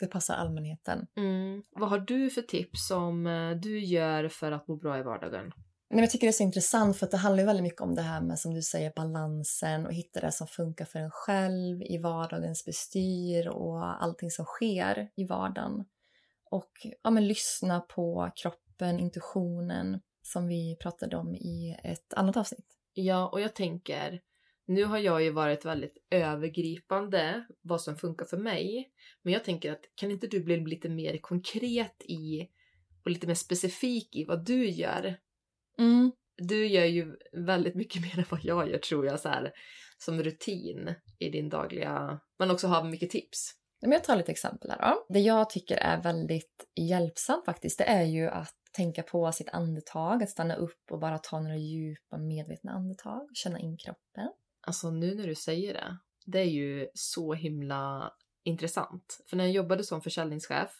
Det 0.00 0.06
passar 0.06 0.34
allmänheten. 0.34 1.06
Mm. 1.16 1.62
Vad 1.70 1.90
har 1.90 1.98
du 1.98 2.30
för 2.30 2.42
tips 2.42 2.88
som 2.88 3.26
eh, 3.26 3.50
du 3.50 3.78
gör 3.80 4.28
för 4.28 4.52
att 4.52 4.68
må 4.68 4.76
bra 4.76 4.98
i 4.98 5.02
vardagen? 5.02 5.44
Nej, 5.44 5.96
men 5.96 5.98
jag 5.98 6.10
tycker 6.10 6.26
det 6.26 6.30
är 6.30 6.32
så 6.32 6.42
intressant 6.42 6.96
för 6.96 7.06
att 7.06 7.10
det 7.10 7.16
handlar 7.16 7.44
väldigt 7.44 7.62
mycket 7.62 7.80
om 7.80 7.94
det 7.94 8.02
här 8.02 8.20
med 8.20 8.38
som 8.38 8.54
du 8.54 8.62
säger 8.62 8.92
balansen 8.96 9.86
och 9.86 9.92
hitta 9.92 10.20
det 10.20 10.32
som 10.32 10.46
funkar 10.46 10.84
för 10.84 10.98
en 10.98 11.10
själv 11.10 11.82
i 11.82 11.98
vardagens 11.98 12.64
bestyr 12.64 13.48
och 13.48 14.02
allting 14.02 14.30
som 14.30 14.44
sker 14.44 15.08
i 15.16 15.26
vardagen. 15.26 15.84
Och 16.50 16.72
ja, 17.02 17.10
men 17.10 17.28
lyssna 17.28 17.80
på 17.80 18.30
kroppen, 18.36 18.98
intuitionen 18.98 20.00
som 20.26 20.46
vi 20.46 20.76
pratade 20.80 21.16
om 21.16 21.34
i 21.34 21.76
ett 21.84 22.14
annat 22.14 22.36
avsnitt. 22.36 22.66
Ja, 22.92 23.28
och 23.28 23.40
jag 23.40 23.54
tänker, 23.54 24.20
nu 24.66 24.84
har 24.84 24.98
jag 24.98 25.22
ju 25.22 25.30
varit 25.30 25.64
väldigt 25.64 26.06
övergripande 26.10 27.46
vad 27.62 27.80
som 27.80 27.96
funkar 27.96 28.26
för 28.26 28.36
mig. 28.36 28.90
Men 29.22 29.32
jag 29.32 29.44
tänker 29.44 29.72
att 29.72 29.82
kan 29.94 30.10
inte 30.10 30.26
du 30.26 30.40
bli 30.40 30.56
lite 30.56 30.88
mer 30.88 31.18
konkret 31.18 32.02
i 32.04 32.48
och 33.04 33.10
lite 33.10 33.26
mer 33.26 33.34
specifik 33.34 34.16
i 34.16 34.24
vad 34.24 34.46
du 34.46 34.70
gör? 34.70 35.16
Mm. 35.78 36.12
Du 36.36 36.66
gör 36.66 36.84
ju 36.84 37.16
väldigt 37.32 37.74
mycket 37.74 38.02
mer 38.02 38.18
än 38.18 38.24
vad 38.30 38.44
jag 38.44 38.70
gör 38.70 38.78
tror 38.78 39.06
jag. 39.06 39.20
Så 39.20 39.28
här. 39.28 39.52
som 39.98 40.22
rutin 40.22 40.94
i 41.18 41.30
din 41.30 41.48
dagliga... 41.48 42.20
Men 42.38 42.50
också 42.50 42.66
ha 42.66 42.84
mycket 42.84 43.10
tips. 43.10 43.54
Men 43.82 43.92
jag 43.92 44.04
tar 44.04 44.16
lite 44.16 44.32
exempel 44.32 44.70
här 44.70 44.78
då. 44.78 45.06
Det 45.08 45.20
jag 45.20 45.50
tycker 45.50 45.76
är 45.76 46.02
väldigt 46.02 46.66
hjälpsamt 46.80 47.44
faktiskt, 47.44 47.78
det 47.78 47.84
är 47.84 48.04
ju 48.04 48.28
att 48.28 48.63
tänka 48.74 49.02
på 49.02 49.32
sitt 49.32 49.48
andetag, 49.48 50.22
att 50.22 50.30
stanna 50.30 50.54
upp 50.54 50.82
och 50.90 50.98
bara 50.98 51.18
ta 51.18 51.40
några 51.40 51.56
djupa 51.56 52.18
medvetna 52.18 52.72
andetag, 52.72 53.28
känna 53.34 53.58
in 53.58 53.76
kroppen. 53.76 54.32
Alltså 54.66 54.90
nu 54.90 55.14
när 55.14 55.26
du 55.26 55.34
säger 55.34 55.74
det, 55.74 55.96
det 56.26 56.38
är 56.38 56.44
ju 56.50 56.88
så 56.94 57.34
himla 57.34 58.12
intressant. 58.44 59.20
För 59.26 59.36
när 59.36 59.44
jag 59.44 59.52
jobbade 59.52 59.84
som 59.84 60.00
försäljningschef 60.02 60.70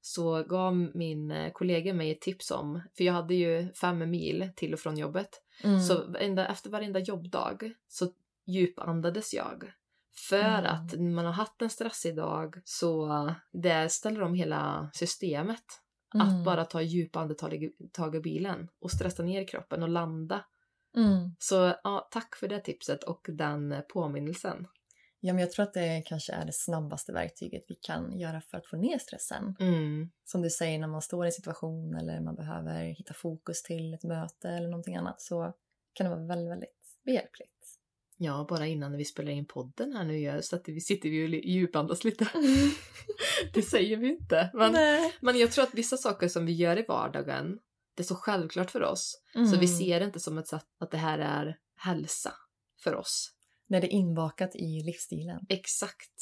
så 0.00 0.42
gav 0.42 0.76
min 0.94 1.30
eh, 1.30 1.52
kollega 1.52 1.94
mig 1.94 2.10
ett 2.10 2.20
tips 2.20 2.50
om, 2.50 2.82
för 2.96 3.04
jag 3.04 3.12
hade 3.12 3.34
ju 3.34 3.72
fem 3.72 4.10
mil 4.10 4.50
till 4.56 4.72
och 4.72 4.80
från 4.80 4.98
jobbet, 4.98 5.42
Mm. 5.64 5.80
så 5.80 6.14
efter 6.14 6.70
varenda 6.70 6.98
jobbdag 6.98 7.72
så 7.88 8.12
djupandades 8.46 9.34
jag. 9.34 9.72
För 10.28 10.38
Mm. 10.38 10.64
att 10.66 10.92
när 10.92 11.10
man 11.14 11.24
har 11.24 11.32
haft 11.32 11.62
en 11.62 11.70
stressig 11.70 12.16
dag 12.16 12.60
så 12.64 13.08
det 13.52 13.88
ställer 13.92 14.22
om 14.22 14.34
hela 14.34 14.90
systemet. 14.94 15.64
Att 16.14 16.30
Mm. 16.30 16.44
bara 16.44 16.64
ta 16.64 16.82
djupa 16.82 17.20
andetag 17.20 18.14
i 18.14 18.20
bilen 18.20 18.68
och 18.80 18.90
stressa 18.90 19.22
ner 19.22 19.48
kroppen 19.48 19.82
och 19.82 19.88
landa. 19.88 20.44
Mm. 20.96 21.30
Så 21.38 21.74
ja, 21.84 22.08
tack 22.10 22.36
för 22.36 22.48
det 22.48 22.60
tipset 22.60 23.04
och 23.04 23.26
den 23.32 23.82
påminnelsen. 23.92 24.66
Ja, 25.20 25.32
men 25.32 25.40
jag 25.40 25.50
tror 25.50 25.62
att 25.62 25.74
det 25.74 26.02
kanske 26.06 26.32
är 26.32 26.44
det 26.44 26.52
snabbaste 26.52 27.12
verktyget 27.12 27.64
vi 27.68 27.74
kan 27.74 28.18
göra 28.18 28.40
för 28.40 28.58
att 28.58 28.66
få 28.66 28.76
ner 28.76 28.98
stressen. 28.98 29.56
Mm. 29.60 30.10
Som 30.24 30.42
du 30.42 30.50
säger, 30.50 30.78
när 30.78 30.88
man 30.88 31.02
står 31.02 31.24
i 31.24 31.28
en 31.28 31.32
situation 31.32 31.94
eller 31.94 32.20
man 32.20 32.34
behöver 32.34 32.84
hitta 32.84 33.14
fokus 33.14 33.62
till 33.62 33.94
ett 33.94 34.04
möte 34.04 34.48
eller 34.48 34.68
någonting 34.68 34.96
annat 34.96 35.20
så 35.20 35.52
kan 35.92 36.04
det 36.04 36.10
vara 36.16 36.26
väldigt, 36.26 36.50
väldigt 36.50 36.98
behjälpligt. 37.04 37.57
Ja, 38.20 38.46
bara 38.48 38.66
innan 38.66 38.96
vi 38.96 39.04
spelar 39.04 39.32
in 39.32 39.46
podden 39.46 39.92
här 39.96 40.04
nu 40.04 40.42
så 40.42 40.56
att 40.56 40.68
vi 40.68 40.80
sitter 40.80 41.08
vi 41.10 41.24
och 41.26 41.44
djupandas 41.44 42.04
lite. 42.04 42.28
det 43.54 43.62
säger 43.62 43.96
vi 43.96 44.08
inte. 44.08 44.50
Men, 44.54 44.72
Nej. 44.72 45.14
men 45.20 45.38
jag 45.38 45.52
tror 45.52 45.64
att 45.64 45.74
vissa 45.74 45.96
saker 45.96 46.28
som 46.28 46.46
vi 46.46 46.52
gör 46.52 46.78
i 46.78 46.84
vardagen, 46.88 47.58
det 47.96 48.02
är 48.02 48.04
så 48.04 48.14
självklart 48.14 48.70
för 48.70 48.82
oss. 48.82 49.22
Så 49.32 49.38
Mm. 49.38 49.60
vi 49.60 49.68
ser 49.68 50.00
det 50.00 50.06
inte 50.06 50.20
som 50.20 50.38
ett 50.38 50.48
sätt 50.48 50.66
att 50.80 50.90
det 50.90 50.96
här 50.96 51.18
är 51.18 51.56
hälsa 51.76 52.32
för 52.82 52.94
oss. 52.94 53.30
När 53.68 53.80
det 53.80 53.86
är 53.86 53.92
inbakat 53.92 54.56
i 54.56 54.82
livsstilen. 54.82 55.46
Exakt. 55.48 56.20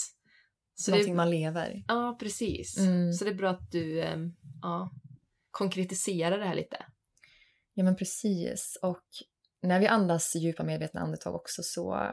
Så 0.74 0.90
Någonting 0.90 1.12
det, 1.12 1.16
man 1.16 1.30
lever. 1.30 1.84
ja, 1.88 2.16
precis. 2.20 2.78
Mm. 2.78 3.12
Så 3.12 3.24
det 3.24 3.30
är 3.30 3.34
bra 3.34 3.50
att 3.50 3.70
du 3.70 4.00
ehm, 4.02 4.32
ja, 4.62 4.90
konkretiserar 5.50 6.38
det 6.38 6.44
här 6.44 6.54
lite. 6.54 6.84
Ja, 7.74 7.84
men 7.84 7.96
precis. 7.96 8.78
Och 8.82 9.04
när 9.62 9.80
vi 9.80 9.86
andas 9.86 10.36
djupa 10.36 10.64
medvetna 10.64 11.00
andetag 11.00 11.34
också 11.34 11.62
så 11.64 12.10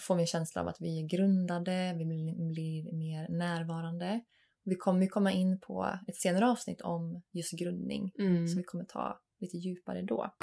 får 0.00 0.14
vi 0.14 0.20
en 0.20 0.26
känsla 0.26 0.60
av 0.60 0.68
att 0.68 0.80
vi 0.80 1.00
är 1.02 1.08
grundade, 1.08 1.94
vi 1.98 2.04
blir, 2.04 2.92
mer 2.92 3.28
närvarande. 3.28 4.20
Vi 4.64 4.74
kommer 4.76 5.06
komma 5.06 5.32
in 5.32 5.60
på 5.60 5.98
ett 6.08 6.16
senare 6.16 6.46
avsnitt 6.46 6.80
om 6.80 7.22
just 7.32 7.52
grundning, 7.58 8.12
Mm. 8.18 8.48
så 8.48 8.56
vi 8.56 8.62
kommer 8.62 8.84
ta 8.84 9.20
lite 9.40 9.56
djupare 9.56 10.02
då. 10.02 10.34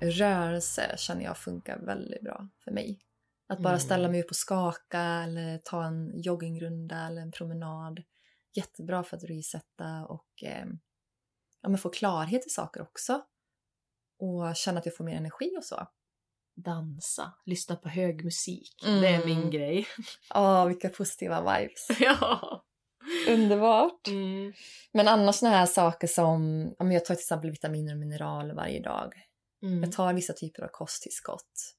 Rörelse 0.00 0.94
känner 0.98 1.24
jag 1.24 1.38
funkar 1.38 1.78
väldigt 1.78 2.22
bra 2.22 2.48
för 2.64 2.70
mig. 2.70 2.98
Att 3.48 3.58
bara 3.58 3.68
Mm. 3.68 3.80
ställa 3.80 4.08
mig 4.08 4.22
upp 4.22 4.30
och 4.30 4.36
skaka 4.36 5.00
eller 5.00 5.58
ta 5.58 5.84
en 5.84 6.20
joggingrunda 6.20 7.06
eller 7.06 7.22
en 7.22 7.32
promenad. 7.32 8.02
Jättebra 8.56 9.02
för 9.02 9.16
att 9.16 9.24
resetta 9.24 10.06
och 10.06 10.42
eh, 10.42 10.66
ja, 11.66 11.70
men 11.70 11.78
få 11.78 11.88
klarhet 11.88 12.46
i 12.46 12.50
saker 12.50 12.82
också. 12.82 13.22
Och 14.18 14.56
känna 14.56 14.78
att 14.78 14.86
jag 14.86 14.96
får 14.96 15.04
mer 15.04 15.16
energi 15.16 15.56
och 15.58 15.64
så. 15.64 15.88
Dansa, 16.64 17.32
lyssna 17.46 17.76
på 17.76 17.88
hög 17.88 18.24
musik. 18.24 18.84
Mm. 18.86 19.00
Det 19.00 19.08
är 19.08 19.24
min 19.24 19.50
grej. 19.50 19.86
Åh, 20.34 20.66
vilka 20.66 20.88
positiva 20.88 21.40
vibes. 21.40 21.86
ja. 22.00 22.64
Underbart. 23.28 24.08
Mm. 24.08 24.52
Men 24.92 25.08
annars 25.08 25.36
såna 25.36 25.50
här 25.50 25.66
saker 25.66 26.06
som, 26.06 26.70
ja, 26.78 26.84
men 26.84 26.94
jag 26.94 27.04
tar 27.04 27.14
till 27.14 27.22
exempel 27.22 27.50
vitaminer 27.50 27.92
och 27.92 27.98
mineraler 27.98 28.54
varje 28.54 28.80
dag. 28.80 29.14
Mm. 29.62 29.82
Jag 29.82 29.92
tar 29.92 30.14
vissa 30.14 30.32
typer 30.32 30.62
av 30.62 30.68
kosttillskott. 30.68 31.74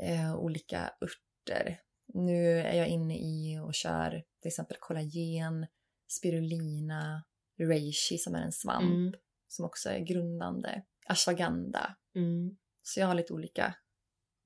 Eh, 0.00 0.36
olika 0.36 0.80
örter. 0.80 1.80
Nu 2.14 2.58
är 2.58 2.74
jag 2.74 2.88
inne 2.88 3.18
i 3.18 3.58
och 3.64 3.74
kör 3.74 4.10
till 4.40 4.48
exempel 4.48 4.76
kollagen, 4.80 5.66
spirulina, 6.12 7.24
reishi 7.68 8.18
som 8.18 8.34
är 8.34 8.42
en 8.42 8.52
svamp 8.52 8.82
Mm. 8.94 9.12
som 9.48 9.64
också 9.64 9.88
är 9.90 9.98
grundande, 9.98 10.82
ashwagandha. 11.06 11.96
Mm. 12.16 12.56
Så 12.82 13.00
jag 13.00 13.06
har 13.06 13.14
lite 13.14 13.32
olika 13.32 13.74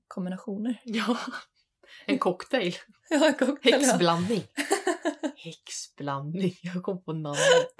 kombinationer. 0.08 0.80
Ja. 0.84 1.18
En 2.06 2.18
cocktail. 2.18 2.74
Ja, 3.10 3.32
cocktail, 3.38 3.74
ja. 3.74 3.78
Häxblandning. 3.78 4.42
Häxblandning. 5.36 6.54
Jag 6.62 6.82
kom 6.82 7.02
på 7.04 7.12
namnet. 7.12 7.76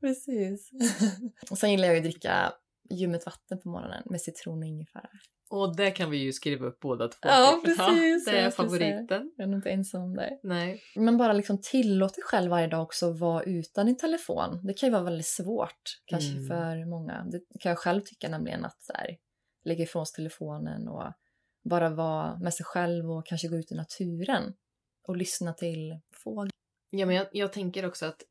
Precis. 0.00 0.70
och 1.50 1.58
sen 1.58 1.70
gillar 1.70 1.84
jag 1.88 1.94
ju 1.94 1.98
att 2.00 2.04
dricka 2.04 2.52
ljummet 2.90 3.26
vatten 3.26 3.60
på 3.62 3.68
morgonen 3.68 4.02
med 4.06 4.20
citron 4.20 4.58
och 4.58 4.64
ingefära. 4.68 5.08
Och 5.50 5.76
det 5.76 5.90
kan 5.90 6.10
vi 6.10 6.16
ju 6.16 6.32
skriva 6.32 6.66
upp 6.66 6.80
båda 6.80 7.08
två. 7.08 7.18
Ja, 7.28 7.60
precis. 7.64 8.24
det 8.24 8.38
är 8.38 8.50
favoriten. 8.50 9.32
Jag 9.36 9.44
är 9.44 9.46
nog 9.46 9.58
inte 9.58 9.70
ensam 9.70 10.02
om 10.02 10.16
det. 10.16 10.38
Nej. 10.42 10.82
Men 10.96 11.16
bara 11.16 11.32
liksom 11.32 11.60
tillåt 11.62 12.14
dig 12.14 12.22
själv 12.24 12.50
varje 12.50 12.66
dag 12.66 12.82
också 12.82 13.12
vara 13.12 13.42
utan 13.42 13.86
din 13.86 13.96
telefon. 13.96 14.66
Det 14.66 14.74
kan 14.74 14.86
ju 14.88 14.92
vara 14.92 15.02
väldigt 15.02 15.26
svårt 15.26 15.82
kanske 16.04 16.30
Mm. 16.32 16.46
för 16.48 16.90
många. 16.90 17.24
Det 17.24 17.40
kan 17.60 17.70
jag 17.70 17.78
själv 17.78 18.00
tycka 18.00 18.28
nämligen 18.28 18.64
att 18.64 18.82
så 18.82 18.92
här, 18.92 19.16
lägga 19.64 19.84
ifrån 19.84 20.06
sig 20.06 20.16
telefonen 20.16 20.88
och 20.88 21.12
bara 21.64 21.88
vara 21.90 22.38
med 22.38 22.54
sig 22.54 22.64
själv 22.66 23.10
och 23.10 23.26
kanske 23.26 23.48
gå 23.48 23.56
ut 23.56 23.72
i 23.72 23.74
naturen 23.74 24.54
och 25.08 25.16
lyssna 25.16 25.52
till 25.52 26.00
fåglar. 26.24 26.50
Ja, 26.90 27.06
men 27.06 27.16
jag, 27.16 27.26
jag 27.32 27.52
tänker 27.52 27.86
också 27.86 28.06
att 28.06 28.22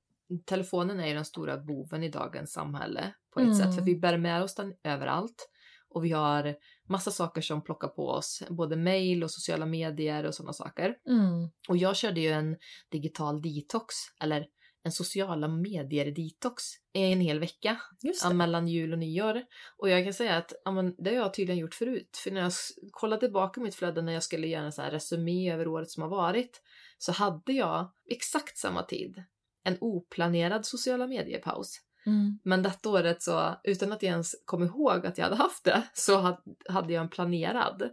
telefonen 0.46 1.00
är 1.00 1.08
ju 1.08 1.14
den 1.14 1.26
stora 1.26 1.58
boven 1.58 2.04
i 2.04 2.10
dagens 2.10 2.52
samhälle 2.52 3.14
på 3.46 3.52
ett 3.52 3.60
Mm. 3.60 3.72
sätt. 3.72 3.76
För 3.76 3.82
vi 3.86 3.96
bär 3.96 4.18
med 4.18 4.44
oss 4.44 4.56
den 4.56 4.74
överallt. 4.84 5.50
Och 5.90 6.06
vi 6.06 6.12
har 6.12 6.56
massa 6.90 7.12
saker 7.12 7.42
som 7.42 7.64
plockar 7.64 7.88
på 7.88 8.08
oss. 8.08 8.44
Både 8.50 8.76
mail 8.76 9.24
och 9.24 9.32
sociala 9.32 9.66
medier 9.66 10.26
och 10.26 10.36
sådana 10.36 10.54
saker. 10.54 10.96
Mm. 11.10 11.50
Och 11.70 11.78
jag 11.78 11.96
körde 11.96 12.22
ju 12.22 12.30
en 12.30 12.58
digital 12.92 13.42
detox, 13.42 13.96
eller 14.22 14.46
en 14.84 14.92
sociala 14.92 15.48
medier-detox 15.48 16.64
i 16.94 17.12
en 17.12 17.22
hel 17.22 17.40
vecka 17.40 17.78
ja, 18.24 18.34
mellan 18.34 18.68
jul 18.68 18.94
och 18.94 19.00
nyår. 19.00 19.42
Och 19.78 19.90
jag 19.90 20.04
kan 20.04 20.14
säga 20.14 20.38
att 20.38 20.54
ja, 20.66 20.72
men, 20.72 20.96
det 20.98 21.10
har 21.10 21.18
jag 21.18 21.34
tydligen 21.34 21.60
gjort 21.60 21.74
förut. 21.74 22.20
För 22.24 22.32
när 22.32 22.42
jag 22.42 22.52
kollade 22.92 23.20
tillbaka 23.20 23.62
mitt 23.62 23.76
flöde 23.76 24.02
när 24.02 24.14
jag 24.14 24.24
skulle 24.24 24.48
göra 24.48 24.66
en 24.66 24.72
sån 24.72 24.84
här 24.86 24.92
resumé 24.92 25.54
över 25.54 25.68
året 25.68 25.90
som 25.90 26.04
har 26.04 26.10
varit 26.10 26.62
så 26.98 27.12
hade 27.12 27.54
jag 27.54 27.92
exakt 28.10 28.58
samma 28.58 28.84
tid 28.84 29.24
en 29.64 29.78
oplanerad 29.82 30.66
sociala 30.66 31.08
mediepaus. 31.08 31.80
Mm. 32.10 32.40
Men 32.44 32.64
detta 32.64 32.90
året 32.90 33.22
så, 33.24 33.56
utan 33.64 33.92
att 33.92 34.04
jag 34.04 34.12
ens 34.12 34.36
kom 34.46 34.64
ihåg 34.64 35.06
att 35.06 35.18
jag 35.18 35.26
hade 35.26 35.36
haft 35.36 35.64
det, 35.64 35.84
så 35.94 36.18
had- 36.18 36.44
hade 36.70 36.94
jag 36.94 37.04
en 37.04 37.10
planerad. 37.10 37.90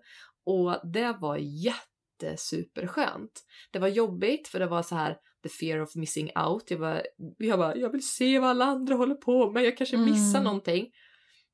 Och 0.47 0.91
det 0.93 1.17
var 1.21 1.37
jättesuperskönt. 1.37 3.43
Det 3.71 3.79
var 3.79 3.89
jobbigt 3.89 4.49
för 4.49 4.59
det 4.59 4.67
var 4.67 4.83
så 4.83 4.95
här 4.95 5.17
the 5.43 5.49
fear 5.49 5.81
of 5.83 5.95
missing 5.95 6.31
out. 6.47 6.71
Jag, 6.71 6.79
var, 6.79 7.03
jag 7.39 7.59
bara, 7.59 7.77
jag 7.77 7.91
vill 7.93 8.09
se 8.09 8.39
vad 8.39 8.51
alla 8.51 8.65
andra 8.65 8.95
håller 8.95 9.15
på 9.15 9.51
med, 9.51 9.65
jag 9.65 9.77
kanske 9.79 9.97
missar 9.97 10.39
Mm. 10.41 10.45
någonting. 10.45 10.87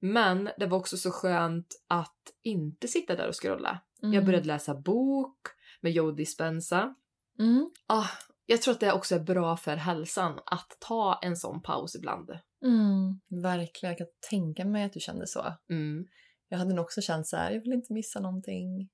Men 0.00 0.50
det 0.58 0.66
var 0.66 0.78
också 0.78 0.96
så 0.96 1.10
skönt 1.10 1.66
att 1.88 2.16
inte 2.42 2.88
sitta 2.88 3.16
där 3.16 3.28
och 3.28 3.42
scrolla. 3.42 3.80
Mm. 4.02 4.14
Jag 4.14 4.24
började 4.24 4.46
läsa 4.46 4.74
bok 4.74 5.36
med 5.80 5.92
Joe 5.92 6.10
Dispenza. 6.10 6.94
Mm. 7.38 7.70
Ah, 7.86 8.06
jag 8.46 8.62
tror 8.62 8.74
att 8.74 8.80
det 8.80 8.92
också 8.92 9.14
är 9.14 9.20
bra 9.20 9.56
för 9.56 9.76
hälsan 9.76 10.38
att 10.46 10.76
ta 10.80 11.18
en 11.22 11.36
sån 11.36 11.62
paus 11.62 11.94
ibland. 11.96 12.30
Mm. 12.64 13.20
Verkligen, 13.42 13.90
jag 13.90 13.98
kan 13.98 14.06
tänka 14.30 14.64
mig 14.64 14.84
att 14.84 14.92
du 14.92 15.00
kände 15.00 15.26
så. 15.26 15.54
Mm. 15.70 16.06
Jag 16.48 16.58
hade 16.58 16.74
nog 16.74 16.84
också 16.84 17.00
känt 17.00 17.26
så 17.26 17.36
här, 17.36 17.50
jag 17.52 17.60
vill 17.60 17.72
inte 17.72 17.92
missa 17.92 18.20
någonting. 18.20 18.88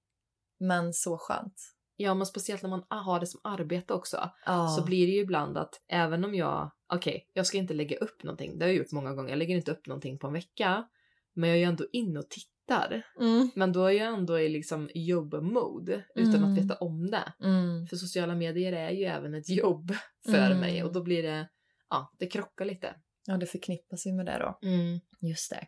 Men 0.60 0.92
så 0.92 1.18
skönt. 1.18 1.74
Ja, 1.96 2.14
men 2.14 2.26
speciellt 2.26 2.62
när 2.62 2.70
man 2.70 2.84
har 2.88 3.20
det 3.20 3.26
som 3.26 3.40
arbete 3.44 3.94
också. 3.94 4.30
Ja. 4.46 4.68
Så 4.78 4.84
blir 4.84 5.06
det 5.06 5.12
ju 5.12 5.20
ibland 5.20 5.58
att 5.58 5.74
även 5.88 6.24
om 6.24 6.34
jag, 6.34 6.70
okej, 6.92 7.26
jag 7.32 7.46
ska 7.46 7.58
inte 7.58 7.74
lägga 7.74 7.96
upp 7.96 8.22
någonting. 8.22 8.58
Det 8.58 8.64
har 8.64 8.68
jag 8.70 8.76
gjort 8.78 8.92
många 8.92 9.14
gånger. 9.14 9.30
Jag 9.30 9.38
lägger 9.38 9.56
inte 9.56 9.72
upp 9.72 9.86
någonting 9.86 10.18
på 10.18 10.26
en 10.26 10.32
vecka. 10.32 10.88
Men 11.34 11.48
jag 11.48 11.56
är 11.56 11.60
ju 11.60 11.66
ändå 11.66 11.86
inne 11.92 12.18
och 12.18 12.28
tittar. 12.30 13.02
Mm. 13.20 13.50
Men 13.54 13.72
då 13.72 13.84
är 13.84 13.90
jag 13.90 14.14
ändå 14.14 14.40
i 14.40 14.48
liksom 14.48 14.90
jobb-mode 14.94 16.04
utan 16.14 16.34
Mm. 16.34 16.52
att 16.52 16.58
veta 16.58 16.74
om 16.74 17.10
det. 17.10 17.32
Mm. 17.44 17.86
För 17.86 17.96
sociala 17.96 18.34
medier 18.34 18.72
är 18.72 18.90
ju 18.90 19.04
även 19.04 19.34
ett 19.34 19.48
jobb 19.48 19.92
för 20.24 20.46
Mm. 20.46 20.60
mig 20.60 20.84
och 20.84 20.92
då 20.92 21.02
blir 21.02 21.22
det, 21.22 21.48
ja, 21.90 22.12
det 22.18 22.26
krockar 22.26 22.64
lite. 22.64 22.94
Ja, 23.30 23.36
det 23.36 23.46
förknippas 23.46 24.06
ju 24.06 24.12
med 24.12 24.26
det 24.26 24.38
då. 24.38 24.58
Mm. 24.68 25.00
Just 25.20 25.50
det. 25.50 25.66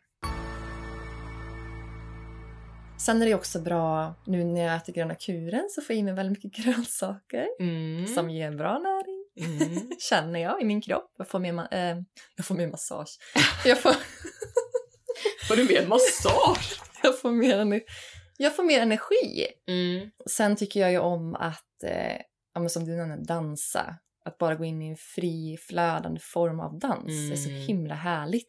Sen 2.99 3.23
är 3.23 3.27
det 3.27 3.35
också 3.35 3.61
bra, 3.61 4.15
nu 4.27 4.45
när 4.45 4.61
jag 4.67 4.77
äter 4.77 4.93
gröna 4.93 5.15
kuren 5.15 5.69
så 5.71 5.83
får 5.83 5.95
jag 5.95 6.01
i 6.01 6.03
mig 6.03 6.15
väldigt 6.15 6.45
mycket 6.45 6.65
grönsaker 6.65 7.47
Mm. 7.61 8.07
som 8.07 8.31
ger 8.31 8.51
bra 8.51 8.79
näring. 8.79 9.25
Mm. 9.41 9.91
Känner 9.99 10.41
jag 10.41 10.63
i 10.63 10.65
min 10.65 10.81
kropp. 10.81 11.15
Jag 11.19 11.29
får 11.29 11.39
mer, 11.39 11.69
eh, 11.71 11.97
jag 12.37 12.47
får 12.47 12.55
mer 12.55 12.69
massage. 12.69 13.19
Jag 13.65 13.79
får, 13.83 13.95
Får 15.49 15.57
du 15.57 15.65
mer 15.65 15.87
massage? 15.87 16.81
jag 17.03 17.21
får 17.21 17.31
mer, 17.31 17.59
ener- 17.59 17.83
Jag 18.39 18.57
får 18.57 18.63
mer 18.63 18.81
energi. 18.81 19.47
Mm. 19.69 20.11
Sen 20.31 20.57
tycker 20.57 20.81
jag 20.81 20.93
ju 20.93 20.99
om 20.99 21.35
att, 21.35 21.83
eh, 21.85 22.17
ja, 22.55 22.69
som 22.69 22.85
du 22.85 22.97
nämnde, 22.97 23.25
dansa. 23.25 23.95
Att 24.25 24.39
bara 24.39 24.55
gå 24.55 24.65
in 24.65 24.83
i 24.83 24.89
en 24.89 24.97
fri 24.97 25.57
flödande 25.69 26.21
form 26.21 26.61
av 26.61 26.79
dans 26.79 27.31
är 27.33 27.37
så 27.37 27.49
Mm. 27.49 27.61
himla 27.63 27.95
härligt. 27.95 28.49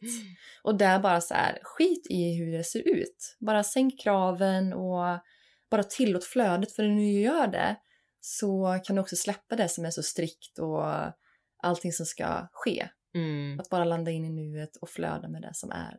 Och 0.62 0.78
där 0.78 0.98
bara 0.98 1.20
så 1.20 1.34
här, 1.34 1.58
skit 1.62 2.06
i 2.10 2.34
hur 2.34 2.52
det 2.52 2.64
ser 2.64 2.88
ut. 2.88 3.36
Bara 3.40 3.64
sänk 3.64 4.00
kraven 4.00 4.72
och 4.72 5.18
bara 5.70 5.82
tillåt 5.82 6.24
flödet. 6.24 6.72
För 6.72 6.82
när 6.82 6.96
du 6.96 7.20
gör 7.20 7.46
det 7.46 7.76
så 8.20 8.78
kan 8.84 8.96
du 8.96 9.02
också 9.02 9.16
släppa 9.16 9.56
det 9.56 9.68
som 9.68 9.84
är 9.84 9.90
så 9.90 10.02
strikt 10.02 10.58
och 10.58 10.84
allting 11.62 11.92
som 11.92 12.06
ska 12.06 12.48
ske. 12.52 12.88
Mm. 13.14 13.60
Att 13.60 13.68
bara 13.68 13.84
landa 13.84 14.10
in 14.10 14.24
i 14.24 14.30
nuet 14.30 14.76
och 14.76 14.88
flöda 14.88 15.28
med 15.28 15.42
det 15.42 15.54
som 15.54 15.70
är. 15.70 15.98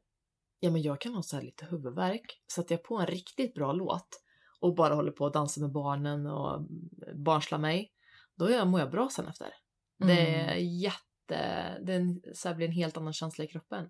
Ja, 0.59 0.71
men 0.71 0.81
jag 0.81 1.01
kan 1.01 1.13
ha 1.13 1.21
så 1.23 1.35
här 1.35 1.43
lite 1.43 1.65
huvudvärk. 1.65 2.41
Sätter 2.55 2.75
jag 2.75 2.83
på 2.83 2.97
en 2.97 3.07
riktigt 3.07 3.53
bra 3.53 3.73
låt 3.73 4.07
och 4.59 4.75
bara 4.75 4.95
håller 4.95 5.11
på 5.11 5.25
att 5.25 5.33
dansa 5.33 5.61
med 5.61 5.71
barnen 5.71 6.25
och 6.27 6.67
barnsla 7.15 7.57
mig, 7.57 7.91
då 8.35 8.45
är 8.45 8.51
jag, 8.55 8.67
mår 8.67 8.79
jag 8.79 8.91
bra 8.91 9.09
sen 9.11 9.27
efter. 9.27 9.47
Det 9.99 10.35
är 10.35 10.51
Mm. 10.53 10.67
jätte... 10.69 11.77
Det 11.81 11.93
är 11.93 11.99
en, 11.99 12.21
så 12.33 12.47
här 12.47 12.55
blir 12.55 12.67
en 12.67 12.73
helt 12.73 12.97
annan 12.97 13.13
känsla 13.13 13.43
i 13.43 13.47
kroppen. 13.47 13.89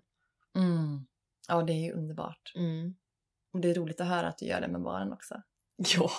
Mm. 0.56 1.06
Ja, 1.48 1.62
det 1.62 1.72
är 1.72 1.84
ju 1.84 1.92
underbart. 1.92 2.52
Mm. 2.56 2.94
Och 3.52 3.60
det 3.60 3.70
är 3.70 3.74
roligt 3.74 4.00
att 4.00 4.06
höra 4.06 4.28
att 4.28 4.38
du 4.38 4.46
gör 4.46 4.60
det 4.60 4.68
med 4.68 4.82
barnen 4.82 5.12
också. 5.12 5.34
Ja, 5.76 6.10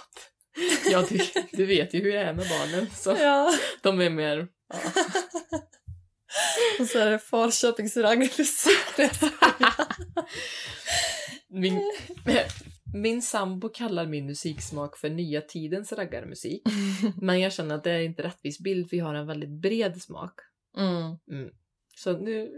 ja 0.91 1.05
du, 1.09 1.19
du 1.51 1.65
vet 1.65 1.93
ju 1.93 2.01
hur 2.03 2.09
jag 2.13 2.23
är 2.23 2.33
med 2.33 2.45
barnen. 2.49 2.89
Så 2.93 3.11
Ja. 3.11 3.51
de 3.81 4.01
är 4.01 4.09
mer... 4.09 4.47
Ja. 4.73 4.79
Och 6.79 6.85
så 6.87 6.99
är 6.99 7.11
det 7.11 7.19
Falköpings 7.19 7.97
raggarmusik. 7.97 8.77
Min, 11.49 11.81
min 12.95 13.21
sambo 13.21 13.69
kallar 13.69 14.05
min 14.05 14.25
musiksmak 14.25 14.97
för 14.97 15.09
nya 15.09 15.41
tidens 15.41 15.93
raggarmusik. 15.93 16.61
Men 17.21 17.39
jag 17.39 17.53
känner 17.53 17.75
att 17.75 17.83
det 17.83 17.91
är 17.91 17.99
inte 17.99 18.23
rättvis 18.23 18.59
bild 18.59 18.89
för 18.89 18.97
jag 18.97 19.05
har 19.05 19.13
en 19.13 19.27
väldigt 19.27 19.49
bred 19.49 20.01
smak. 20.01 20.33
Mm. 20.77 21.17
Mm. 21.31 21.53
Så 21.95 22.17
nu, 22.17 22.51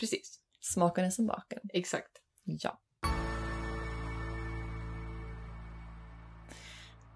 precis, 0.00 0.40
Smaken 0.60 1.04
är 1.04 1.10
som 1.10 1.26
baken. 1.26 1.60
exakt. 1.72 2.10
Ja. 2.44 2.80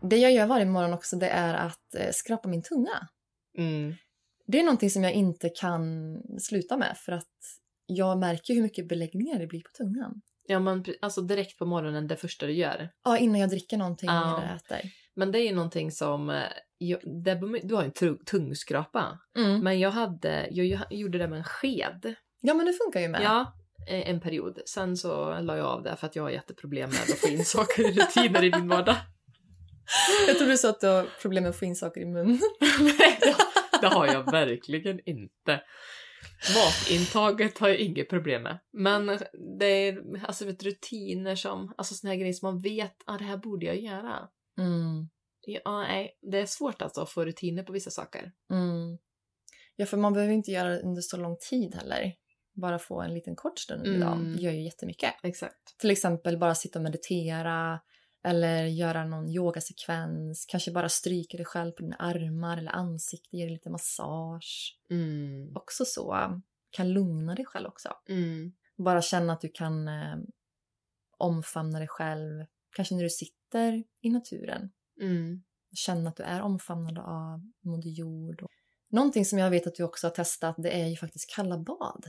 Det 0.03 0.17
jag 0.17 0.33
gör 0.33 0.47
varje 0.47 0.67
morgon 0.67 0.93
också 0.93 1.17
det 1.17 1.29
är 1.29 1.55
att 1.55 1.95
eh, 1.95 2.11
skrapa 2.13 2.49
min 2.49 2.63
tunga. 2.63 3.09
Mm. 3.59 3.95
Det 4.47 4.59
är 4.59 4.65
någonting 4.65 4.91
som 4.91 5.03
jag 5.03 5.13
inte 5.13 5.49
kan 5.49 5.85
sluta 6.39 6.77
med 6.77 6.97
för 6.97 7.13
att 7.13 7.61
jag 7.87 8.19
märker 8.19 8.55
hur 8.55 8.63
mycket 8.63 8.89
beläggningar 8.89 9.39
det 9.39 9.47
blir 9.47 9.61
på 9.61 9.71
tungan. 9.71 10.23
Ja 10.49 10.59
men 10.61 10.85
alltså 11.01 11.21
direkt 11.21 11.59
på 11.59 11.67
morgonen 11.67 12.07
det 12.07 12.17
första 12.17 12.47
du 12.47 12.53
gör. 12.53 12.89
Ja, 13.05 13.19
innan 13.19 13.41
jag 13.41 13.51
dricker 13.51 13.77
någonting 13.77 14.09
Ja. 14.09 14.43
eller 14.43 14.57
äter. 14.57 14.91
Men 15.15 15.33
det 15.33 15.39
är 15.41 15.43
ju 15.49 15.55
någonting 15.55 15.91
som, 15.93 16.31
eh, 16.31 16.43
jag, 16.79 17.01
det, 17.25 17.35
du 17.63 17.75
har 17.75 17.83
ju 17.83 17.87
en 17.87 17.93
tu- 17.93 18.25
tungskrapa. 18.27 19.19
Mm. 19.39 19.61
Men 19.61 19.81
jag 19.81 19.91
hade, 19.91 20.49
jag, 20.51 20.67
jag 20.67 20.81
gjorde 20.91 21.19
det 21.19 21.29
med 21.29 21.39
en 21.39 21.45
sked. 21.45 22.15
Ja, 22.41 22.55
men 22.55 22.67
det 22.67 22.73
funkar 22.73 23.01
ju 23.01 23.09
med. 23.09 23.21
Ja, 23.25 23.53
eh, 23.89 24.11
en 24.11 24.21
period. 24.21 24.59
Sen 24.67 24.97
så 24.97 25.41
la 25.41 25.57
jag 25.57 25.67
av 25.67 25.83
det 25.83 25.97
för 25.97 26.07
att 26.07 26.17
jag 26.17 26.23
har 26.23 26.31
jätteproblem 26.31 26.91
med 26.91 27.01
att 27.01 27.19
få 27.19 27.29
in 27.29 27.45
saker 27.45 27.83
i 27.91 27.93
rutiner 28.01 28.45
i 28.45 28.51
min 28.51 28.69
vardag. 28.69 28.97
Jag 30.27 30.37
trodde 30.37 30.53
du 30.53 30.59
sa 30.59 30.71
att 30.71 30.81
du 30.81 30.87
har 30.87 31.07
problem 31.23 31.43
med 31.43 31.51
att 31.51 31.57
få 31.57 31.65
in 31.65 31.77
saker 31.77 32.01
i 32.01 32.05
munnen. 32.07 32.41
Nej, 32.81 33.19
det 33.81 33.87
har 33.87 34.07
jag 34.07 34.31
verkligen 34.31 35.01
inte. 35.09 35.61
Matintaget 36.55 37.59
har 37.59 37.69
jag 37.69 37.79
inget 37.79 38.09
problem 38.09 38.43
med. 38.43 38.59
Men 38.73 39.19
det 39.59 39.67
är 39.67 40.03
alltså 40.27 40.45
vet, 40.45 40.63
rutiner 40.63 41.35
som, 41.35 41.75
alltså 41.77 41.95
såna 41.95 42.11
här 42.13 42.19
grejer 42.19 42.33
som 42.33 42.53
man 42.53 42.61
vet, 42.61 42.91
att 43.07 43.15
ah, 43.15 43.19
det 43.19 43.25
här 43.25 43.37
borde 43.37 43.67
jag 43.67 43.81
göra. 43.81 44.29
Mm. 44.59 45.09
Ja, 45.47 45.81
nej, 45.83 46.19
det 46.23 46.39
är 46.39 46.47
svårt 46.47 46.83
alltså 46.83 47.01
att 47.01 47.11
få 47.11 47.25
rutiner 47.25 47.63
på 47.63 47.73
vissa 47.73 47.91
saker. 47.91 48.33
Mm. 48.51 48.99
Ja, 49.77 49.87
för 49.87 49.97
man 49.97 50.13
behöver 50.13 50.35
inte 50.35 50.51
göra 50.51 50.69
det 50.69 50.81
under 50.81 51.03
så 51.03 51.17
lång 51.17 51.37
tid 51.51 51.75
heller. 51.75 52.13
Bara 52.55 52.79
få 52.79 53.01
en 53.01 53.15
liten 53.15 53.37
kort 53.37 53.59
stund 53.59 53.87
Mm. 53.87 54.01
dagen 54.01 54.37
gör 54.39 54.53
ju 54.53 54.63
jättemycket. 54.65 55.15
Exakt. 55.23 55.79
Till 55.79 55.91
exempel 55.91 56.39
bara 56.39 56.55
sitta 56.55 56.79
och 56.79 56.83
meditera 56.83 57.81
eller 58.27 58.65
göra 58.65 59.05
någon 59.05 59.29
yogasekvens. 59.29 60.47
Kanske 60.47 60.71
bara 60.71 60.89
stryka 60.89 61.37
dig 61.37 61.47
själv 61.47 61.73
på 61.73 61.83
dina 61.83 61.97
armar 61.97 62.57
eller 62.57 62.71
ansikte, 62.71 63.37
ge 63.37 63.45
dig 63.45 63.53
lite 63.53 63.71
massage. 63.71 64.79
Mm. 64.91 65.57
Också 65.57 65.85
så. 65.85 66.41
Kan 66.71 66.93
lugna 66.93 67.35
dig 67.35 67.45
själv 67.45 67.67
också. 67.67 67.89
Mm. 68.09 68.53
Bara 68.77 69.03
känna 69.03 69.33
att 69.33 69.41
du 69.41 69.49
kan 69.49 69.89
eh, 69.89 70.17
omfamna 71.19 71.79
dig 71.79 71.89
själv. 71.89 72.45
Kanske 72.77 72.95
när 72.95 73.03
du 73.03 73.11
sitter 73.11 73.85
i 74.01 74.11
naturen. 74.11 74.71
Mm. 75.01 75.43
Känna 75.75 76.11
att 76.11 76.17
du 76.17 76.23
är 76.23 76.43
omfamnad 76.43 76.99
av 76.99 77.53
Moder 77.61 77.91
Jord. 77.91 78.43
Och... 78.43 78.51
Någonting 78.91 79.25
som 79.25 79.39
jag 79.39 79.51
vet 79.51 79.67
att 79.67 79.75
du 79.75 79.83
också 79.83 80.07
har 80.07 80.13
testat 80.13 80.55
det 80.59 80.71
är 80.71 80.87
ju 80.87 80.97
faktiskt 80.97 81.35
kalla 81.35 81.59
bad. 81.59 82.05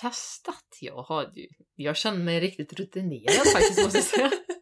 Testat? 0.00 0.78
Jag 0.80 1.02
har 1.02 1.32
ju, 1.34 1.48
jag 1.74 1.96
känner 1.96 2.24
mig 2.24 2.40
riktigt 2.40 2.72
rutinerad 2.72 3.46
faktiskt 3.54 3.84
måste 3.84 3.98
jag 3.98 4.04
säga. 4.04 4.30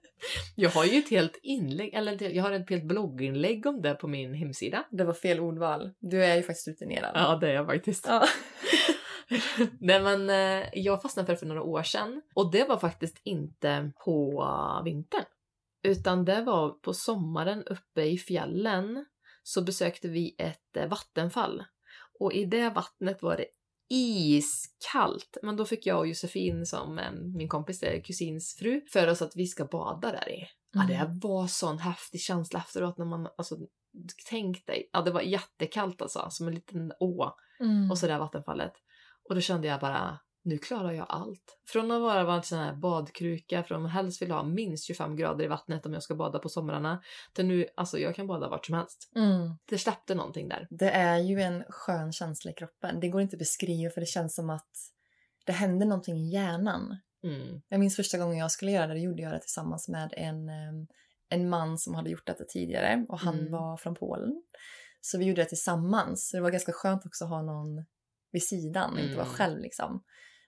Jag 0.59 0.71
har 0.71 0.85
ju 0.85 0.99
ett 0.99 1.11
helt 1.11 1.39
inlägg, 1.43 1.95
eller 1.95 2.23
jag 2.23 2.43
har 2.43 2.53
ett 2.53 2.71
helt 2.71 2.85
blogginlägg 2.85 3.67
om 3.67 3.83
det 3.83 3.95
på 3.95 4.09
min 4.09 4.35
hemsida. 4.35 4.85
Det 4.91 5.05
var 5.05 5.15
fel 5.15 5.41
ordval. 5.41 5.91
Du 5.99 6.25
är 6.25 6.37
ju 6.37 6.43
faktiskt 6.43 6.69
rutinerad. 6.69 7.13
Ja, 7.15 7.37
det 7.37 7.49
är 7.49 7.55
jag 7.55 7.67
faktiskt. 7.67 8.07
Ja. 8.09 8.27
Nej 9.81 10.03
men 10.03 10.31
eh, 10.31 10.69
jag 10.73 11.03
fastnade 11.03 11.27
för 11.27 11.33
det 11.33 11.39
för 11.39 11.47
några 11.47 11.63
år 11.63 11.83
sedan 11.83 12.23
och 12.35 12.53
det 12.53 12.65
var 12.65 12.77
faktiskt 12.77 13.21
inte 13.25 13.93
på 14.05 14.45
vintern. 14.85 15.25
Utan 15.83 16.25
det 16.25 16.43
var 16.43 16.71
på 16.71 16.93
sommaren 16.93 17.65
uppe 17.65 18.03
i 18.03 18.19
fjällen 18.19 19.07
så 19.43 19.63
besökte 19.63 20.09
vi 20.09 20.35
ett 20.39 20.77
eh, 20.77 20.89
vattenfall. 20.89 21.65
Och 22.21 22.33
i 22.33 22.45
det 22.45 22.71
vattnet 22.71 23.23
var 23.23 23.37
det 23.37 23.47
iskallt. 23.89 25.37
Men 25.43 25.57
då 25.57 25.65
fick 25.65 25.87
jag 25.87 25.99
och 25.99 26.07
Josefin 26.07 26.67
som 26.67 26.99
eh, 26.99 27.13
min 27.13 27.49
kompis, 27.49 27.83
eh, 27.83 28.03
kusins 28.03 28.57
fru, 28.59 28.81
för 28.93 29.09
oss 29.09 29.23
att 29.23 29.37
vi 29.37 29.47
ska 29.47 29.65
bada 29.65 30.13
där 30.13 30.33
i. 30.33 30.47
Ja, 30.73 30.81
det 30.89 31.11
var 31.23 31.47
sån 31.47 31.79
häftig 31.79 32.21
känsla 32.21 32.59
efteråt 32.59 32.99
när 32.99 33.05
man, 33.05 33.29
alltså 33.39 33.57
tänk 34.29 34.67
dig, 34.67 34.91
ja 34.93 35.03
det 35.03 35.11
var 35.11 35.21
jättekallt 35.21 36.03
alltså, 36.03 36.27
som 36.31 36.49
en 36.49 36.55
liten 36.55 36.93
å 37.01 37.37
Mm. 37.61 37.91
och 37.91 37.99
så 37.99 38.07
där 38.07 38.19
vattenfallet. 38.19 38.73
Och 39.29 39.35
då 39.35 39.41
kände 39.41 39.69
jag 39.69 39.81
bara, 39.81 40.19
nu 40.47 40.59
klarar 40.59 40.93
jag 40.93 41.07
allt. 41.09 41.59
Från 41.69 41.91
att 41.91 42.01
vara 42.03 42.35
en 42.35 42.43
sån 42.43 42.59
här 42.59 42.75
badkruka, 42.75 43.63
från 43.63 43.87
att 43.87 43.93
helst 43.93 44.23
vill 44.23 44.31
ha 44.31 44.43
minst 44.43 44.87
25 44.87 45.17
grader 45.17 45.45
i 45.45 45.49
vattnet 45.49 45.87
om 45.87 45.93
jag 45.93 46.03
ska 46.03 46.15
bada 46.15 46.39
på 46.39 46.49
somrarna, 46.49 47.03
till 47.35 47.47
nu, 47.47 47.67
alltså 47.77 47.99
jag 47.99 48.15
kan 48.15 48.27
bada 48.27 48.49
vart 48.49 48.67
som 48.67 48.75
helst. 48.75 49.11
Mm. 49.17 49.57
Det 49.69 49.79
släppte 49.79 50.15
någonting 50.15 50.49
där. 50.49 50.67
Det 50.71 50.91
är 50.91 51.19
ju 51.19 51.41
en 51.41 51.65
skön 51.69 52.13
känsla 52.13 52.51
i 52.51 52.55
kroppen. 52.55 53.01
Det 53.01 53.09
går 53.09 53.21
inte 53.21 53.35
att 53.35 53.39
beskriva 53.39 53.91
för 53.91 54.01
det 54.01 54.07
känns 54.07 54.35
som 54.35 54.51
att 54.51 54.71
det 55.47 55.53
händer 55.53 55.87
någonting 55.87 56.17
i 56.17 56.33
hjärnan. 56.33 56.97
Mm. 57.25 57.61
Jag 57.69 57.81
minns 57.81 57.97
första 57.97 58.19
gången 58.19 58.39
jag 58.39 58.51
skulle 58.51 58.71
göra 58.71 58.87
det, 58.87 58.93
då 58.95 58.99
gjorde 59.01 59.23
jag 59.23 59.33
det 59.33 59.41
tillsammans 59.41 59.89
med 59.89 60.15
en, 60.17 60.49
eh, 60.49 60.73
en 61.29 61.49
man 61.49 61.79
som 61.79 61.95
hade 61.95 62.11
gjort 62.11 62.27
detta 62.27 62.45
tidigare 62.45 63.07
och 63.09 63.19
han 63.21 63.39
Mm. 63.39 63.53
var 63.53 63.77
från 63.77 63.95
Polen. 63.95 64.43
Så 65.01 65.19
vi 65.19 65.25
gjorde 65.25 65.43
det 65.43 65.49
tillsammans. 65.49 66.29
Så 66.29 66.37
det 66.37 66.41
var 66.43 66.51
ganska 66.51 66.73
skönt 66.73 67.07
också 67.07 67.25
att 67.25 67.31
ha 67.31 67.43
någon 67.43 67.85
vid 68.33 68.43
sidan, 68.43 68.99
inte 68.99 69.15
vara 69.17 69.27
Mm. 69.27 69.37
själv 69.37 69.59
liksom. 69.61 70.03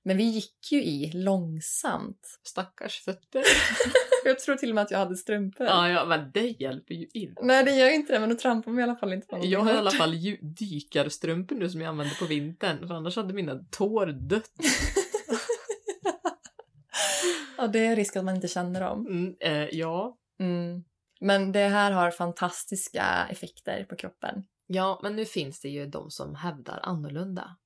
Men 0.05 0.16
vi 0.16 0.24
gick 0.24 0.72
ju 0.72 0.82
i 0.82 1.11
långsamt. 1.14 2.38
Stackars 2.42 3.01
fötter. 3.05 3.42
Jag 4.24 4.38
tror 4.38 4.57
till 4.57 4.68
och 4.68 4.74
med 4.74 4.82
att 4.82 4.90
jag 4.90 4.99
hade 4.99 5.16
strumpor. 5.16 5.66
ja, 5.66 5.88
ja, 5.88 6.05
men 6.05 6.30
det 6.34 6.61
hjälper 6.61 6.94
ju 6.94 7.09
inte. 7.14 7.44
Nej, 7.44 7.64
det 7.64 7.70
gör 7.76 7.86
ju 7.86 7.94
inte 7.94 8.12
det, 8.12 8.20
men 8.20 8.28
då 8.28 8.34
trampar 8.34 8.70
man 8.70 8.80
i 8.80 8.82
alla 8.82 8.96
fall 8.96 9.12
inte 9.12 9.26
på 9.26 9.36
något 9.36 9.46
Jag 9.46 9.61
har 9.61 9.74
i 9.74 9.76
alla 9.76 9.90
fall 9.90 10.14
dykarstrumpor 10.40 11.57
nu 11.57 11.70
som 11.70 11.80
jag 11.80 11.88
använder 11.88 12.16
på 12.16 12.24
vintern, 12.24 12.88
för 12.88 12.94
annars 12.94 13.16
hade 13.16 13.34
mina 13.34 13.64
tår 13.70 14.07
dött. 14.07 14.53
Ja, 17.61 17.66
det 17.66 17.86
är 17.86 17.96
risk 17.96 18.16
att 18.16 18.24
man 18.24 18.34
inte 18.34 18.49
känner 18.49 18.80
dem. 18.80 19.07
Mm, 19.07 19.36
eh, 19.40 19.68
ja. 19.78 20.16
Mm. 20.40 20.84
Men 21.20 21.53
det 21.53 21.68
här 21.68 21.90
har 21.90 22.11
fantastiska 22.11 23.26
effekter 23.30 23.84
på 23.84 23.96
kroppen. 23.96 24.44
ja, 24.66 25.01
men 25.03 25.16
nu 25.16 25.24
finns 25.24 25.61
det 25.61 25.68
ju 25.68 25.86
de 25.86 26.11
som 26.11 26.34
hävdar 26.34 26.80
annorlunda. 26.82 27.57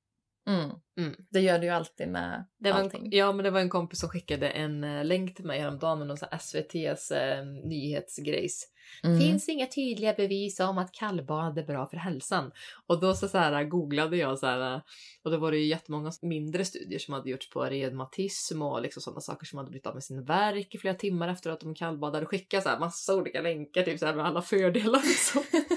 Mm. 0.49 0.71
Mm. 0.99 1.15
Det 1.31 1.41
gör 1.41 1.59
du 1.59 1.67
ju 1.67 1.73
alltid 1.73 2.09
med 2.09 2.45
Det 2.59 2.73
var 2.73 2.81
allting. 2.81 3.05
en, 3.05 3.11
ja, 3.13 3.33
men 3.33 3.45
det 3.45 3.51
var 3.51 3.61
en 3.61 3.69
kompis 3.69 4.01
som 4.01 4.09
skickade 4.09 4.49
en 4.49 4.85
eh, 4.85 5.05
länk 5.05 5.35
till 5.37 5.45
mig 5.45 5.61
häromdagen 5.61 5.99
med 5.99 6.09
någon 6.09 6.17
sån 6.17 6.29
SVTs 6.33 7.11
eh, 7.11 7.45
nyhetsgrejs. 7.45 8.69
Mm. 9.05 9.21
Finns 9.21 9.49
inga 9.49 9.67
tydliga 9.67 10.13
bevis 10.13 10.61
om 10.61 10.79
att 10.79 10.93
kallbad 10.93 11.59
är 11.59 11.65
bra 11.65 11.87
för 11.87 11.97
hälsan. 11.97 12.51
Och 12.87 13.01
då 13.01 13.15
så, 13.15 13.29
så 13.29 13.39
här, 13.39 13.65
googlade 13.65 14.17
jag 14.17 14.39
så 14.39 14.47
här, 14.47 14.83
och 15.25 15.31
då 15.31 15.37
var 15.37 15.51
det 15.51 15.59
ju 15.59 15.67
jättemånga 15.67 16.13
mindre 16.23 16.65
studier 16.65 16.99
som 16.99 17.15
hade 17.15 17.31
gjorts 17.31 17.51
på 17.51 17.65
reumatism 17.65 18.63
och 18.63 18.83
liksom 18.83 19.03
sådana 19.03 19.21
saker 19.21 19.47
som 19.47 19.59
hade 19.59 19.71
blivit 19.71 19.87
av 19.87 19.95
med 19.95 20.05
sin 20.05 20.25
värk 20.25 20.75
i 20.75 20.79
flera 20.79 20.95
timmar 20.95 21.29
efter 21.29 21.51
att 21.51 21.61
de 21.61 21.75
kallbadade. 21.75 22.27
Skicka 22.27 22.61
så 22.61 22.69
här 22.69 22.79
massa 22.79 23.15
olika 23.15 23.41
länkar 23.41 23.83
typ 23.83 23.99
så 23.99 24.07
här 24.07 24.15
med 24.15 24.27
alla 24.27 24.43
fördelar 24.43 25.03
liksom. 25.03 25.43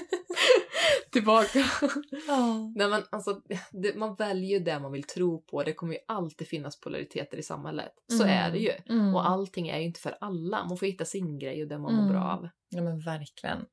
tillbaka. 1.16 1.58
Ja. 2.28 2.72
Nej 2.76 2.88
men 2.88 3.02
alltså, 3.10 3.42
det, 3.72 3.96
man 3.96 4.14
väljer 4.14 4.60
det 4.60 4.78
man 4.78 4.92
vill 4.92 5.02
tro 5.04 5.42
på. 5.42 5.62
Det 5.62 5.72
kommer 5.72 5.92
ju 5.94 5.98
alltid 6.08 6.48
finnas 6.48 6.80
polariteter 6.80 7.38
i 7.38 7.42
samhället. 7.42 7.92
Så 8.08 8.22
Mm. 8.22 8.28
är 8.36 8.50
det 8.50 8.58
ju. 8.58 8.72
Mm. 8.88 9.14
Och 9.14 9.28
allting 9.28 9.68
är 9.68 9.78
ju 9.78 9.84
inte 9.84 10.00
för 10.00 10.16
alla. 10.20 10.64
Man 10.64 10.76
får 10.78 10.86
hitta 10.86 11.04
sin 11.04 11.38
grej 11.38 11.62
och 11.62 11.68
det 11.68 11.78
man 11.78 11.94
mår 11.94 12.02
Mm. 12.02 12.12
bra 12.12 12.22
av. 12.32 12.48
ja, 12.68 12.82
men 12.82 13.00
verkligen. 13.00 13.64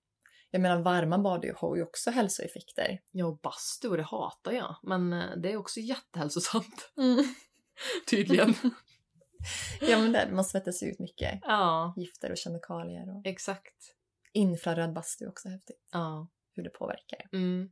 Jag 0.51 0.61
menar, 0.61 0.81
varma 0.81 1.17
bad 1.17 1.45
har 1.55 1.75
ju 1.75 1.83
också 1.83 2.11
hälsoeffekter. 2.11 2.99
Ja, 3.11 3.25
och 3.25 3.39
bastu, 3.39 3.89
och 3.89 3.97
det 3.97 4.03
hatar 4.03 4.51
jag. 4.51 4.75
Men 4.83 5.13
eh, 5.13 5.23
det 5.37 5.51
är 5.51 5.57
också 5.57 5.79
jättehälsosamt. 5.79 6.91
Mm. 6.97 7.23
Tydligen. 8.09 8.53
Ja, 9.81 9.99
men 9.99 10.11
det, 10.11 10.29
man 10.31 10.45
svettas 10.45 10.83
ut 10.83 10.99
mycket 10.99 11.39
ja, 11.41 11.93
gifter 11.97 12.31
och 12.31 12.37
kemikalier. 12.37 13.15
Och 13.17 13.21
exakt. 13.25 13.75
infraröd 14.33 14.93
bastu 14.93 15.25
är 15.25 15.29
också 15.29 15.49
häftigt, 15.49 15.87
Ja. 15.91 16.27
Hur 16.55 16.63
det 16.63 16.69
påverkar. 16.69 17.27
Mm. 17.31 17.69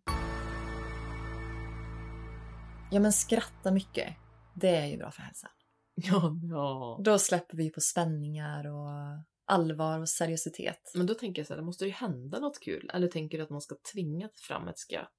Ja, 2.91 2.99
men 2.99 3.13
skratta 3.13 3.71
mycket. 3.71 4.15
Det 4.53 4.75
är 4.75 4.85
ju 4.85 4.97
bra 4.97 5.11
för 5.11 5.21
hälsan. 5.21 5.49
Ja, 5.95 6.35
ja. 6.49 6.99
Då 7.03 7.19
släpper 7.19 7.57
vi 7.57 7.69
på 7.69 7.81
spänningar 7.81 8.67
och 8.67 9.23
allvar 9.45 9.99
och 9.99 10.09
seriositet. 10.09 10.91
Men 10.95 11.05
då 11.05 11.13
tänker 11.13 11.39
jag 11.39 11.47
så 11.47 11.53
här, 11.53 11.57
det 11.57 11.65
måste 11.65 11.85
ju 11.85 11.91
hända 11.91 12.39
något 12.39 12.59
kul. 12.59 12.91
Eller 12.93 13.07
tänker 13.07 13.37
du 13.37 13.43
att 13.43 13.49
man 13.49 13.61
ska 13.61 13.75
tvinga 13.93 14.29
fram 14.33 14.67
ett 14.67 14.77
skratt? 14.77 15.15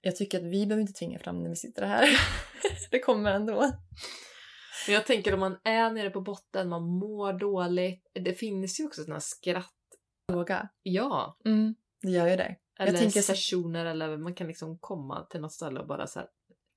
Jag 0.00 0.16
tycker 0.16 0.38
att 0.38 0.44
vi 0.44 0.66
behöver 0.66 0.80
inte 0.80 0.92
tvinga 0.92 1.18
fram 1.18 1.42
när 1.42 1.50
vi 1.50 1.56
sitter 1.56 1.86
här. 1.86 2.08
det 2.90 2.98
kommer 2.98 3.30
ändå. 3.30 3.72
Men 4.86 4.94
jag 4.94 5.06
tänker 5.06 5.34
om 5.34 5.40
man 5.40 5.58
är 5.64 5.90
nere 5.90 6.10
på 6.10 6.20
botten, 6.20 6.68
man 6.68 6.82
mår 6.82 7.32
dåligt. 7.32 8.10
Det 8.12 8.34
finns 8.34 8.80
ju 8.80 8.86
också 8.86 9.04
såna 9.04 9.20
skratt... 9.20 9.74
Fråga. 10.32 10.68
Ja. 10.82 11.38
Mm, 11.44 11.74
det 12.02 12.10
gör 12.10 12.26
ju 12.26 12.36
det. 12.36 12.56
Eller 12.88 13.10
så- 13.10 13.20
sessioner 13.22 13.84
eller 13.86 14.16
man 14.16 14.34
kan 14.34 14.46
liksom 14.46 14.78
komma 14.78 15.26
till 15.30 15.40
något 15.40 15.52
ställe 15.52 15.80
och 15.80 15.86
bara 15.86 16.06
så 16.06 16.18
här. 16.18 16.28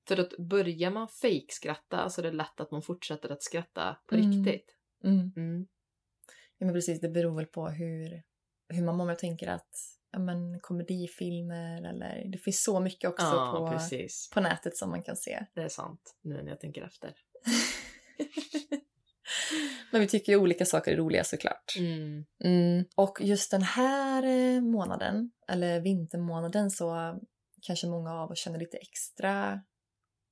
För 0.08 0.20
att 0.20 0.38
börjar 0.38 0.92
man 0.92 1.08
fejkskratta 1.08 2.10
så 2.10 2.22
är 2.22 2.24
det 2.24 2.32
lätt 2.32 2.60
att 2.60 2.72
man 2.72 2.82
fortsätter 2.82 3.30
att 3.30 3.44
skratta 3.44 3.98
på 4.08 4.16
Mm. 4.16 4.32
riktigt. 4.32 4.76
Mm. 5.04 5.32
Mm. 5.36 5.68
Ja, 6.58 6.66
men 6.66 6.74
precis, 6.76 7.02
det 7.02 7.10
beror 7.10 7.36
väl 7.36 7.46
på 7.46 7.68
hur, 7.70 8.24
hur 8.70 8.84
man 8.84 8.98
mår. 8.98 9.10
Jag 9.10 9.20
tänker 9.20 9.48
att 9.48 9.70
ja, 10.12 10.20
men, 10.20 10.60
komedifilmer 10.60 11.90
eller... 11.90 12.26
Det 12.32 12.38
finns 12.38 12.64
så 12.64 12.80
mycket 12.80 13.10
också 13.10 13.26
Ja, 13.26 13.56
på, 13.58 13.72
precis. 13.72 14.30
på 14.34 14.42
nätet 14.42 14.78
som 14.78 14.90
man 14.90 15.04
kan 15.04 15.16
se. 15.18 15.46
Det 15.56 15.62
är 15.62 15.70
sant. 15.70 16.16
Nu 16.22 16.34
när 16.44 16.50
jag 16.50 16.60
tänker 16.60 16.82
efter. 16.84 17.14
Men 19.92 20.02
vi 20.02 20.08
tycker 20.08 20.32
ju 20.32 20.38
olika 20.38 20.66
saker 20.66 20.92
är 20.92 20.98
roliga 20.98 21.24
såklart. 21.24 21.76
Mm. 21.78 22.26
Mm. 22.44 22.86
Och 22.96 23.18
just 23.22 23.52
den 23.52 23.62
här 23.62 24.24
eh, 24.24 24.62
månaden, 24.62 25.32
eller 25.48 25.82
vintermånaden, 25.82 26.72
så 26.72 27.20
kanske 27.62 27.88
många 27.88 28.14
av 28.14 28.32
oss 28.32 28.40
känner 28.40 28.60
lite 28.60 28.78
extra 28.78 29.62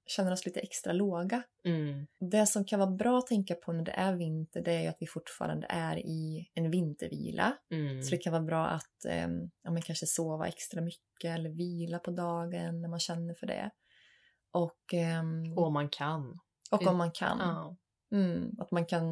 känner 0.06 0.32
oss 0.32 0.46
lite 0.46 0.60
extra 0.60 0.94
låga. 0.94 1.44
Mm. 1.66 2.08
Det 2.20 2.48
som 2.48 2.66
kan 2.66 2.80
vara 2.80 2.92
bra 2.92 3.18
att 3.18 3.28
tänka 3.28 3.56
på 3.56 3.74
när 3.74 3.84
det 3.84 3.92
är 3.92 4.16
vinter 4.16 4.62
det 4.62 4.72
är 4.72 4.82
ju 4.82 4.88
att 4.88 4.98
vi 5.00 5.08
fortfarande 5.08 5.68
är 5.70 5.98
i 5.98 6.50
en 6.54 6.72
vintervila. 6.72 7.58
Mm. 7.72 8.04
Så 8.04 8.12
det 8.12 8.18
kan 8.18 8.34
vara 8.34 8.44
bra 8.44 8.68
att 8.68 9.06
eh, 9.06 9.28
ja, 9.64 9.72
men 9.72 9.82
kanske 9.82 10.08
sova 10.08 10.48
extra 10.48 10.82
mycket 10.82 11.36
eller 11.36 11.50
vila 11.50 12.00
på 12.00 12.12
dagen 12.12 12.82
när 12.82 12.90
man 12.90 13.00
känner 13.00 13.34
för 13.34 13.48
det. 13.48 13.72
Och, 14.54 14.94
ehm, 14.94 15.58
Och 15.58 15.72
man 15.72 15.90
kan. 15.90 16.40
och 16.72 16.88
om 16.88 16.98
man 16.98 17.12
kan. 17.12 17.38
Ja, 17.40 17.78
Mm, 18.12 18.56
att 18.60 18.72
man 18.72 18.86
kan 18.86 19.06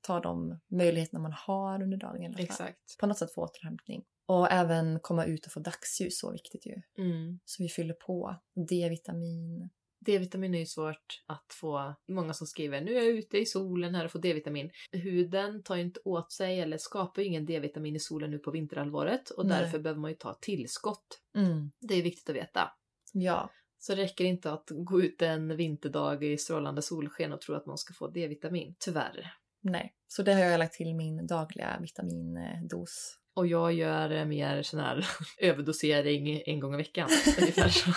ta 0.00 0.20
de 0.20 0.60
möjligheterna 0.70 1.20
man 1.20 1.32
har 1.32 1.82
under 1.82 1.96
dagen 1.96 2.22
i 2.22 2.26
alla 2.26 2.34
fall. 2.34 2.44
exakt. 2.44 2.98
På 3.00 3.06
något 3.06 3.18
sätt 3.18 3.34
få 3.34 3.42
återhämtning. 3.42 4.04
Och 4.26 4.52
även 4.52 5.00
komma 5.00 5.24
ut 5.24 5.46
och 5.46 5.52
få 5.52 5.60
dagsljus, 5.60 6.18
så 6.18 6.32
viktigt 6.32 6.66
ju. 6.66 6.82
Mm. 6.98 7.38
Så 7.44 7.62
vi 7.62 7.68
fyller 7.68 7.94
på 7.94 8.36
D-vitamin. 8.68 9.70
D-vitamin 10.00 10.54
är 10.54 10.58
ju 10.58 10.66
svårt 10.66 11.22
att 11.26 11.46
få. 11.52 11.94
Många 12.08 12.34
som 12.34 12.46
skriver 12.46 12.80
nu 12.80 12.90
är 12.90 13.02
jag 13.02 13.06
ute 13.06 13.38
i 13.38 13.46
solen 13.46 13.94
här 13.94 14.04
och 14.04 14.10
får 14.10 14.18
D-vitamin. 14.18 14.70
Huden 14.92 15.62
tar 15.62 15.76
ju 15.76 15.82
inte 15.82 16.00
åt 16.04 16.32
sig 16.32 16.60
eller 16.60 16.78
skapar 16.78 17.22
ju 17.22 17.28
ingen 17.28 17.46
D-vitamin 17.46 17.96
i 17.96 18.00
solen 18.00 18.30
nu 18.30 18.38
på 18.38 18.50
vinterhalvåret 18.50 19.30
och 19.30 19.46
Nej. 19.46 19.60
därför 19.60 19.78
behöver 19.78 20.00
man 20.00 20.10
ju 20.10 20.16
ta 20.16 20.34
tillskott. 20.34 21.20
Mm. 21.36 21.72
Det 21.80 21.94
är 21.94 22.02
viktigt 22.02 22.30
att 22.30 22.36
veta. 22.36 22.72
Ja, 23.12 23.50
Så 23.86 23.94
det 23.94 24.02
räcker 24.02 24.24
inte 24.24 24.52
att 24.52 24.68
gå 24.70 25.02
ut 25.02 25.22
en 25.22 25.56
vinterdag 25.56 26.24
i 26.24 26.38
strålande 26.38 26.82
solsken 26.82 27.32
och 27.32 27.40
tro 27.40 27.54
att 27.54 27.66
man 27.66 27.78
ska 27.78 27.94
få 27.94 28.08
D-vitamin. 28.08 28.74
Tyvärr. 28.78 29.32
nej. 29.60 29.94
Så 30.08 30.22
det 30.22 30.32
har 30.32 30.40
jag 30.40 30.58
lagt 30.58 30.74
till 30.74 30.94
min 30.94 31.26
dagliga 31.26 31.78
vitamindos. 31.80 33.18
Och 33.34 33.46
jag 33.46 33.72
gör 33.72 34.24
mer 34.24 34.62
sån 34.62 34.80
här 34.80 35.08
överdosering 35.38 36.42
en 36.46 36.60
gång 36.60 36.74
i 36.74 36.76
veckan. 36.76 37.08
Ungefär 37.40 37.68
så. 37.68 37.90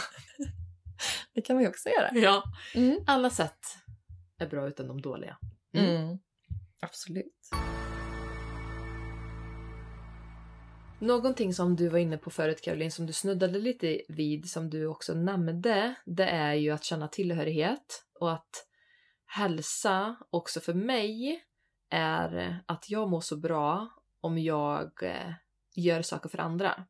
Det 1.33 1.41
kan 1.41 1.55
man 1.55 1.63
ju 1.63 1.69
också 1.69 1.89
göra. 1.89 2.11
Ja. 2.13 2.43
Mm. 2.75 2.99
Alla 3.07 3.29
sätt 3.29 3.65
är 4.37 4.47
bra 4.47 4.67
utan 4.67 4.87
de 4.87 5.01
dåliga. 5.01 5.37
Mm. 5.73 6.19
Absolut. 6.79 7.49
Någonting 10.99 11.53
som 11.53 11.75
du 11.75 11.89
var 11.89 11.99
inne 11.99 12.17
på 12.17 12.29
förut 12.29 12.61
Caroline, 12.61 12.91
som 12.91 13.05
du 13.05 13.13
snuddade 13.13 13.59
lite 13.59 14.01
vid, 14.07 14.49
som 14.49 14.69
du 14.69 14.85
också 14.85 15.13
nämnde, 15.13 15.95
det 16.05 16.23
är 16.25 16.53
ju 16.53 16.71
att 16.71 16.83
känna 16.83 17.07
tillhörighet 17.07 18.05
och 18.19 18.31
att 18.33 18.67
hälsa 19.25 20.15
också 20.29 20.59
för 20.59 20.73
mig 20.73 21.41
är 21.89 22.59
att 22.65 22.89
jag 22.89 23.09
mår 23.09 23.21
så 23.21 23.37
bra 23.37 23.89
om 24.21 24.37
jag 24.37 25.03
eh, 25.03 25.33
gör 25.75 26.01
saker 26.01 26.29
för 26.29 26.37
andra. 26.37 26.85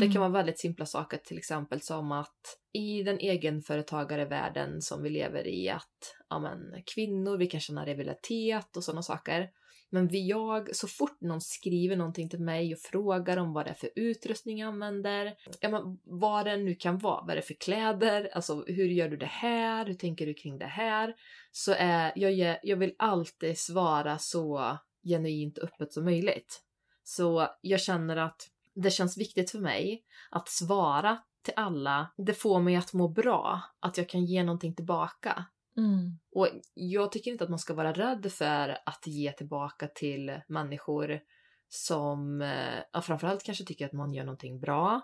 Det 0.00 0.12
kan 0.12 0.20
vara 0.20 0.32
väldigt 0.32 0.60
simpla 0.60 0.86
saker, 0.86 1.18
till 1.18 1.38
exempel 1.38 1.80
som 1.80 2.12
att 2.12 2.58
i 2.72 3.02
den 3.02 3.18
egenföretagarevärlden 3.18 4.82
som 4.82 5.02
vi 5.02 5.10
lever 5.10 5.46
i, 5.46 5.68
att 5.68 6.16
ja, 6.28 6.38
men, 6.38 6.82
kvinnor, 6.94 7.36
vi 7.36 7.46
kan 7.46 7.60
känna 7.60 7.86
rivalitet 7.86 8.76
och 8.76 8.84
sådana 8.84 9.02
saker. 9.02 9.50
Men 9.94 10.08
vi, 10.08 10.28
jag, 10.28 10.76
så 10.76 10.88
fort 10.88 11.20
någon 11.20 11.40
skriver 11.40 11.96
någonting 11.96 12.28
till 12.28 12.40
mig 12.40 12.74
och 12.74 12.80
frågar 12.80 13.36
om 13.36 13.52
vad 13.52 13.66
det 13.66 13.70
är 13.70 13.74
för 13.74 13.90
utrustning 13.96 14.58
jag 14.58 14.68
använder, 14.68 15.34
ja, 15.60 15.68
men, 15.68 15.98
vad 16.04 16.46
det 16.46 16.56
nu 16.56 16.74
kan 16.74 16.98
vara, 16.98 17.24
vad 17.26 17.36
det 17.36 17.40
är 17.40 17.42
för 17.42 17.54
kläder, 17.54 18.30
alltså 18.32 18.64
hur 18.66 18.86
gör 18.86 19.08
du 19.08 19.16
det 19.16 19.26
här, 19.26 19.86
hur 19.86 19.94
tänker 19.94 20.26
du 20.26 20.34
kring 20.34 20.58
det 20.58 20.66
här? 20.66 21.14
Så 21.50 21.74
är, 21.78 22.12
jag, 22.16 22.58
jag 22.62 22.76
vill 22.76 22.94
alltid 22.98 23.58
svara 23.58 24.18
så 24.18 24.78
genuint 25.04 25.58
och 25.58 25.64
öppet 25.64 25.92
som 25.92 26.04
möjligt. 26.04 26.62
Så 27.02 27.48
jag 27.60 27.80
känner 27.80 28.16
att 28.16 28.48
det 28.74 28.90
känns 28.90 29.18
viktigt 29.18 29.50
för 29.50 29.58
mig 29.58 30.04
att 30.30 30.48
svara 30.48 31.18
till 31.42 31.54
alla. 31.56 32.12
Det 32.16 32.34
får 32.34 32.60
mig 32.60 32.76
att 32.76 32.92
må 32.92 33.08
bra, 33.08 33.60
att 33.80 33.98
jag 33.98 34.08
kan 34.08 34.24
ge 34.24 34.42
någonting 34.42 34.74
tillbaka. 34.74 35.44
Mm. 35.76 36.18
Och 36.34 36.48
jag 36.74 37.12
tycker 37.12 37.30
inte 37.30 37.44
att 37.44 37.50
man 37.50 37.58
ska 37.58 37.74
vara 37.74 37.92
rädd 37.92 38.32
för 38.32 38.78
att 38.86 39.06
ge 39.06 39.32
tillbaka 39.32 39.88
till 39.94 40.40
människor 40.48 41.20
som 41.68 42.42
eh, 42.42 42.82
ja, 42.92 43.02
framförallt 43.02 43.42
kanske 43.42 43.64
tycker 43.64 43.86
att 43.86 43.92
man 43.92 44.14
gör 44.14 44.24
någonting 44.24 44.60
bra. 44.60 45.00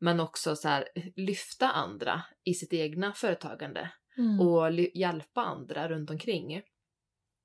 Men 0.00 0.20
också 0.20 0.56
så 0.56 0.68
här, 0.68 0.88
lyfta 1.16 1.70
andra 1.70 2.22
i 2.44 2.54
sitt 2.54 2.72
egna 2.72 3.12
företagande 3.12 3.90
Mm. 4.18 4.40
och 4.40 4.72
hjälpa 4.94 5.40
andra 5.40 5.88
runt 5.88 6.10
omkring. 6.10 6.52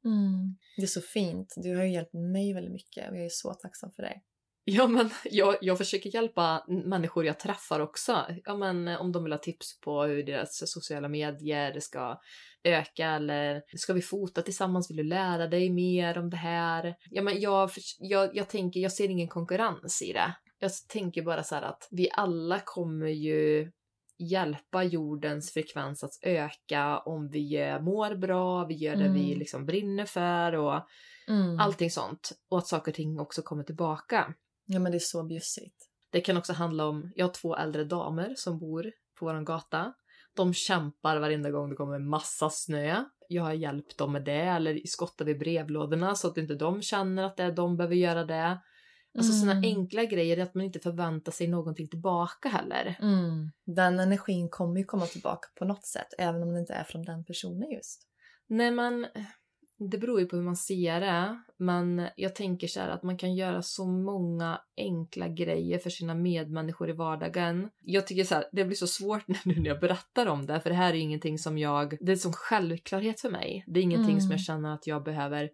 Mm. 0.06 0.58
Det 0.78 0.84
är 0.84 0.88
så 0.88 1.02
fint. 1.02 1.54
Du 1.58 1.76
har 1.76 1.84
ju 1.84 1.94
hjälpt 1.94 2.14
mig 2.14 2.54
väldigt 2.54 2.74
mycket 2.74 3.10
och 3.10 3.18
jag 3.18 3.26
är 3.26 3.30
så 3.32 3.54
tacksam 3.54 3.92
för 3.92 4.04
det. 4.04 4.22
Ja, 4.68 4.88
men 4.88 5.10
jag, 5.24 5.56
jag 5.62 5.78
försöker 5.78 6.10
hjälpa 6.16 6.66
människor 6.68 7.26
jag 7.26 7.40
träffar 7.40 7.80
också. 7.80 8.26
Ja, 8.44 8.58
men 8.58 8.88
eh, 8.88 9.02
om 9.02 9.12
de 9.12 9.24
vill 9.24 9.34
ha 9.34 9.40
tips 9.40 9.80
på 9.80 10.04
hur 10.04 10.24
deras 10.24 10.72
sociala 10.72 11.08
medier 11.10 11.80
ska 11.80 12.20
öka 12.64 13.08
eller 13.08 13.62
ska 13.78 13.94
vi 13.94 14.02
fota 14.02 14.42
tillsammans? 14.42 14.90
Vill 14.90 14.98
du 14.98 15.04
lära 15.04 15.48
dig 15.48 15.70
mer 15.70 16.18
om 16.18 16.30
det 16.30 16.38
här? 16.38 16.96
Ja, 17.10 17.22
men 17.22 17.40
jag, 17.42 17.70
jag, 18.00 18.36
jag 18.36 18.50
tänker, 18.50 18.80
jag 18.80 18.92
ser 18.92 19.10
ingen 19.10 19.28
konkurrens 19.28 20.02
i 20.02 20.14
det. 20.14 20.36
Jag 20.60 20.72
tänker 20.90 21.22
bara 21.22 21.44
så 21.44 21.56
här 21.56 21.62
att 21.62 21.88
vi 21.92 22.10
alla 22.14 22.60
kommer 22.66 23.08
ju 23.08 23.72
hjälpa 24.20 24.84
jordens 24.84 25.54
frekvens 25.54 26.04
att 26.04 26.20
öka 26.22 27.00
om 27.00 27.30
vi 27.30 27.78
mår 27.82 28.16
bra, 28.16 28.66
vi 28.66 28.74
gör 28.76 28.96
det 28.96 29.10
vi 29.10 29.26
Mm. 29.28 29.40
liksom 29.40 29.66
brinner 29.66 30.06
för 30.06 30.54
och 30.56 30.82
Mm. 31.28 31.60
allting 31.60 31.92
sånt. 31.92 32.32
Och 32.50 32.58
att 32.58 32.68
saker 32.68 32.92
och 32.92 32.96
ting 32.96 33.20
också 33.20 33.42
kommer 33.42 33.64
tillbaka. 33.64 34.34
Ja 34.66 34.80
men 34.80 34.92
det 34.92 34.98
är 34.98 35.00
så 35.00 35.24
bjussigt. 35.24 35.76
Det 36.12 36.22
kan 36.22 36.38
också 36.38 36.54
handla 36.54 36.86
om, 36.86 37.12
jag 37.16 37.26
har 37.26 37.34
två 37.34 37.56
äldre 37.56 37.84
damer 37.84 38.34
som 38.38 38.60
bor 38.60 38.92
på 39.20 39.26
vår 39.26 39.42
gata. 39.42 39.94
De 40.36 40.54
kämpar 40.54 41.18
varenda 41.18 41.52
gång 41.52 41.70
det 41.70 41.76
kommer 41.76 42.00
massa 42.00 42.50
snö. 42.50 43.04
Jag 43.28 43.44
har 43.44 43.54
hjälpt 43.54 43.98
dem 43.98 44.12
med 44.12 44.24
det 44.26 44.32
eller 44.42 44.82
skottar 44.86 45.26
vid 45.26 45.40
brevlådorna 45.40 46.16
så 46.16 46.28
att 46.28 46.38
inte 46.38 46.56
de 46.56 46.82
känner 46.82 47.24
att 47.24 47.38
det 47.38 47.44
är 47.44 47.52
de 47.52 47.78
behöver 47.78 47.96
göra 47.96 48.26
det. 48.26 48.60
Alltså 49.18 49.34
sådana 49.34 49.52
Mm. 49.52 49.64
enkla 49.78 50.04
grejer, 50.06 50.44
att 50.44 50.56
man 50.56 50.66
inte 50.66 50.80
förväntar 50.80 51.32
sig 51.32 51.48
någonting 51.48 51.88
tillbaka 51.88 52.50
heller. 52.50 52.98
Mm. 53.02 53.52
Den 53.66 54.00
energin 54.00 54.50
kommer 54.50 54.80
ju 54.80 54.86
komma 54.86 55.06
tillbaka 55.06 55.48
på 55.60 55.66
något 55.66 55.86
sätt, 55.86 56.08
även 56.18 56.44
om 56.44 56.54
det 56.54 56.60
inte 56.60 56.74
är 56.74 56.84
från 56.84 57.04
den 57.04 57.26
personen 57.26 57.72
just. 57.72 58.08
Nej 58.48 58.72
men, 58.72 59.08
det 59.78 59.98
beror 59.98 60.20
ju 60.20 60.26
på 60.26 60.36
hur 60.36 60.44
man 60.44 60.56
ser 60.56 61.02
det, 61.02 61.42
men 61.58 62.08
jag 62.16 62.36
tänker 62.36 62.68
så 62.68 62.80
här 62.80 62.90
att 62.90 63.04
man 63.04 63.18
kan 63.18 63.36
göra 63.36 63.62
så 63.62 63.86
många 63.88 64.62
enkla 64.78 65.28
grejer 65.28 65.80
för 65.80 65.90
sina 65.90 66.16
medmänniskor 66.16 66.90
i 66.90 66.94
vardagen. 66.94 67.70
Jag 67.82 68.08
tycker 68.08 68.24
så 68.24 68.36
här, 68.36 68.46
det 68.52 68.66
blir 68.66 68.76
så 68.76 68.88
svårt 68.88 69.28
nu 69.46 69.56
när 69.56 69.68
jag 69.68 69.80
berättar 69.80 70.26
om 70.26 70.46
det, 70.46 70.60
för 70.60 70.70
det 70.70 70.76
här 70.76 70.94
är 70.94 70.98
ingenting 70.98 71.40
som 71.40 71.58
jag, 71.58 71.98
det 72.02 72.12
är 72.12 72.16
som 72.16 72.34
självklarhet 72.34 73.22
för 73.22 73.30
mig. 73.30 73.64
Det 73.68 73.80
är 73.80 73.84
ingenting 73.84 74.10
Mm. 74.10 74.22
som 74.22 74.32
jag 74.32 74.40
känner 74.40 74.74
att 74.74 74.88
jag 74.88 75.04
behöver, 75.04 75.50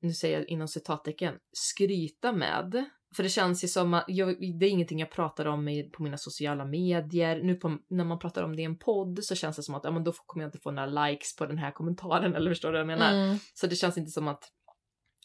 nu 0.00 0.12
säger 0.12 0.38
jag 0.38 0.48
inom 0.48 0.68
citattecken, 0.68 1.34
skryta 1.52 2.32
med. 2.32 2.84
För 3.16 3.22
det 3.22 3.28
känns 3.28 3.64
ju 3.64 3.68
som 3.68 3.94
att 3.94 4.04
jag, 4.08 4.36
det 4.58 4.66
är 4.66 4.70
ingenting 4.70 5.00
jag 5.00 5.10
pratar 5.10 5.46
om 5.46 5.68
i, 5.68 5.82
på 5.82 6.02
mina 6.02 6.18
sociala 6.18 6.64
medier. 6.64 7.42
Nu 7.42 7.54
på, 7.54 7.78
när 7.90 8.04
man 8.04 8.18
pratar 8.18 8.42
om 8.42 8.56
det 8.56 8.62
i 8.62 8.64
en 8.64 8.78
podd 8.78 9.24
så 9.24 9.34
känns 9.34 9.56
det 9.56 9.62
som 9.62 9.74
att 9.74 9.84
ja, 9.84 9.90
men 9.90 10.04
då 10.04 10.12
kommer 10.12 10.44
jag 10.44 10.48
inte 10.48 10.58
få 10.58 10.70
några 10.70 11.06
likes 11.06 11.36
på 11.36 11.46
den 11.46 11.58
här 11.58 11.70
kommentaren 11.70 12.34
eller 12.36 12.50
förstår 12.50 12.68
du 12.68 12.72
vad 12.72 12.80
jag 12.80 12.98
menar? 12.98 13.12
Mm. 13.12 13.38
Så 13.54 13.66
det 13.66 13.76
känns 13.76 13.98
inte 13.98 14.10
som 14.10 14.28
att 14.28 14.44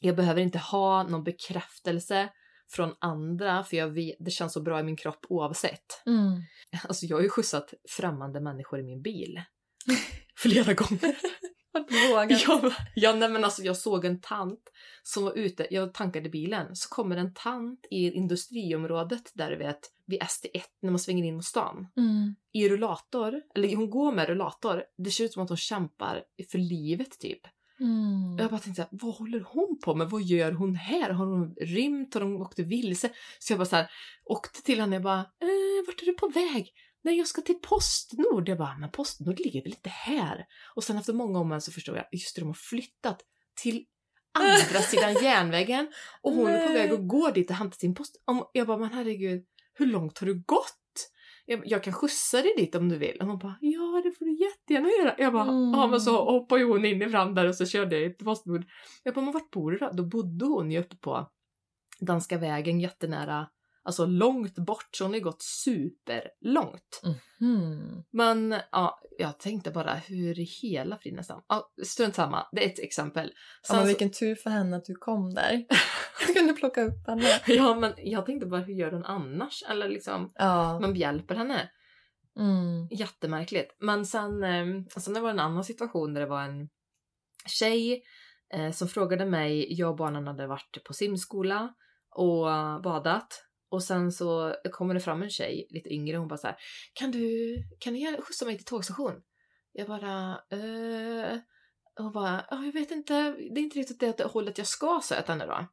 jag 0.01 0.15
behöver 0.15 0.41
inte 0.41 0.59
ha 0.59 1.03
någon 1.03 1.23
bekräftelse 1.23 2.29
från 2.71 2.93
andra 2.99 3.63
för 3.63 3.77
jag 3.77 3.87
vet, 3.87 4.15
det 4.19 4.31
känns 4.31 4.53
så 4.53 4.61
bra 4.61 4.79
i 4.79 4.83
min 4.83 4.97
kropp 4.97 5.25
oavsett. 5.29 6.03
Mm. 6.05 6.41
Alltså 6.83 7.05
jag 7.05 7.17
har 7.17 7.23
ju 7.23 7.29
skjutsat 7.29 7.73
främmande 7.89 8.41
människor 8.41 8.79
i 8.79 8.83
min 8.83 9.01
bil. 9.01 9.41
Flera 10.37 10.73
gånger. 10.73 11.15
Vågat. 11.73 12.43
Ja, 12.47 12.71
ja 12.95 13.15
nej 13.15 13.29
men 13.29 13.43
alltså 13.43 13.61
jag 13.61 13.77
såg 13.77 14.05
en 14.05 14.21
tant 14.21 14.59
som 15.03 15.23
var 15.23 15.37
ute, 15.37 15.67
jag 15.71 15.93
tankade 15.93 16.29
bilen, 16.29 16.75
så 16.75 16.89
kommer 16.89 17.17
en 17.17 17.33
tant 17.33 17.85
i 17.89 18.11
industriområdet 18.11 19.31
där 19.33 19.49
du 19.49 19.57
vet, 19.57 19.79
vid 20.05 20.21
ST1 20.21 20.61
när 20.81 20.91
man 20.91 20.99
svänger 20.99 21.23
in 21.23 21.35
mot 21.35 21.45
stan. 21.45 21.87
Mm. 21.97 22.35
I 22.51 22.69
rullator, 22.69 23.41
eller 23.55 23.75
hon 23.75 23.89
går 23.89 24.11
med 24.11 24.27
rullator, 24.27 24.83
det 24.97 25.11
ser 25.11 25.23
ut 25.23 25.33
som 25.33 25.43
att 25.43 25.49
hon 25.49 25.57
kämpar 25.57 26.23
för 26.51 26.57
livet 26.57 27.19
typ. 27.19 27.41
Mm. 27.79 28.37
Jag 28.37 28.49
bara 28.49 28.59
tänkte 28.59 28.81
så 28.81 28.81
här, 28.81 28.89
vad 28.91 29.15
håller 29.15 29.39
hon 29.39 29.79
på 29.83 29.95
med? 29.95 30.09
Vad 30.09 30.21
gör 30.21 30.51
hon 30.51 30.75
här? 30.75 31.09
Har 31.09 31.25
hon 31.25 31.55
rymt? 31.61 32.13
Har 32.13 32.21
hon 32.21 32.41
åkt 32.41 32.59
vilse? 32.59 33.09
Så 33.39 33.53
jag 33.53 33.59
bara 33.59 33.65
så 33.65 33.75
här, 33.75 33.91
åkte 34.25 34.61
till 34.61 34.79
henne 34.79 34.95
och 34.95 35.03
bara, 35.03 35.19
eh, 35.19 35.85
vart 35.87 36.01
är 36.01 36.05
du 36.05 36.13
på 36.13 36.27
väg? 36.27 36.73
Nej, 37.03 37.17
jag 37.17 37.27
ska 37.27 37.41
till 37.41 37.59
Postnord. 37.61 38.49
Jag 38.49 38.57
bara, 38.57 38.77
men 38.77 38.91
Postnord 38.91 39.39
ligger 39.39 39.63
väl 39.63 39.71
inte 39.71 39.89
här? 39.89 40.45
Och 40.75 40.83
sen 40.83 40.97
efter 40.97 41.13
många 41.13 41.39
om 41.39 41.61
så 41.61 41.71
förstod 41.71 41.97
jag, 41.97 42.05
just 42.11 42.35
det, 42.35 42.41
de 42.41 42.45
har 42.47 42.53
flyttat 42.53 43.21
till 43.61 43.85
andra 44.39 44.79
sidan 44.81 45.13
järnvägen 45.23 45.91
och 46.21 46.31
hon 46.33 46.47
är 46.47 46.67
på 46.67 46.73
väg 46.73 46.91
att 46.91 47.07
gå 47.07 47.29
dit 47.31 47.49
och 47.49 47.55
hämta 47.55 47.75
sin 47.77 47.95
post. 47.95 48.15
Jag 48.53 48.67
bara, 48.67 48.77
men 48.77 48.93
herregud, 48.93 49.45
hur 49.73 49.85
långt 49.85 50.17
har 50.19 50.27
du 50.27 50.43
gått? 50.45 50.77
Jag, 51.45 51.61
jag 51.65 51.83
kan 51.83 51.93
skjutsa 51.93 52.41
dig 52.41 52.53
dit 52.57 52.75
om 52.75 52.89
du 52.89 52.97
vill. 52.97 53.17
Och 53.21 53.27
hon 53.27 53.39
bara, 53.39 53.55
ja 53.61 54.01
det 54.03 54.11
får 54.17 54.25
du 54.25 54.43
jättegärna 54.43 54.89
göra. 54.89 55.15
Jag 55.17 55.33
bara, 55.33 55.43
Mm. 55.43 55.71
ja 55.73 55.87
men 55.87 56.01
så 56.01 56.25
hoppade 56.25 56.61
ju 56.61 56.67
hon 56.67 56.85
in 56.85 57.01
i 57.01 57.09
fram 57.09 57.35
där 57.35 57.47
och 57.47 57.55
så 57.55 57.65
körde 57.65 57.99
jag 57.99 58.17
till 58.17 58.25
Postnord. 58.25 58.65
Jag 59.03 59.13
bara, 59.13 59.25
men 59.25 59.33
vart 59.33 59.51
bor 59.51 59.71
du 59.71 59.77
då? 59.77 59.91
Då 59.93 60.05
bodde 60.05 60.45
hon 60.45 60.71
ju 60.71 60.79
uppe 60.79 60.95
på 60.95 61.29
Danska 61.99 62.37
vägen 62.37 62.79
jättenära, 62.79 63.47
alltså 63.83 64.05
långt 64.05 64.55
bort, 64.55 64.87
så 64.95 65.03
hon 65.03 65.11
har 65.11 65.17
ju 65.17 65.23
gått 65.23 65.41
superlångt. 65.41 67.01
Mm. 67.41 68.03
Men 68.11 68.55
ja, 68.71 68.99
jag 69.17 69.39
tänkte 69.39 69.71
bara 69.71 69.93
hur 69.93 70.39
i 70.39 70.43
hela 70.43 70.97
friden 70.97 71.23
Ja, 71.47 71.71
strunt 71.85 72.15
samma, 72.15 72.47
det 72.51 72.65
är 72.65 72.69
ett 72.69 72.79
exempel. 72.79 73.27
Ja, 73.27 73.67
Sen 73.67 73.75
men 73.75 73.83
så- 73.85 73.87
vilken 73.87 74.11
tur 74.11 74.35
för 74.35 74.49
henne 74.49 74.77
att 74.77 74.85
du 74.85 74.95
kom 74.95 75.33
där. 75.33 75.65
Du 76.27 76.33
kunde 76.33 76.53
plocka 76.53 76.81
upp 76.83 77.07
henne. 77.07 77.41
ja, 77.47 77.75
men 77.75 77.93
jag 77.97 78.25
tänkte 78.25 78.45
bara 78.47 78.61
hur 78.61 78.73
gör 78.73 78.91
hon 78.91 79.05
annars? 79.05 79.63
Eller 79.69 79.89
liksom, 79.89 80.31
Ja. 80.35 80.79
man 80.79 80.95
hjälper 80.95 81.35
henne. 81.35 81.69
Mm. 82.39 82.87
Jättemärkligt. 82.91 83.75
Men 83.79 84.05
sen, 84.05 84.43
eh, 84.43 84.65
sen 84.97 85.13
det 85.13 85.19
var 85.19 85.29
en 85.29 85.39
annan 85.39 85.63
situation 85.63 86.13
där 86.13 86.21
det 86.21 86.27
var 86.27 86.41
en 86.41 86.69
tjej 87.45 88.03
eh, 88.53 88.71
som 88.71 88.87
frågade 88.87 89.25
mig, 89.25 89.73
jag 89.79 89.89
och 89.89 89.95
barnen 89.97 90.27
hade 90.27 90.47
varit 90.47 90.83
på 90.87 90.93
simskola 90.93 91.73
och 92.15 92.45
badat. 92.83 93.43
Och 93.71 93.83
sen 93.83 94.11
så 94.11 94.55
kommer 94.71 94.93
det 94.93 94.99
fram 94.99 95.21
en 95.21 95.29
tjej, 95.29 95.67
lite 95.69 95.89
yngre, 95.93 96.17
hon 96.17 96.27
bara 96.27 96.37
så 96.37 96.47
här, 96.47 96.55
kan 96.93 97.11
du, 97.11 97.55
kan 97.79 97.93
du 97.93 98.21
skjutsa 98.21 98.45
mig 98.45 98.57
till 98.57 98.65
tågstation? 98.65 99.13
Jag 99.71 99.87
bara, 99.87 100.39
eh... 100.51 101.37
Hon 101.95 102.11
bara, 102.11 102.45
ja, 102.49 102.65
jag 102.65 102.73
vet 102.73 102.91
inte, 102.91 103.13
det 103.31 103.59
är 103.59 103.63
inte 103.63 103.79
riktigt 103.79 103.99
det 103.99 104.23
hållet 104.23 104.57
jag 104.57 104.67
ska, 104.67 104.99
sa 105.03 105.15
jag 105.15 105.25
till 105.25 105.31
henne 105.31 105.45
då. 105.45 105.67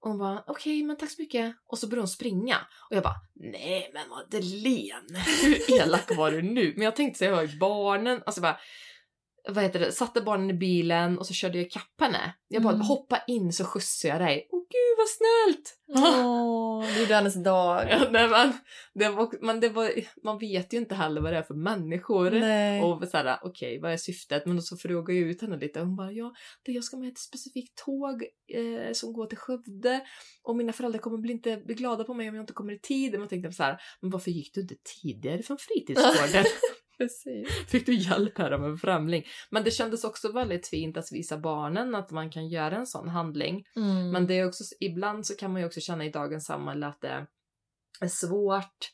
Och 0.00 0.10
hon 0.10 0.18
bara, 0.18 0.44
okej, 0.46 0.82
men 0.82 0.96
tack 0.96 1.10
så 1.10 1.22
mycket. 1.22 1.56
Och 1.66 1.78
så 1.78 1.86
började 1.86 2.02
hon 2.02 2.08
springa. 2.08 2.56
Och 2.90 2.96
jag 2.96 3.02
bara, 3.02 3.14
nej 3.34 3.90
men 3.94 4.08
Madeleine, 4.08 5.18
hur 5.42 5.80
elak 5.80 6.16
var 6.16 6.30
du 6.30 6.42
nu? 6.42 6.72
Men 6.76 6.84
jag 6.84 6.96
tänkte 6.96 7.18
så 7.18 7.24
jag 7.24 7.32
var 7.32 7.42
ju 7.42 7.58
barnen, 7.58 8.22
alltså 8.26 8.40
bara, 8.40 8.58
vad 9.48 9.64
heter 9.64 9.80
det, 9.80 9.92
satte 9.92 10.20
barnen 10.20 10.50
i 10.50 10.54
bilen 10.54 11.18
och 11.18 11.26
så 11.26 11.34
körde 11.34 11.58
jag 11.58 11.66
ikapp 11.66 12.00
henne. 12.00 12.34
Jag 12.48 12.62
bara, 12.62 12.74
Mm. 12.74 12.86
hoppa 12.86 13.22
in 13.26 13.52
så 13.52 13.64
skjutsar 13.64 14.08
jag 14.08 14.20
dig. 14.20 14.48
Gud 14.70 14.96
vad 14.98 15.08
snällt! 15.08 15.76
Åh, 15.88 16.84
det 16.94 17.00
gjorde 17.00 17.14
hennes 17.14 17.34
dag. 17.34 17.86
Ja, 17.90 18.08
nej, 18.10 18.28
men, 18.28 18.52
det 18.94 19.08
var, 19.08 19.44
men 19.44 19.60
det 19.60 19.68
var, 19.68 19.90
man 20.24 20.38
vet 20.38 20.72
ju 20.72 20.78
inte 20.78 20.94
heller 20.94 21.20
vad 21.20 21.32
det 21.32 21.38
är 21.38 21.42
för 21.42 21.54
människor. 21.54 22.30
Nej. 22.30 22.82
Och 22.82 23.08
såhär, 23.08 23.38
okej, 23.42 23.80
vad 23.80 23.92
är 23.92 23.96
syftet? 23.96 24.46
Men 24.46 24.62
så 24.62 24.76
frågade 24.76 25.18
jag 25.18 25.28
ut 25.28 25.42
henne 25.42 25.56
lite. 25.56 25.80
Hon 25.80 25.96
bara, 25.96 26.12
ja, 26.12 26.34
det 26.64 26.72
jag 26.72 26.84
ska 26.84 26.96
med 26.96 27.08
ett 27.08 27.18
specifikt 27.18 27.84
tåg 27.84 28.22
eh, 28.48 28.92
som 28.92 29.12
går 29.12 29.26
till 29.26 29.38
Skövde 29.38 30.00
och 30.42 30.56
mina 30.56 30.72
föräldrar 30.72 31.00
kommer 31.00 31.18
bli 31.18 31.32
inte 31.32 31.56
bli 31.56 31.74
glada 31.74 32.04
på 32.04 32.14
mig 32.14 32.28
om 32.28 32.34
jag 32.34 32.42
inte 32.42 32.52
kommer 32.52 32.72
i 32.72 32.78
tid. 32.78 33.12
Men 33.12 33.20
jag 33.20 33.30
tänkte 33.30 33.52
så 33.52 33.62
här, 33.62 33.80
men 34.00 34.10
varför 34.10 34.30
gick 34.30 34.54
du 34.54 34.60
inte 34.60 34.76
tidigare 35.02 35.42
från 35.42 35.58
fritidsgården? 35.58 36.44
Precis. 36.98 37.48
Fick 37.68 37.86
du 37.86 37.94
hjälp 37.94 38.38
här 38.38 38.50
av 38.50 38.64
en 38.64 38.76
främling? 38.76 39.24
Men 39.50 39.64
det 39.64 39.70
kändes 39.70 40.04
också 40.04 40.32
väldigt 40.32 40.68
fint 40.68 40.96
att 40.96 41.12
visa 41.12 41.38
barnen 41.38 41.94
att 41.94 42.10
man 42.10 42.30
kan 42.30 42.48
göra 42.48 42.76
en 42.76 42.86
sån 42.86 43.08
handling. 43.08 43.64
Mm. 43.76 44.10
Men 44.10 44.26
det 44.26 44.34
är 44.34 44.46
också, 44.46 44.64
ibland 44.80 45.26
så 45.26 45.36
kan 45.36 45.52
man 45.52 45.60
ju 45.60 45.66
också 45.66 45.80
känna 45.80 46.04
i 46.04 46.10
dagens 46.10 46.44
samhälle 46.44 46.86
att 46.86 47.00
det 47.00 47.26
är 48.00 48.08
svårt 48.08 48.90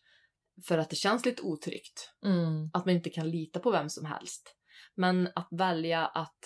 för 0.68 0.78
att 0.78 0.90
det 0.90 0.96
känns 0.96 1.24
lite 1.24 1.42
otryggt. 1.42 2.12
Mm. 2.24 2.70
Att 2.72 2.86
man 2.86 2.94
inte 2.94 3.10
kan 3.10 3.30
lita 3.30 3.60
på 3.60 3.70
vem 3.70 3.88
som 3.88 4.04
helst. 4.06 4.56
Men 4.94 5.28
att 5.34 5.48
välja 5.50 6.06
att 6.06 6.38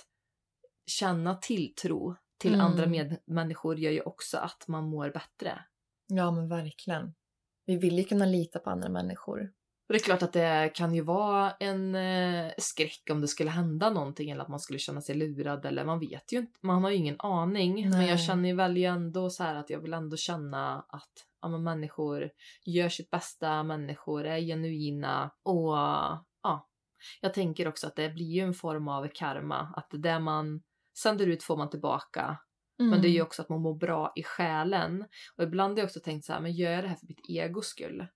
känna 0.87 1.35
tilltro 1.35 2.17
till 2.39 2.55
Mm. 2.55 2.67
andra 2.67 2.87
medmänniskor 2.87 3.79
gör 3.79 3.91
ju 3.93 4.01
också 4.01 4.39
att 4.39 4.69
man 4.69 4.85
mår 4.85 5.11
bättre. 5.11 5.65
Ja, 6.07 6.31
men 6.31 6.49
verkligen. 6.49 7.15
Vi 7.67 7.77
vill 7.77 7.99
ju 7.99 8.05
kunna 8.05 8.27
lita 8.27 8.59
på 8.59 8.71
andra 8.71 8.89
människor. 8.89 9.53
Och 9.89 9.93
det 9.93 9.99
är 9.99 10.05
klart 10.05 10.23
att 10.23 10.33
det 10.33 10.71
kan 10.75 10.95
ju 10.95 11.01
vara 11.01 11.51
en 11.51 11.95
eh, 11.95 12.53
skräck 12.59 13.03
om 13.11 13.21
det 13.21 13.29
skulle 13.29 13.51
hända 13.51 13.91
någonting 13.91 14.31
eller 14.31 14.43
att 14.43 14.49
man 14.49 14.61
skulle 14.61 14.79
känna 14.79 15.01
sig 15.01 15.15
lurad 15.15 15.67
eller 15.67 15.85
man 15.85 16.01
vet 16.01 16.33
ju 16.33 16.39
inte, 16.39 16.59
man 16.63 16.83
har 16.83 16.91
ju 16.91 16.97
ingen 16.97 17.17
aning. 17.19 17.91
Men 17.91 17.99
Nej. 17.99 18.09
jag 18.09 18.21
känner 18.21 18.49
ju 18.49 18.55
väl 18.55 18.77
ju 18.77 18.85
ändå 18.85 19.31
så 19.31 19.43
här 19.43 19.55
att 19.55 19.71
jag 19.71 19.81
vill 19.81 19.93
ändå 19.93 20.17
känna 20.17 20.85
att 20.89 21.13
ja, 21.43 21.49
men 21.49 21.63
människor 21.63 22.31
gör 22.65 22.89
sitt 22.89 23.11
bästa, 23.11 23.63
människor 23.63 24.25
är 24.25 24.41
genuina 24.41 25.31
och 25.43 25.77
ja, 26.43 26.69
jag 27.21 27.35
tänker 27.35 27.69
också 27.69 27.87
att 27.87 27.97
det 27.97 28.09
blir 28.09 28.31
ju 28.31 28.41
en 28.41 28.55
form 28.55 28.89
av 28.89 29.09
karma, 29.15 29.73
att 29.77 29.89
det 29.91 30.19
man 30.19 30.63
sänder 30.99 31.27
ut 31.27 31.43
får 31.43 31.57
man 31.57 31.71
tillbaka. 31.71 32.39
Men 32.79 33.03
det 33.03 33.09
är 33.09 33.13
ju 33.13 33.23
också 33.23 33.43
att 33.43 33.49
man 33.49 33.61
mår 33.61 33.75
bra 33.75 34.13
i 34.17 34.23
själen. 34.23 35.05
Och 35.37 35.45
ibland 35.45 35.73
har 35.73 35.79
jag 35.79 35.87
också 35.87 36.01
tänkt 36.01 36.25
så 36.25 36.33
här, 36.33 36.41
men 36.41 36.53
gör 36.53 36.73
jag 36.73 36.85
det 36.85 36.89
här 36.89 36.97
för 36.97 37.07
mitt 37.07 37.31
egos 37.31 37.67
skull? 37.67 38.07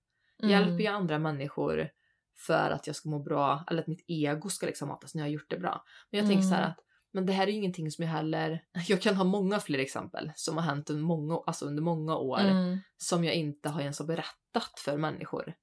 Mm. 0.43 0.49
Hjälper 0.49 0.83
jag 0.83 0.93
andra 0.93 1.19
människor 1.19 1.89
för 2.37 2.71
att 2.71 2.87
jag 2.87 2.95
ska 2.95 3.09
må 3.09 3.19
bra, 3.19 3.63
eller 3.67 3.81
att 3.81 3.87
mitt 3.87 4.05
ego 4.07 4.49
ska 4.49 4.65
liksom 4.65 4.87
matas 4.87 5.15
när 5.15 5.21
jag 5.21 5.27
har 5.27 5.31
gjort 5.33 5.49
det 5.49 5.59
bra. 5.59 5.83
Men 6.11 6.19
jag 6.19 6.27
tänker 6.29 6.43
så 6.43 6.49
här 6.55 6.61
Mm. 6.61 6.71
att, 6.71 6.79
men 7.13 7.25
det 7.25 7.33
här 7.33 7.47
är 7.47 7.51
ju 7.51 7.57
ingenting 7.57 7.91
som 7.91 8.03
jag 8.05 8.11
heller, 8.11 8.63
jag 8.87 9.01
kan 9.01 9.15
ha 9.15 9.23
många 9.23 9.59
fler 9.59 9.79
exempel 9.79 10.31
som 10.35 10.57
har 10.57 10.63
hänt 10.63 10.89
under 10.89 11.03
många, 11.03 11.39
alltså 11.45 11.65
under 11.65 11.83
många 11.83 12.15
år 12.17 12.39
Mm. 12.39 12.77
som 12.97 13.23
jag 13.23 13.35
inte 13.35 13.69
har 13.69 13.81
ens 13.81 13.99
har 13.99 14.05
berättat 14.05 14.79
för 14.79 14.97
människor. 14.97 15.53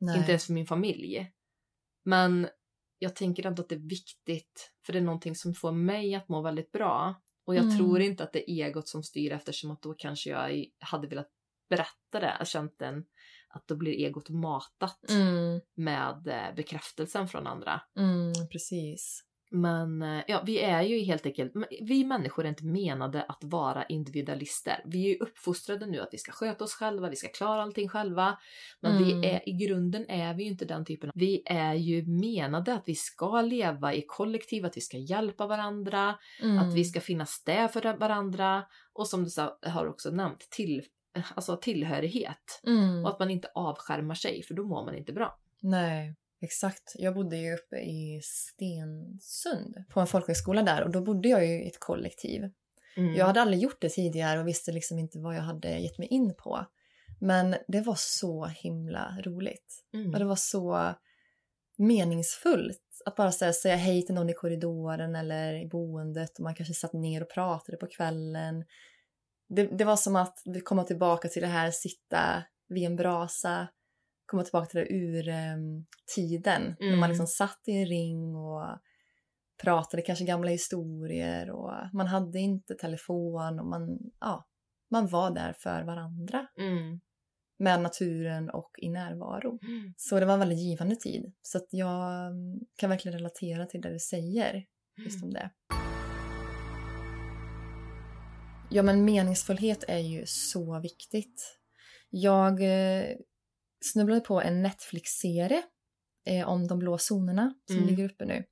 Nej. 0.00 0.18
Inte 0.18 0.30
ens 0.32 0.46
för 0.46 0.52
min 0.52 0.66
familj. 0.66 1.32
Men 2.04 2.48
jag 2.98 3.16
tänker 3.16 3.46
ändå 3.46 3.62
att 3.62 3.68
det 3.68 3.74
är 3.74 3.88
viktigt, 3.88 4.72
för 4.86 4.92
det 4.92 4.98
är 4.98 5.02
någonting 5.02 5.34
som 5.34 5.54
får 5.54 5.72
mig 5.72 6.14
att 6.14 6.28
må 6.28 6.42
väldigt 6.42 6.72
bra. 6.72 7.14
Och 7.44 7.54
jag 7.54 7.64
Mm. 7.64 7.78
tror 7.78 8.00
inte 8.00 8.24
att 8.24 8.32
det 8.32 8.50
är 8.50 8.66
egot 8.66 8.88
som 8.88 9.02
styr 9.02 9.32
eftersom 9.32 9.70
att 9.70 9.82
då 9.82 9.94
kanske 9.94 10.30
jag 10.30 10.64
hade 10.80 11.08
velat 11.08 11.28
berätta 11.68 12.20
det, 12.20 12.46
känt 12.46 12.78
den, 12.78 13.04
att 13.50 13.68
då 13.68 13.76
blir 13.76 13.92
egot 13.92 14.28
matat 14.28 15.10
Mm. 15.10 15.60
med 15.76 16.26
eh, 16.28 16.54
bekräftelsen 16.56 17.28
från 17.28 17.46
andra. 17.46 17.80
Mm, 17.98 18.32
precis. 18.52 19.24
Men 19.50 20.02
eh, 20.02 20.22
ja, 20.28 20.42
vi 20.46 20.58
är 20.60 20.82
ju 20.82 20.98
helt 20.98 21.26
enkelt, 21.26 21.52
vi 21.80 22.04
människor 22.04 22.44
är 22.44 22.48
inte 22.48 22.64
menade 22.64 23.22
att 23.22 23.38
vara 23.44 23.84
individualister. 23.84 24.82
Vi 24.86 25.04
är 25.04 25.08
ju 25.08 25.16
uppfostrade 25.18 25.86
nu 25.86 26.00
att 26.00 26.08
vi 26.12 26.18
ska 26.18 26.32
sköta 26.32 26.64
oss 26.64 26.72
själva, 26.74 27.08
vi 27.10 27.16
ska 27.16 27.28
klara 27.28 27.62
allting 27.62 27.88
själva. 27.88 28.38
Men 28.80 28.96
Mm. 28.96 29.20
vi 29.20 29.28
är, 29.28 29.48
i 29.48 29.52
grunden 29.52 30.10
är 30.10 30.34
vi 30.34 30.42
ju 30.42 30.50
inte 30.50 30.64
den 30.64 30.84
typen. 30.84 31.10
Vi 31.14 31.42
är 31.46 31.74
ju 31.74 32.06
menade 32.06 32.74
att 32.74 32.82
vi 32.86 32.94
ska 32.94 33.40
leva 33.42 33.94
i 33.94 34.04
kollektiv, 34.06 34.64
att 34.66 34.76
vi 34.76 34.80
ska 34.80 34.96
hjälpa 34.98 35.46
varandra, 35.46 36.14
Mm. 36.42 36.58
att 36.58 36.74
vi 36.74 36.84
ska 36.84 37.00
finnas 37.00 37.42
där 37.44 37.68
för 37.68 37.96
varandra 37.98 38.64
och 38.92 39.08
som 39.08 39.24
du 39.24 39.30
sa, 39.30 39.58
har 39.62 39.86
också 39.86 40.10
nämnt, 40.10 40.40
till, 40.50 40.82
alltså 41.34 41.56
tillhörighet. 41.56 42.60
Mm. 42.66 43.04
Och 43.04 43.10
att 43.10 43.18
man 43.18 43.30
inte 43.30 43.48
avskärmar 43.54 44.14
sig 44.14 44.42
för 44.42 44.54
då 44.54 44.64
mår 44.64 44.84
man 44.84 44.94
inte 44.94 45.12
bra. 45.12 45.38
Nej. 45.60 46.16
Exakt. 46.40 46.92
Jag 46.94 47.14
bodde 47.14 47.36
ju 47.36 47.54
uppe 47.54 47.76
i 47.76 48.20
Stensund 48.24 49.84
på 49.88 50.00
en 50.00 50.06
folkhögskola 50.06 50.62
där 50.62 50.82
och 50.82 50.90
då 50.90 51.00
bodde 51.00 51.28
jag 51.28 51.46
ju 51.46 51.62
i 51.62 51.66
ett 51.66 51.80
kollektiv. 51.80 52.50
Mm. 52.96 53.14
Jag 53.14 53.26
hade 53.26 53.40
aldrig 53.40 53.62
gjort 53.62 53.80
det 53.80 53.88
tidigare 53.88 54.40
och 54.40 54.48
visste 54.48 54.72
liksom 54.72 54.98
inte 54.98 55.18
vad 55.18 55.36
jag 55.36 55.42
hade 55.42 55.78
gett 55.78 55.98
mig 55.98 56.08
in 56.08 56.34
på. 56.34 56.66
Men 57.20 57.56
det 57.68 57.80
var 57.80 57.96
så 57.98 58.46
himla 58.46 59.18
roligt. 59.24 59.84
Mm. 59.94 60.12
Och 60.12 60.18
det 60.18 60.24
var 60.24 60.36
så 60.36 60.94
meningsfullt 61.76 63.02
att 63.06 63.16
bara 63.16 63.32
här, 63.40 63.52
säga 63.52 63.76
hej 63.76 64.02
till 64.02 64.14
någon 64.14 64.30
i 64.30 64.34
korridoren 64.34 65.16
eller 65.16 65.62
i 65.62 65.66
boendet 65.66 66.38
och 66.38 66.44
man 66.44 66.54
kanske 66.54 66.74
satt 66.74 66.92
ner 66.92 67.22
och 67.22 67.30
pratade 67.30 67.78
på 67.78 67.86
kvällen. 67.86 68.64
Det, 69.48 69.66
det 69.78 69.84
var 69.84 69.96
som 69.96 70.16
att 70.16 70.42
vi 70.44 70.60
komma 70.60 70.84
tillbaka 70.84 71.28
till 71.28 71.42
det 71.42 71.48
här 71.48 71.70
sitta 71.70 72.42
vid 72.68 72.84
en 72.84 72.96
brasa, 72.96 73.68
komma 74.26 74.42
tillbaka 74.42 74.66
till 74.66 74.80
det 74.80 74.92
ur 74.92 75.28
um, 75.28 75.86
tiden 76.14 76.76
när 76.80 76.86
Mm. 76.86 77.00
man 77.00 77.08
liksom 77.08 77.26
satt 77.26 77.60
i 77.66 77.72
en 77.72 77.86
ring 77.86 78.36
och 78.36 78.78
pratade 79.62 80.02
kanske 80.02 80.24
gamla 80.24 80.50
historier 80.50 81.50
och 81.50 81.72
man 81.92 82.06
hade 82.06 82.38
inte 82.38 82.74
telefon 82.74 83.60
och 83.60 83.66
man, 83.66 83.98
ja, 84.20 84.46
man 84.90 85.06
var 85.06 85.30
där 85.30 85.52
för 85.52 85.82
varandra 85.82 86.46
Mm. 86.58 87.00
med 87.58 87.80
naturen 87.82 88.50
och 88.50 88.70
i 88.78 88.88
närvaro. 88.88 89.58
Så 89.96 90.20
det 90.20 90.26
var 90.26 90.34
en 90.34 90.40
väldigt 90.40 90.58
givande 90.58 90.96
tid. 90.96 91.32
Så 91.42 91.60
jag 91.70 92.26
mm, 92.26 92.60
kan 92.76 92.90
verkligen 92.90 93.18
relatera 93.18 93.66
till 93.66 93.80
det 93.80 93.92
du 93.92 93.98
säger 93.98 94.64
just 95.04 95.24
om 95.24 95.32
det. 95.32 95.50
Ja, 98.70 98.82
men 98.82 99.04
meningsfullhet 99.04 99.84
är 99.88 99.98
ju 99.98 100.26
så 100.26 100.80
viktigt. 100.80 101.58
Jag 102.10 102.62
eh, 102.62 103.16
snubblade 103.84 104.20
på 104.20 104.40
en 104.40 104.62
Netflix-serie 104.62 105.62
eh, 106.24 106.48
om 106.48 106.66
de 106.66 106.78
blå 106.78 106.98
zonerna 106.98 107.54
som 107.66 107.76
Mm. 107.76 107.88
ligger 107.88 108.04
uppe 108.04 108.24
nu. 108.24 108.44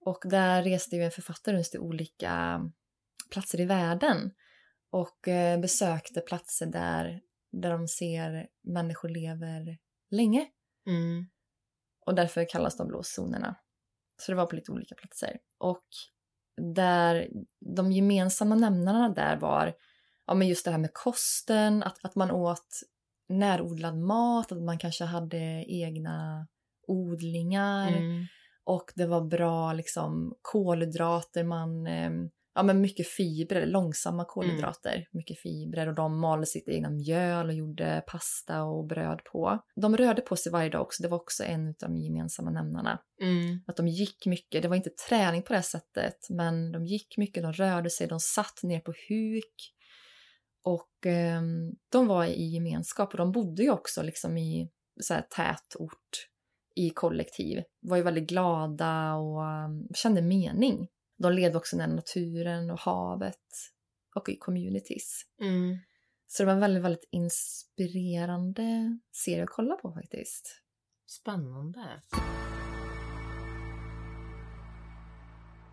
Och 0.00 0.22
där 0.24 0.62
reste 0.62 0.96
ju 0.96 1.02
en 1.02 1.10
författare 1.10 1.56
runt 1.56 1.70
till 1.70 1.80
olika 1.80 2.60
platser 3.30 3.60
i 3.60 3.64
världen 3.64 4.30
och 4.90 5.28
eh, 5.28 5.60
besökte 5.60 6.20
platser 6.20 6.66
där, 6.66 7.20
där 7.52 7.70
de 7.70 7.88
ser 7.88 8.48
människor 8.62 9.08
lever 9.08 9.78
länge. 10.10 10.46
Mm. 10.86 11.26
Och 12.06 12.14
därför 12.14 12.48
kallas 12.48 12.76
de 12.76 12.88
blå 12.88 13.02
zonerna. 13.02 13.56
Så 14.22 14.32
det 14.32 14.36
var 14.36 14.46
på 14.46 14.56
lite 14.56 14.72
olika 14.72 14.94
platser. 14.94 15.38
Och 15.58 15.86
där 16.56 17.28
de 17.60 17.92
gemensamma 17.92 18.54
nämnarna 18.54 19.08
där 19.08 19.36
var 19.36 19.72
ja, 20.26 20.34
men 20.34 20.48
just 20.48 20.64
det 20.64 20.70
här 20.70 20.78
med 20.78 20.94
kosten, 20.94 21.82
att, 21.82 22.04
att 22.04 22.14
man 22.14 22.30
åt 22.30 22.80
närodlad 23.28 23.98
mat, 23.98 24.52
att 24.52 24.62
man 24.62 24.78
kanske 24.78 25.04
hade 25.04 25.64
egna 25.68 26.46
odlingar 26.86 27.88
Mm. 27.88 28.26
och 28.64 28.92
det 28.94 29.06
var 29.06 29.20
bra 29.20 29.72
liksom 29.72 30.34
kolhydrater, 30.42 31.44
man, 31.44 31.86
eh, 31.86 32.10
ja 32.54 32.62
men 32.62 32.80
mycket 32.80 33.08
fibrer, 33.08 33.66
långsamma 33.66 34.24
kolhydrater, 34.24 35.08
mycket 35.12 35.38
fibrer 35.38 35.86
och 35.86 35.94
de 35.94 36.20
malde 36.20 36.46
sitt 36.46 36.68
egna 36.68 36.90
mjöl 36.90 37.46
och 37.46 37.54
gjorde 37.54 38.04
pasta 38.06 38.62
och 38.62 38.86
bröd 38.86 39.20
på. 39.24 39.58
De 39.76 39.96
rörde 39.96 40.22
på 40.22 40.36
sig 40.36 40.52
varje 40.52 40.70
dag 40.70 40.82
också, 40.82 41.02
det 41.02 41.08
var 41.08 41.18
också 41.18 41.44
en 41.44 41.68
av 41.68 41.74
de 41.78 41.96
gemensamma 41.96 42.50
nämnarna. 42.50 42.98
Mm. 43.20 43.60
Att 43.66 43.76
de 43.76 43.88
gick 43.88 44.26
mycket, 44.26 44.62
det 44.62 44.68
var 44.68 44.76
inte 44.76 44.90
träning 45.08 45.42
på 45.42 45.52
det 45.52 45.62
sättet, 45.62 46.26
men 46.30 46.72
de 46.72 46.86
gick 46.86 47.16
mycket, 47.16 47.42
de 47.42 47.52
rörde 47.52 47.90
sig, 47.90 48.06
de 48.06 48.20
satt 48.20 48.62
ner 48.62 48.80
på 48.80 48.92
huk. 49.08 49.72
Och 50.64 51.06
eh, 51.06 51.42
de 51.92 52.06
var 52.06 52.24
i 52.24 52.44
gemenskap 52.44 53.12
och 53.12 53.18
de 53.18 53.32
bodde 53.32 53.62
ju 53.62 53.70
också 53.70 54.02
liksom 54.02 54.38
i 54.38 54.68
så 55.00 55.14
här, 55.14 55.22
tätort, 55.22 56.28
i 56.74 56.90
kollektiv. 56.90 57.62
Var 57.80 57.96
ju 57.96 58.02
väldigt 58.02 58.28
glada 58.28 59.14
och 59.14 59.42
um, 59.42 59.88
kände 59.94 60.22
mening. 60.22 60.88
De 61.22 61.32
levde 61.32 61.58
också 61.58 61.76
nära 61.76 61.86
naturen 61.86 62.70
och 62.70 62.80
havet 62.80 63.46
och 64.14 64.28
i 64.28 64.36
communities. 64.36 65.22
Mm. 65.40 65.78
Så 66.26 66.42
det 66.42 66.46
var 66.46 66.52
en 66.52 66.60
väldigt, 66.60 66.84
väldigt 66.84 67.08
inspirerande 67.10 68.98
serie 69.12 69.42
att 69.42 69.50
kolla 69.50 69.74
på 69.74 69.92
faktiskt. 69.92 70.62
Spännande. 71.06 72.02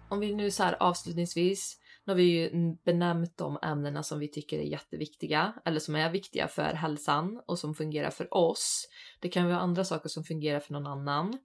Om 0.09 0.19
vi 0.19 0.35
nu 0.35 0.51
så 0.51 0.63
här 0.63 0.77
avslutningsvis, 0.79 1.77
nu 2.05 2.13
har 2.13 2.17
vi 2.17 2.23
ju 2.23 2.75
benämnt 2.85 3.37
de 3.37 3.59
ämnena 3.61 4.03
som 4.03 4.19
vi 4.19 4.27
tycker 4.27 4.59
är 4.59 4.63
jätteviktiga 4.63 5.53
eller 5.65 5.79
som 5.79 5.95
är 5.95 6.11
viktiga 6.11 6.47
för 6.47 6.73
hälsan 6.73 7.41
och 7.47 7.59
som 7.59 7.75
fungerar 7.75 8.09
för 8.09 8.33
oss. 8.33 8.87
Det 9.19 9.29
kan 9.29 9.47
vara 9.47 9.59
andra 9.59 9.83
saker 9.83 10.09
som 10.09 10.23
fungerar 10.23 10.59
för 10.59 10.73
någon 10.73 10.87
annan. 10.87 11.37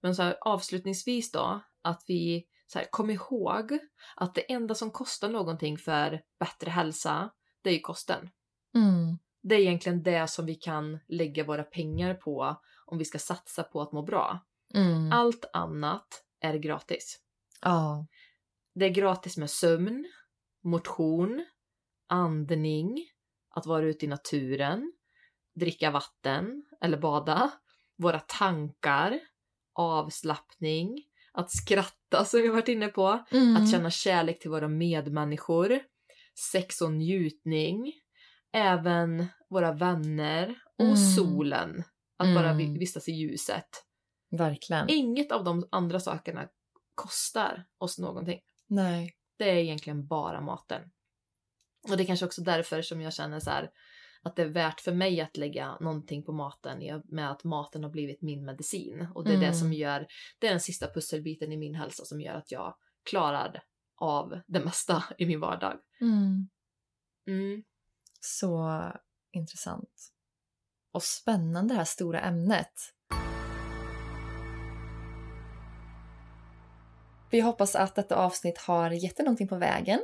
Men 0.00 0.14
så 0.14 0.22
här, 0.22 0.36
avslutningsvis 0.40 1.32
då, 1.32 1.60
att 1.82 2.04
vi 2.08 2.46
så 2.74 2.78
här, 2.78 2.86
kom 2.90 3.10
ihåg 3.10 3.78
att 4.16 4.34
det 4.34 4.52
enda 4.52 4.74
som 4.74 4.90
kostar 4.90 5.28
någonting 5.28 5.78
för 5.78 6.22
bättre 6.38 6.70
hälsa, 6.70 7.30
det 7.62 7.70
är 7.70 7.74
ju 7.74 7.80
kosten. 7.80 8.30
Mm. 8.74 9.18
Det 9.42 9.54
är 9.54 9.60
egentligen 9.60 10.02
det 10.02 10.30
som 10.30 10.46
vi 10.46 10.54
kan 10.54 10.98
lägga 11.08 11.44
våra 11.44 11.62
pengar 11.62 12.14
på 12.14 12.56
om 12.86 12.98
vi 12.98 13.04
ska 13.04 13.18
satsa 13.18 13.62
på 13.62 13.80
att 13.82 13.92
må 13.92 14.02
bra. 14.02 14.46
Mm. 14.74 15.12
Allt 15.12 15.44
annat 15.52 16.24
är 16.40 16.54
gratis. 16.54 17.20
Ja. 17.60 18.06
Det 18.74 18.84
är 18.84 18.90
gratis 18.90 19.36
med 19.36 19.50
sömn, 19.50 20.06
motion, 20.62 21.46
andning, 22.08 22.98
att 23.50 23.66
vara 23.66 23.84
ute 23.84 24.04
i 24.04 24.08
naturen, 24.08 24.92
dricka 25.54 25.90
vatten 25.90 26.64
eller 26.80 26.98
bada, 26.98 27.52
våra 27.96 28.20
tankar, 28.20 29.20
avslappning, 29.72 31.04
att 31.34 31.50
skratta 31.50 32.24
som 32.24 32.40
vi 32.42 32.48
varit 32.48 32.68
inne 32.68 32.88
på, 32.88 33.24
Mm. 33.30 33.56
att 33.56 33.70
känna 33.70 33.90
kärlek 33.90 34.40
till 34.40 34.50
våra 34.50 34.68
medmänniskor, 34.68 35.80
sex 36.52 36.80
och 36.80 36.92
njutning, 36.92 37.92
även 38.52 39.26
våra 39.50 39.72
vänner 39.72 40.54
och 40.78 40.84
Mm. 40.84 40.96
solen. 40.96 41.84
Att 42.16 42.34
bara 42.34 42.50
Mm. 42.50 42.78
vistas 42.78 43.08
i 43.08 43.12
ljuset. 43.12 43.68
Verkligen. 44.30 44.88
Inget 44.90 45.32
av 45.32 45.44
de 45.44 45.68
andra 45.70 46.00
sakerna 46.00 46.48
kostar 46.94 47.64
oss 47.78 47.98
någonting. 47.98 48.40
Nej. 48.68 49.14
Det 49.38 49.50
är 49.50 49.56
egentligen 49.56 50.06
bara 50.06 50.40
maten. 50.40 50.82
Och 51.90 51.96
det 51.96 52.02
är 52.02 52.06
kanske 52.06 52.26
också 52.26 52.42
därför 52.42 52.82
som 52.82 53.00
jag 53.00 53.12
känner 53.14 53.40
så 53.40 53.50
här 53.50 53.70
att 54.24 54.36
det 54.36 54.42
är 54.42 54.46
värt 54.48 54.80
för 54.80 54.92
mig 54.92 55.20
att 55.20 55.36
lägga 55.36 55.76
någonting 55.80 56.22
på 56.22 56.32
maten 56.32 57.02
med 57.04 57.30
att 57.30 57.44
maten 57.44 57.82
har 57.82 57.90
blivit 57.90 58.22
min 58.22 58.44
medicin. 58.44 59.08
Och 59.14 59.24
det 59.24 59.30
är 59.30 59.36
det 59.38 59.46
Mm. 59.46 59.54
som 59.58 59.72
gör, 59.72 60.06
det 60.38 60.46
är 60.46 60.50
den 60.50 60.60
sista 60.60 60.88
pusselbiten 60.94 61.52
i 61.52 61.56
min 61.56 61.74
hälsa 61.74 62.04
som 62.04 62.20
gör 62.20 62.34
att 62.34 62.52
jag 62.52 62.74
klarar 63.10 63.62
av 63.96 64.40
det 64.46 64.60
mesta 64.60 65.04
i 65.18 65.26
min 65.26 65.40
vardag. 65.40 65.78
Mm. 66.00 66.48
Mm. 67.26 67.62
Så 68.20 68.82
intressant. 69.32 70.10
Och 70.92 71.02
spännande 71.02 71.74
det 71.74 71.78
här 71.78 71.84
stora 71.84 72.20
ämnet. 72.20 72.72
Vi 77.30 77.40
hoppas 77.40 77.76
att 77.76 77.94
detta 77.94 78.16
avsnitt 78.16 78.58
har 78.58 78.90
gett 78.90 79.20
er 79.20 79.24
någonting 79.24 79.48
på 79.48 79.56
vägen 79.56 80.00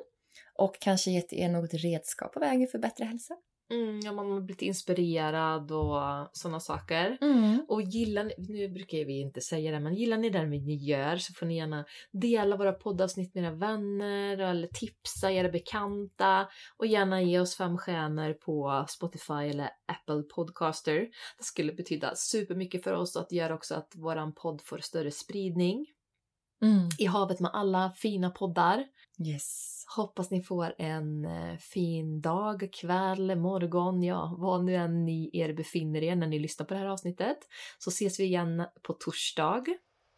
och 0.55 0.77
kanske 0.81 1.11
gett 1.11 1.33
er 1.33 1.49
något 1.49 1.75
redskap 1.75 2.33
på 2.33 2.41
vägen 2.41 2.68
för 2.68 2.79
bättre 2.79 3.05
hälsa. 3.05 3.37
Mm, 3.71 4.01
ja, 4.01 4.12
man 4.12 4.31
har 4.31 4.41
blivit 4.41 4.62
inspirerad 4.62 5.73
och 5.73 6.29
sådana 6.33 6.61
saker. 6.61 7.18
Mm. 7.21 7.64
Och 7.68 7.83
gillar 7.83 8.25
ni, 8.25 8.35
nu 8.39 8.68
brukar 8.68 8.99
vi 8.99 9.21
inte 9.21 9.41
säga 9.41 9.73
det, 9.73 9.81
men 9.81 9.95
gillar 9.95 10.18
ni 10.18 10.31
det 10.31 10.47
ni 10.47 10.75
gör 10.75 11.16
så 11.16 11.33
får 11.35 11.47
ni 11.47 11.57
gärna 11.57 11.85
dela 12.12 12.57
våra 12.57 12.73
poddavsnitt 12.73 13.35
med 13.35 13.45
era 13.45 13.53
vänner 13.55 14.39
eller 14.39 14.68
tipsa 14.68 15.33
era 15.33 15.49
bekanta 15.49 16.49
och 16.77 16.87
gärna 16.87 17.23
ge 17.23 17.41
oss 17.41 17.57
fem 17.57 17.79
stjärnor 17.79 18.33
på 18.33 18.85
Spotify 18.89 19.33
eller 19.51 19.71
Apple 19.87 20.23
Podcaster. 20.35 21.09
Det 21.39 21.45
skulle 21.45 21.73
betyda 21.73 22.14
supermycket 22.14 22.85
för 22.85 22.93
oss 22.93 23.16
och 23.16 23.23
att 23.23 23.33
göra 23.33 23.55
också 23.55 23.75
att 23.75 23.93
våran 23.97 24.35
podd 24.35 24.62
får 24.64 24.79
större 24.79 25.11
spridning 25.11 25.87
Mm. 26.62 26.89
i 26.99 27.05
havet 27.05 27.41
med 27.41 27.51
alla 27.55 27.93
fina 27.97 28.31
poddar. 28.31 28.85
Yes. 29.27 29.85
Hoppas 29.97 30.31
ni 30.31 30.43
får 30.43 30.75
en 30.79 31.25
eh, 31.25 31.57
fin 31.59 32.21
dag, 32.21 32.68
kväll, 32.73 33.37
morgon, 33.37 34.03
ja, 34.03 34.37
vad 34.39 34.64
nu 34.64 34.75
än 34.75 35.05
ni 35.05 35.31
er 35.33 35.53
befinner 35.53 36.03
er 36.03 36.16
när 36.16 36.27
ni 36.27 36.39
lyssnar 36.39 36.66
på 36.66 36.75
det 36.75 36.81
här 36.81 36.87
avsnittet. 36.87 37.39
Så 37.79 37.91
ses 37.91 38.21
vi 38.21 38.25
igen 38.25 38.64
på 38.83 38.93
torsdag. 38.93 39.64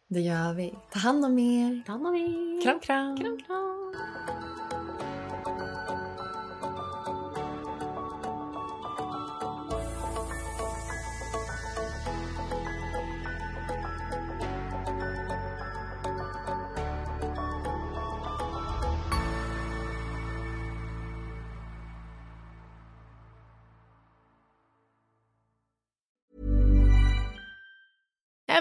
Det 0.09 0.19
gör 0.19 0.53
vi. 0.53 0.73
Ta 0.91 0.99
hand 0.99 1.25
om 1.25 1.39
er. 1.39 1.83
Ta 1.85 1.91
hand 1.91 2.07
om 2.07 2.15
er! 2.15 2.63
Kram, 2.63 2.79
kram. 2.79 3.17
kram, 3.17 3.37
kram. 3.37 4.22